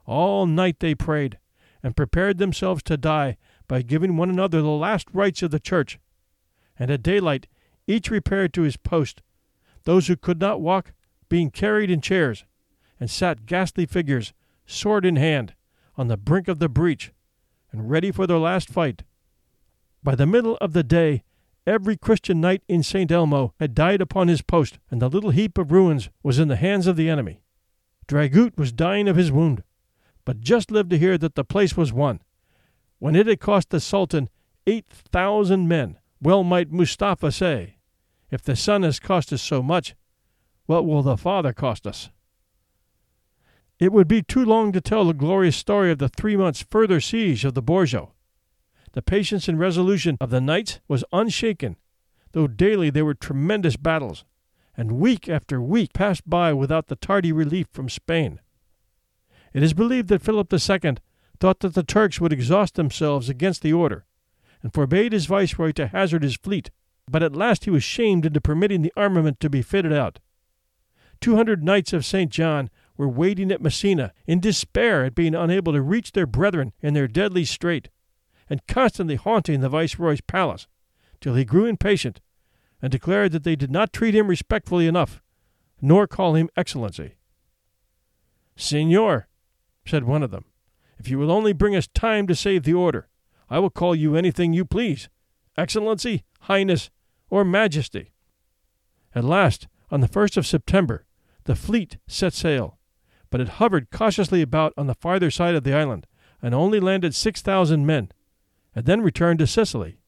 All 0.05 0.45
night 0.45 0.79
they 0.79 0.95
prayed 0.95 1.39
and 1.83 1.97
prepared 1.97 2.37
themselves 2.37 2.83
to 2.83 2.97
die 2.97 3.37
by 3.67 3.81
giving 3.81 4.15
one 4.15 4.29
another 4.29 4.61
the 4.61 4.69
last 4.69 5.07
rites 5.11 5.41
of 5.41 5.51
the 5.51 5.59
church. 5.59 5.99
And 6.77 6.91
at 6.91 7.03
daylight 7.03 7.47
each 7.87 8.09
repaired 8.09 8.53
to 8.53 8.61
his 8.61 8.77
post, 8.77 9.21
those 9.83 10.07
who 10.07 10.15
could 10.15 10.39
not 10.39 10.61
walk 10.61 10.93
being 11.27 11.51
carried 11.51 11.89
in 11.89 12.01
chairs, 12.01 12.45
and 12.99 13.09
sat 13.09 13.45
ghastly 13.45 13.85
figures, 13.85 14.33
sword 14.65 15.05
in 15.05 15.15
hand, 15.15 15.53
on 15.95 16.07
the 16.07 16.17
brink 16.17 16.47
of 16.47 16.59
the 16.59 16.69
breach, 16.69 17.11
and 17.71 17.89
ready 17.89 18.11
for 18.11 18.27
their 18.27 18.37
last 18.37 18.69
fight. 18.69 19.03
By 20.01 20.15
the 20.15 20.25
middle 20.25 20.57
of 20.61 20.73
the 20.73 20.83
day, 20.83 21.23
every 21.67 21.97
Christian 21.97 22.39
knight 22.39 22.63
in 22.67 22.83
St. 22.83 23.11
Elmo 23.11 23.53
had 23.59 23.75
died 23.75 24.01
upon 24.01 24.27
his 24.27 24.41
post, 24.41 24.79
and 24.89 25.01
the 25.01 25.09
little 25.09 25.31
heap 25.31 25.57
of 25.57 25.71
ruins 25.71 26.09
was 26.23 26.39
in 26.39 26.47
the 26.47 26.55
hands 26.55 26.87
of 26.87 26.95
the 26.95 27.09
enemy. 27.09 27.41
Dragut 28.07 28.57
was 28.57 28.71
dying 28.71 29.07
of 29.07 29.17
his 29.17 29.31
wound, 29.31 29.63
but 30.25 30.39
just 30.39 30.71
lived 30.71 30.89
to 30.91 30.97
hear 30.97 31.17
that 31.17 31.35
the 31.35 31.43
place 31.43 31.75
was 31.75 31.91
won. 31.91 32.21
When 32.97 33.15
it 33.15 33.27
had 33.27 33.39
cost 33.39 33.69
the 33.69 33.79
Sultan 33.79 34.29
eight 34.65 34.87
thousand 34.89 35.67
men, 35.67 35.97
well 36.21 36.43
might 36.43 36.71
Mustapha 36.71 37.31
say, 37.31 37.75
If 38.31 38.41
the 38.41 38.55
son 38.55 38.83
has 38.83 38.99
cost 38.99 39.33
us 39.33 39.41
so 39.41 39.61
much, 39.61 39.95
what 40.65 40.85
will 40.85 41.03
the 41.03 41.17
father 41.17 41.53
cost 41.53 41.85
us? 41.85 42.09
It 43.79 43.91
would 43.91 44.07
be 44.07 44.21
too 44.21 44.45
long 44.45 44.71
to 44.73 44.81
tell 44.81 45.05
the 45.05 45.13
glorious 45.13 45.55
story 45.55 45.91
of 45.91 45.99
the 45.99 46.09
three 46.09 46.35
months' 46.35 46.65
further 46.69 46.99
siege 46.99 47.45
of 47.45 47.53
the 47.53 47.61
Bourgeois. 47.61 48.07
The 48.93 49.01
patience 49.01 49.47
and 49.47 49.59
resolution 49.59 50.17
of 50.19 50.29
the 50.29 50.41
knights 50.41 50.79
was 50.87 51.03
unshaken, 51.11 51.75
though 52.31 52.47
daily 52.47 52.89
there 52.89 53.05
were 53.05 53.13
tremendous 53.13 53.77
battles, 53.77 54.25
and 54.75 54.93
week 54.93 55.29
after 55.29 55.61
week 55.61 55.93
passed 55.93 56.27
by 56.29 56.53
without 56.53 56.87
the 56.87 56.95
tardy 56.95 57.31
relief 57.31 57.67
from 57.71 57.89
Spain. 57.89 58.39
It 59.53 59.63
is 59.63 59.73
believed 59.73 60.09
that 60.09 60.21
Philip 60.21 60.51
II 60.51 60.97
thought 61.39 61.59
that 61.59 61.73
the 61.73 61.83
Turks 61.83 62.19
would 62.19 62.33
exhaust 62.33 62.75
themselves 62.75 63.29
against 63.29 63.61
the 63.61 63.73
order, 63.73 64.05
and 64.61 64.73
forbade 64.73 65.13
his 65.13 65.25
viceroy 65.25 65.71
to 65.73 65.87
hazard 65.87 66.23
his 66.23 66.35
fleet, 66.35 66.71
but 67.09 67.23
at 67.23 67.35
last 67.35 67.65
he 67.65 67.71
was 67.71 67.83
shamed 67.83 68.25
into 68.25 68.41
permitting 68.41 68.81
the 68.81 68.93
armament 68.95 69.39
to 69.39 69.49
be 69.49 69.61
fitted 69.61 69.93
out. 69.93 70.19
Two 71.21 71.35
hundred 71.35 71.63
knights 71.63 71.93
of 71.93 72.05
St. 72.05 72.31
John 72.31 72.69
were 72.97 73.07
waiting 73.07 73.51
at 73.51 73.61
Messina 73.61 74.13
in 74.27 74.39
despair 74.39 75.05
at 75.05 75.15
being 75.15 75.35
unable 75.35 75.73
to 75.73 75.81
reach 75.81 76.11
their 76.11 76.27
brethren 76.27 76.73
in 76.81 76.93
their 76.93 77.07
deadly 77.07 77.45
strait, 77.45 77.89
and 78.49 78.65
constantly 78.67 79.15
haunting 79.15 79.61
the 79.61 79.69
Viceroy's 79.69 80.21
palace, 80.21 80.67
till 81.21 81.35
he 81.35 81.45
grew 81.45 81.65
impatient 81.65 82.19
and 82.81 82.91
declared 82.91 83.31
that 83.31 83.43
they 83.43 83.55
did 83.55 83.71
not 83.71 83.93
treat 83.93 84.15
him 84.15 84.27
respectfully 84.27 84.87
enough, 84.87 85.21
nor 85.81 86.07
call 86.07 86.35
him 86.35 86.49
Excellency. 86.55 87.15
Signor, 88.55 89.27
said 89.85 90.03
one 90.03 90.23
of 90.23 90.31
them, 90.31 90.45
if 90.97 91.09
you 91.09 91.17
will 91.17 91.31
only 91.31 91.53
bring 91.53 91.75
us 91.75 91.87
time 91.87 92.27
to 92.27 92.35
save 92.35 92.63
the 92.63 92.73
order, 92.73 93.07
I 93.49 93.59
will 93.59 93.69
call 93.69 93.95
you 93.95 94.15
anything 94.15 94.53
you 94.53 94.65
please 94.65 95.09
Excellency, 95.57 96.23
Highness, 96.41 96.89
or 97.29 97.43
Majesty. 97.43 98.13
At 99.13 99.23
last, 99.23 99.67
on 99.91 100.01
the 100.01 100.07
first 100.07 100.37
of 100.37 100.47
September, 100.47 101.05
the 101.45 101.55
fleet 101.55 101.97
set 102.07 102.33
sail, 102.33 102.77
but 103.29 103.41
it 103.41 103.49
hovered 103.59 103.91
cautiously 103.91 104.41
about 104.41 104.73
on 104.77 104.87
the 104.87 104.93
farther 104.93 105.31
side 105.31 105.55
of 105.55 105.63
the 105.63 105.73
island, 105.73 106.05
and 106.41 106.53
only 106.53 106.79
landed 106.79 107.15
six 107.15 107.41
thousand 107.41 107.85
men, 107.85 108.11
and 108.75 108.85
then 108.85 109.01
returned 109.01 109.39
to 109.39 109.47
Sicily. 109.47 109.99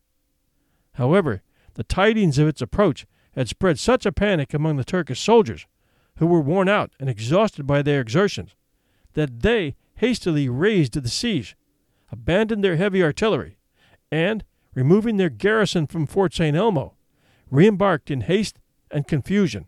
However, 0.94 1.42
the 1.74 1.84
tidings 1.84 2.38
of 2.38 2.48
its 2.48 2.62
approach 2.62 3.06
had 3.34 3.48
spread 3.48 3.80
such 3.80 4.06
a 4.06 4.12
panic 4.12 4.54
among 4.54 4.78
the 4.78 4.84
Turkish 4.84 5.20
soldiers, 5.20 5.66
who 6.18 6.28
were 6.28 6.42
worn 6.42 6.68
out 6.68 6.92
and 7.00 7.10
exhausted 7.10 7.66
by 7.66 7.82
their 7.82 8.02
exertions, 8.02 8.56
that 9.14 9.42
they 9.42 9.76
hastily 9.96 10.50
raised 10.50 10.94
the 10.94 11.10
siege, 11.10 11.56
abandoned 12.12 12.64
their 12.64 12.76
heavy 12.76 13.02
artillery, 13.02 13.58
and, 14.12 14.44
removing 14.74 15.18
their 15.18 15.30
garrison 15.30 15.88
from 15.88 16.06
Fort 16.06 16.34
St. 16.34 16.56
Elmo, 16.56 16.96
re-embarked 17.50 18.12
in 18.12 18.22
haste 18.22 18.60
and 18.90 19.08
confusion. 19.08 19.66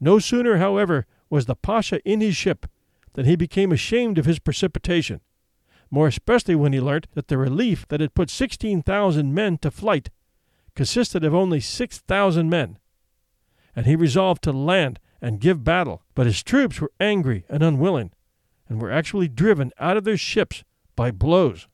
No 0.00 0.18
sooner, 0.18 0.58
however, 0.58 1.06
was 1.30 1.46
the 1.46 1.56
Pasha 1.56 2.00
in 2.04 2.20
his 2.20 2.36
ship 2.36 2.66
than 3.14 3.24
he 3.24 3.36
became 3.36 3.72
ashamed 3.72 4.18
of 4.18 4.26
his 4.26 4.38
precipitation 4.38 5.20
more 5.90 6.08
especially 6.08 6.54
when 6.54 6.72
he 6.72 6.80
learnt 6.80 7.06
that 7.14 7.28
the 7.28 7.38
relief 7.38 7.86
that 7.88 8.00
had 8.00 8.14
put 8.14 8.30
16,000 8.30 9.34
men 9.34 9.58
to 9.58 9.70
flight 9.70 10.10
consisted 10.78 11.24
of 11.24 11.34
only 11.34 11.58
6,000 11.58 12.48
men. 12.48 12.78
And 13.74 13.84
he 13.84 13.96
resolved 13.96 14.42
to 14.44 14.52
land 14.52 15.00
and 15.20 15.40
give 15.40 15.64
battle, 15.64 16.02
but 16.14 16.26
his 16.26 16.42
troops 16.42 16.80
were 16.80 16.92
angry 17.00 17.44
and 17.48 17.62
unwilling, 17.62 18.12
and 18.68 18.80
were 18.80 18.92
actually 18.92 19.26
driven 19.26 19.72
out 19.80 19.96
of 19.96 20.04
their 20.04 20.16
ships 20.16 20.62
by 20.94 21.10
blows. 21.10 21.66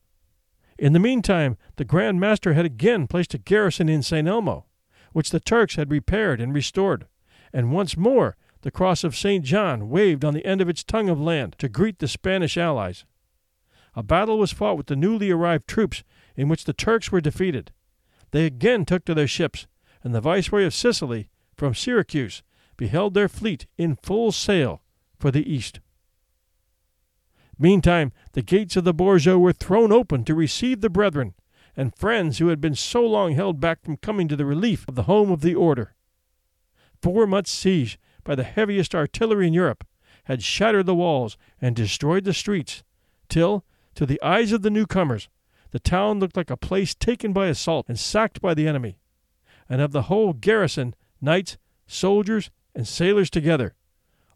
In 0.79 0.95
the 0.95 0.99
meantime, 0.99 1.57
the 1.77 1.85
Grand 1.85 2.19
Master 2.19 2.55
had 2.55 2.65
again 2.65 3.07
placed 3.07 3.35
a 3.35 3.39
garrison 3.39 3.89
in 3.89 4.03
St. 4.03 4.27
Elmo, 4.27 4.65
which 5.13 5.31
the 5.31 5.41
Turks 5.41 5.77
had 5.77 5.91
repaired 5.91 6.41
and 6.41 6.55
restored, 6.55 7.07
and 7.53 7.73
once 7.73 7.97
more 7.97 8.37
the 8.63 8.71
cross 8.71 9.05
of 9.05 9.15
St. 9.15 9.45
John 9.45 9.91
waved 9.91 10.25
on 10.25 10.33
the 10.33 10.47
end 10.47 10.63
of 10.63 10.69
its 10.71 10.83
tongue 10.83 11.11
of 11.11 11.21
land 11.21 11.57
to 11.59 11.69
greet 11.69 11.99
the 11.99 12.09
Spanish 12.09 12.57
allies 12.57 13.05
a 13.97 14.03
battle 14.03 14.39
was 14.39 14.53
fought 14.53 14.77
with 14.77 14.87
the 14.87 14.97
newly 14.97 15.31
arrived 15.31 15.69
troops, 15.69 16.03
in 16.37 16.49
which 16.49 16.65
the 16.65 16.73
Turks 16.73 17.13
were 17.13 17.21
defeated. 17.21 17.73
They 18.33 18.47
again 18.47 18.85
took 18.85 19.05
to 19.05 19.15
their 19.15 19.29
ships, 19.29 19.67
and 20.03 20.15
the 20.15 20.21
Viceroy 20.21 20.65
of 20.65 20.75
Sicily, 20.75 21.29
from 21.57 21.75
Syracuse, 21.75 22.43
beheld 22.77 23.15
their 23.15 23.29
fleet 23.29 23.67
in 23.79 23.97
full 23.97 24.33
sail 24.33 24.83
for 25.19 25.31
the 25.31 25.49
east. 25.51 25.81
Meantime, 27.59 28.13
the 28.33 28.43
gates 28.43 28.77
of 28.77 28.83
the 28.83 28.93
Bourgeois 28.93 29.37
were 29.37 29.53
thrown 29.53 29.93
open 29.93 30.25
to 30.25 30.35
receive 30.35 30.81
the 30.81 30.91
brethren 30.91 31.35
and 31.77 31.97
friends 31.97 32.39
who 32.39 32.49
had 32.49 32.61
been 32.61 32.75
so 32.75 33.05
long 33.05 33.35
held 33.35 33.61
back 33.61 33.85
from 33.85 33.97
coming 33.97 34.29
to 34.29 34.37
the 34.37 34.45
relief 34.45 34.85
of 34.89 34.95
the 34.95 35.05
home 35.05 35.31
of 35.31 35.41
the 35.41 35.55
order. 35.55 35.95
four 37.01 37.27
months' 37.27 37.51
siege 37.51 37.99
by 38.25 38.35
the 38.35 38.45
heaviest 38.45 38.95
artillery 38.95 39.47
in 39.47 39.53
Europe 39.53 39.87
had 40.25 40.43
shattered 40.43 40.87
the 40.87 40.95
walls 40.95 41.37
and 41.61 41.77
destroyed 41.77 42.25
the 42.25 42.33
streets, 42.33 42.83
till, 43.29 43.65
to 43.95 44.07
the 44.07 44.21
eyes 44.23 44.53
of 44.53 44.63
the 44.63 44.71
newcomers, 44.71 45.29
the 45.71 45.79
town 45.79 46.21
looked 46.21 46.37
like 46.37 46.51
a 46.51 46.57
place 46.57 46.95
taken 46.95 47.33
by 47.33 47.47
assault 47.47 47.87
and 47.89 47.99
sacked 47.99 48.41
by 48.41 48.55
the 48.55 48.69
enemy. 48.69 48.99
And 49.69 49.81
of 49.81 49.93
the 49.93 50.03
whole 50.03 50.33
garrison, 50.33 50.95
knights, 51.21 51.57
soldiers, 51.87 52.51
and 52.75 52.87
sailors 52.87 53.31
together, 53.31 53.75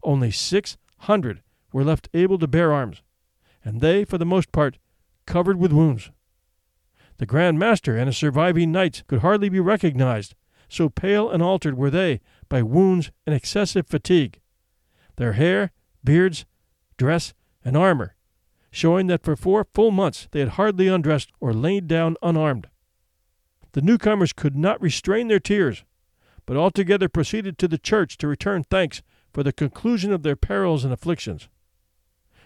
only 0.03 0.31
six 0.31 0.77
hundred 0.99 1.41
were 1.71 1.83
left 1.83 2.09
able 2.13 2.39
to 2.39 2.47
bear 2.47 2.73
arms, 2.73 3.01
and 3.63 3.79
they, 3.81 4.05
for 4.05 4.17
the 4.17 4.25
most 4.25 4.51
part, 4.51 4.77
covered 5.25 5.57
with 5.57 5.71
wounds. 5.71 6.09
The 7.17 7.25
Grand 7.25 7.59
Master 7.59 7.97
and 7.97 8.07
his 8.07 8.17
surviving 8.17 8.71
knights 8.71 9.03
could 9.07 9.19
hardly 9.19 9.49
be 9.49 9.59
recognized, 9.59 10.35
so 10.67 10.89
pale 10.89 11.29
and 11.29 11.43
altered 11.43 11.77
were 11.77 11.89
they 11.89 12.21
by 12.47 12.63
wounds 12.63 13.11
and 13.25 13.35
excessive 13.35 13.87
fatigue. 13.87 14.39
Their 15.17 15.33
hair, 15.33 15.71
beards, 16.03 16.45
dress, 16.97 17.33
and 17.63 17.75
armor, 17.75 18.15
showing 18.71 19.07
that 19.07 19.23
for 19.23 19.35
four 19.35 19.65
full 19.73 19.91
months 19.91 20.27
they 20.31 20.39
had 20.39 20.49
hardly 20.49 20.87
undressed 20.87 21.31
or 21.39 21.53
lain 21.53 21.87
down 21.87 22.15
unarmed. 22.21 22.67
The 23.73 23.81
newcomers 23.81 24.33
could 24.33 24.55
not 24.55 24.81
restrain 24.81 25.27
their 25.27 25.39
tears, 25.39 25.83
but 26.45 26.57
altogether 26.57 27.07
proceeded 27.07 27.57
to 27.59 27.67
the 27.67 27.77
church 27.77 28.17
to 28.17 28.27
return 28.27 28.63
thanks 28.63 29.01
for 29.31 29.43
the 29.43 29.53
conclusion 29.53 30.11
of 30.11 30.23
their 30.23 30.35
perils 30.35 30.83
and 30.83 30.91
afflictions. 30.91 31.47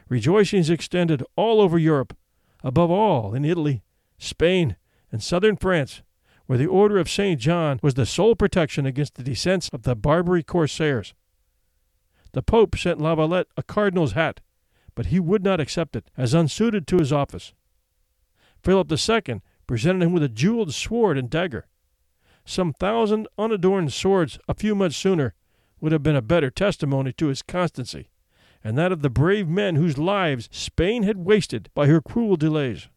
Rejoicings 0.09 0.69
extended 0.69 1.23
all 1.35 1.61
over 1.61 1.77
Europe, 1.77 2.15
above 2.63 2.91
all 2.91 3.33
in 3.33 3.45
Italy, 3.45 3.83
Spain, 4.17 4.75
and 5.11 5.23
southern 5.23 5.55
France, 5.55 6.01
where 6.45 6.57
the 6.57 6.67
Order 6.67 6.97
of 6.97 7.09
St. 7.09 7.39
John 7.39 7.79
was 7.81 7.93
the 7.93 8.05
sole 8.05 8.35
protection 8.35 8.85
against 8.85 9.15
the 9.15 9.23
descents 9.23 9.69
of 9.71 9.83
the 9.83 9.95
Barbary 9.95 10.43
corsairs. 10.43 11.13
The 12.33 12.41
Pope 12.43 12.77
sent 12.77 12.99
La 12.99 13.15
Valette 13.15 13.47
a 13.55 13.63
cardinal's 13.63 14.13
hat, 14.13 14.41
but 14.95 15.07
he 15.07 15.19
would 15.19 15.43
not 15.43 15.59
accept 15.59 15.95
it, 15.95 16.09
as 16.17 16.33
unsuited 16.33 16.87
to 16.87 16.97
his 16.97 17.11
office. 17.11 17.53
Philip 18.63 18.91
II 18.91 19.41
presented 19.67 20.03
him 20.03 20.13
with 20.13 20.23
a 20.23 20.29
jeweled 20.29 20.73
sword 20.73 21.17
and 21.17 21.29
dagger. 21.29 21.67
Some 22.45 22.73
thousand 22.73 23.27
unadorned 23.37 23.93
swords 23.93 24.37
a 24.47 24.53
few 24.53 24.75
months 24.75 24.97
sooner 24.97 25.33
would 25.79 25.91
have 25.91 26.03
been 26.03 26.15
a 26.15 26.21
better 26.21 26.49
testimony 26.49 27.11
to 27.13 27.27
his 27.27 27.41
constancy, 27.41 28.09
and 28.63 28.77
that 28.77 28.91
of 28.91 29.01
the 29.01 29.09
brave 29.09 29.47
men 29.47 29.75
whose 29.75 29.97
lives 29.97 30.47
Spain 30.51 31.03
had 31.03 31.17
wasted 31.17 31.69
by 31.73 31.87
her 31.87 32.01
cruel 32.01 32.35
delays. 32.35 32.87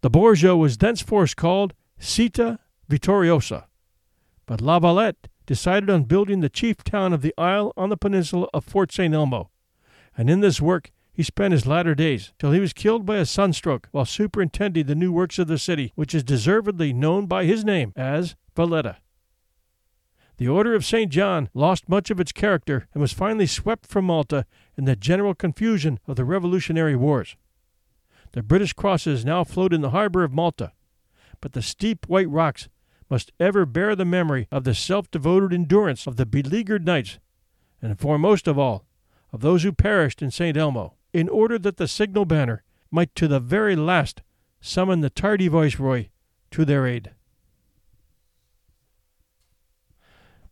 The 0.00 0.10
Borgo 0.10 0.56
was 0.56 0.78
thenceforth 0.78 1.36
called 1.36 1.74
Città 2.00 2.58
Vittoriosa, 2.88 3.64
but 4.46 4.60
La 4.60 4.78
Valette 4.78 5.28
decided 5.46 5.90
on 5.90 6.04
building 6.04 6.40
the 6.40 6.48
chief 6.48 6.82
town 6.84 7.12
of 7.12 7.22
the 7.22 7.34
isle 7.38 7.72
on 7.76 7.88
the 7.88 7.96
peninsula 7.96 8.48
of 8.52 8.64
Fort 8.64 8.92
St. 8.92 9.14
Elmo, 9.14 9.50
and 10.16 10.28
in 10.28 10.40
this 10.40 10.60
work 10.60 10.90
he 11.16 11.22
spent 11.22 11.52
his 11.52 11.66
latter 11.66 11.94
days, 11.94 12.34
till 12.38 12.52
he 12.52 12.60
was 12.60 12.74
killed 12.74 13.06
by 13.06 13.16
a 13.16 13.24
sunstroke 13.24 13.88
while 13.90 14.04
superintending 14.04 14.84
the 14.84 14.94
new 14.94 15.10
works 15.10 15.38
of 15.38 15.46
the 15.48 15.56
city, 15.56 15.90
which 15.94 16.14
is 16.14 16.22
deservedly 16.22 16.92
known 16.92 17.24
by 17.24 17.46
his 17.46 17.64
name 17.64 17.90
as 17.96 18.36
Valletta. 18.54 18.98
The 20.36 20.46
Order 20.46 20.74
of 20.74 20.84
St. 20.84 21.10
John 21.10 21.48
lost 21.54 21.88
much 21.88 22.10
of 22.10 22.20
its 22.20 22.32
character 22.32 22.86
and 22.92 23.00
was 23.00 23.14
finally 23.14 23.46
swept 23.46 23.86
from 23.86 24.04
Malta 24.04 24.44
in 24.76 24.84
the 24.84 24.94
general 24.94 25.34
confusion 25.34 25.98
of 26.06 26.16
the 26.16 26.24
Revolutionary 26.26 26.94
Wars. 26.94 27.34
The 28.32 28.42
British 28.42 28.74
crosses 28.74 29.24
now 29.24 29.42
float 29.42 29.72
in 29.72 29.80
the 29.80 29.90
harbor 29.90 30.22
of 30.22 30.34
Malta, 30.34 30.72
but 31.40 31.54
the 31.54 31.62
steep 31.62 32.06
white 32.08 32.28
rocks 32.28 32.68
must 33.08 33.32
ever 33.40 33.64
bear 33.64 33.96
the 33.96 34.04
memory 34.04 34.48
of 34.52 34.64
the 34.64 34.74
self 34.74 35.10
devoted 35.10 35.54
endurance 35.54 36.06
of 36.06 36.16
the 36.16 36.26
beleaguered 36.26 36.84
knights, 36.84 37.18
and 37.80 37.98
foremost 37.98 38.46
of 38.46 38.58
all, 38.58 38.84
of 39.32 39.40
those 39.40 39.62
who 39.62 39.72
perished 39.72 40.20
in 40.20 40.30
St. 40.30 40.58
Elmo, 40.58 40.95
in 41.16 41.30
order 41.30 41.58
that 41.58 41.78
the 41.78 41.88
signal 41.88 42.26
banner 42.26 42.62
might 42.90 43.14
to 43.14 43.26
the 43.26 43.40
very 43.40 43.74
last 43.74 44.20
summon 44.60 45.00
the 45.00 45.08
tardy 45.08 45.48
viceroy 45.48 46.08
to 46.50 46.62
their 46.66 46.86
aid. 46.86 47.12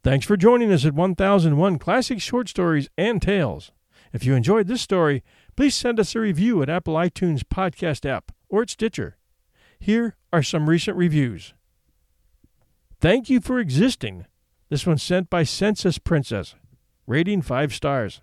Thanks 0.03 0.25
for 0.25 0.39
joining 0.39 0.73
us 0.73 0.87
at 0.87 0.95
1001 0.95 1.79
Classic 1.79 2.19
Short 2.19 2.49
Stories 2.49 2.89
and 2.97 3.21
Tales. 3.21 3.73
If 4.15 4.25
you 4.25 4.35
enjoyed 4.35 4.67
this 4.67 4.81
story, 4.81 5.23
please 5.55 5.75
send 5.75 6.01
us 6.01 6.15
a 6.15 6.21
review 6.21 6.63
at 6.63 6.71
Apple 6.71 6.95
iTunes 6.95 7.43
Podcast 7.43 8.09
app 8.09 8.33
or 8.49 8.63
at 8.63 8.71
Stitcher. 8.71 9.19
Here 9.79 10.17
are 10.33 10.43
some 10.43 10.71
recent 10.71 10.97
reviews. 10.97 11.53
Thank 13.01 13.29
you 13.29 13.43
for 13.43 13.61
existing. 13.61 14.25
This 14.71 14.87
one 14.87 14.97
sent 14.97 15.29
by 15.29 15.43
Census 15.43 15.99
Princess. 15.99 16.55
Rating 17.07 17.43
5 17.43 17.75
stars. 17.75 18.23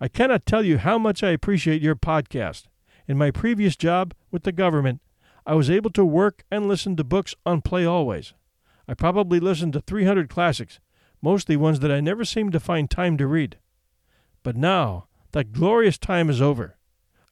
I 0.00 0.08
cannot 0.08 0.46
tell 0.46 0.64
you 0.64 0.78
how 0.78 0.98
much 0.98 1.22
I 1.22 1.30
appreciate 1.30 1.82
your 1.82 1.94
podcast. 1.94 2.64
In 3.06 3.18
my 3.18 3.30
previous 3.30 3.76
job 3.76 4.14
with 4.30 4.42
the 4.42 4.52
government, 4.52 5.00
I 5.46 5.54
was 5.54 5.70
able 5.70 5.90
to 5.90 6.04
work 6.04 6.44
and 6.50 6.66
listen 6.66 6.96
to 6.96 7.04
books 7.04 7.34
on 7.44 7.62
Playaways. 7.62 8.32
I 8.88 8.94
probably 8.94 9.40
listened 9.40 9.72
to 9.74 9.80
300 9.80 10.28
classics, 10.28 10.80
mostly 11.22 11.56
ones 11.56 11.80
that 11.80 11.92
I 11.92 12.00
never 12.00 12.24
seemed 12.24 12.52
to 12.52 12.60
find 12.60 12.90
time 12.90 13.16
to 13.18 13.26
read. 13.26 13.58
But 14.42 14.56
now, 14.56 15.06
that 15.32 15.52
glorious 15.52 15.98
time 15.98 16.30
is 16.30 16.40
over. 16.40 16.76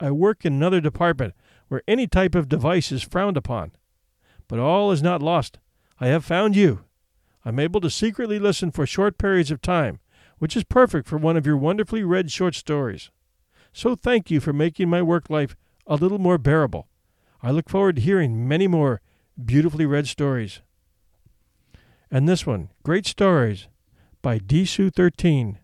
I 0.01 0.11
work 0.11 0.45
in 0.45 0.55
another 0.55 0.81
department 0.81 1.35
where 1.69 1.83
any 1.87 2.07
type 2.07 2.35
of 2.35 2.49
device 2.49 2.93
is 2.93 3.03
frowned 3.03 3.37
upon. 3.37 3.73
But 4.49 4.59
all 4.59 4.93
is 4.93 5.03
not 5.03 5.23
lost. 5.23 5.59
I 6.01 6.09
have 6.09 6.25
found 6.25 6.57
you. 6.57 6.85
I'm 7.45 7.59
able 7.59 7.81
to 7.81 7.91
secretly 7.91 8.39
listen 8.39 8.71
for 8.71 8.87
short 8.87 9.19
periods 9.19 9.51
of 9.51 9.63
time, 9.63 10.01
which 10.43 10.57
is 10.57 10.65
perfect 10.65 11.07
for 11.07 11.19
one 11.19 11.37
of 11.37 11.47
your 11.47 11.57
wonderfully 11.57 12.03
read 12.03 12.29
short 12.29 12.57
stories. 12.57 13.13
So 13.73 13.95
thank 13.95 14.29
you 14.29 14.41
for 14.41 14.53
making 14.53 14.91
my 14.91 15.01
work 15.01 15.31
life 15.31 15.55
a 15.87 15.95
little 15.95 16.19
more 16.19 16.37
bearable. 16.37 16.89
I 17.45 17.53
look 17.53 17.69
forward 17.69 17.95
to 17.95 18.03
hearing 18.03 18.49
many 18.49 18.67
more 18.67 19.01
beautifully 19.41 19.87
read 19.87 20.09
stories. 20.09 20.61
And 22.11 22.29
this 22.29 22.45
one, 22.45 22.71
Great 22.83 23.07
Stories 23.07 23.69
by 24.21 24.41
Disu13. 24.41 25.59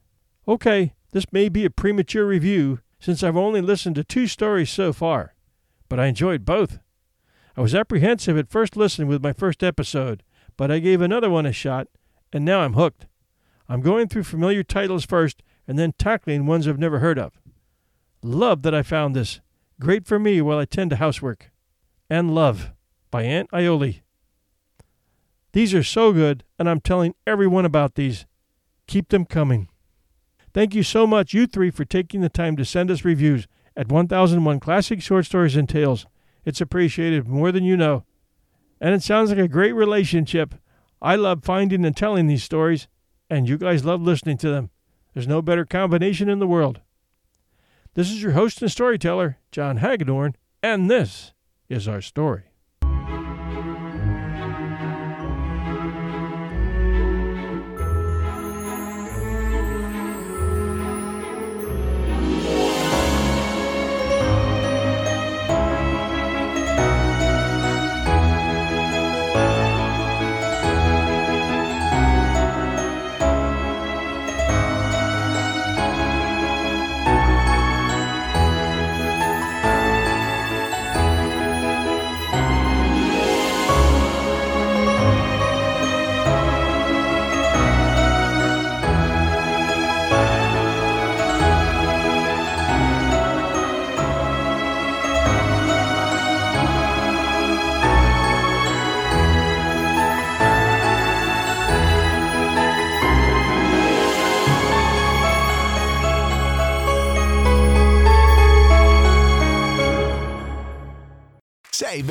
Okay, 0.47 0.95
this 1.11 1.33
may 1.33 1.49
be 1.49 1.65
a 1.65 1.71
premature 1.71 2.25
review 2.25 2.79
since 3.01 3.25
I've 3.25 3.37
only 3.37 3.61
listened 3.61 3.97
to 3.97 4.05
two 4.05 4.29
stories 4.29 4.71
so 4.71 4.93
far, 4.93 5.35
but 5.89 5.99
I 5.99 6.07
enjoyed 6.07 6.45
both. 6.45 6.79
I 7.57 7.63
was 7.63 7.75
apprehensive 7.75 8.39
at 8.39 8.49
first 8.49 8.77
listening 8.77 9.09
with 9.09 9.25
my 9.25 9.33
first 9.33 9.65
episode, 9.65 10.23
but 10.57 10.71
I 10.71 10.79
gave 10.79 11.01
another 11.01 11.31
one 11.31 11.47
a 11.47 11.53
shot, 11.53 11.89
and 12.33 12.45
now 12.45 12.61
I'm 12.61 12.75
hooked. 12.75 13.07
I'm 13.69 13.81
going 13.81 14.09
through 14.09 14.25
familiar 14.25 14.63
titles 14.63 15.05
first 15.05 15.43
and 15.67 15.79
then 15.79 15.93
tackling 15.99 16.47
ones 16.47 16.67
I've 16.67 16.79
never 16.79 17.01
heard 17.01 17.19
of. 17.19 17.39
Love 18.23 18.63
that 18.63 18.75
I 18.75 18.83
found 18.83 19.15
this. 19.15 19.41
Great 19.81 20.07
for 20.07 20.19
me 20.19 20.41
while 20.41 20.59
I 20.59 20.65
tend 20.65 20.91
to 20.91 20.97
housework. 20.97 21.51
And 22.09 22.35
Love 22.35 22.73
by 23.11 23.23
Aunt 23.23 23.51
Iole. 23.53 24.03
These 25.53 25.75
are 25.75 25.85
so 25.85 26.13
good, 26.13 26.45
and 26.59 26.69
I'm 26.69 26.81
telling 26.81 27.15
everyone 27.27 27.65
about 27.65 27.95
these. 27.95 28.27
Keep 28.87 29.09
them 29.09 29.25
coming. 29.25 29.69
Thank 30.55 30.75
you 30.75 30.83
so 30.83 31.07
much, 31.07 31.35
you 31.35 31.47
three, 31.47 31.71
for 31.71 31.85
taking 31.85 32.21
the 32.21 32.29
time 32.29 32.57
to 32.57 32.65
send 32.65 32.91
us 32.91 33.05
reviews 33.05 33.47
at 33.77 33.89
1001 33.89 34.61
Classic 34.61 35.03
Short 35.03 35.27
Stories 35.27 35.57
and 35.57 35.69
Tales. 35.69 36.07
It's 36.45 36.61
appreciated 36.61 37.29
more 37.29 37.53
than 37.53 37.65
you 37.65 37.77
know 37.77 38.05
and 38.81 38.95
it 38.95 39.03
sounds 39.03 39.31
like 39.31 39.39
a 39.39 39.49
great 39.49 39.73
relationship. 39.73 40.55
I 41.01 41.17
love 41.17 41.45
finding 41.45 41.85
and 41.85 41.97
telling 41.97 42.27
these 42.27 42.45
stories, 42.45 42.89
and 43.31 43.49
you 43.49 43.59
guys 43.59 43.85
love 43.85 44.01
listening 44.01 44.39
to 44.39 44.51
them. 44.51 44.71
There's 45.15 45.29
no 45.29 45.43
better 45.43 45.65
combination 45.65 46.29
in 46.29 46.39
the 46.39 46.47
world. 46.47 46.81
This 47.95 48.11
is 48.11 48.23
your 48.23 48.33
host 48.33 48.63
and 48.63 48.71
storyteller, 48.71 49.39
John 49.51 49.79
Hagedorn, 49.79 50.37
and 50.63 50.91
this 50.91 51.33
is 51.69 51.89
our 51.89 52.01
story. 52.01 52.45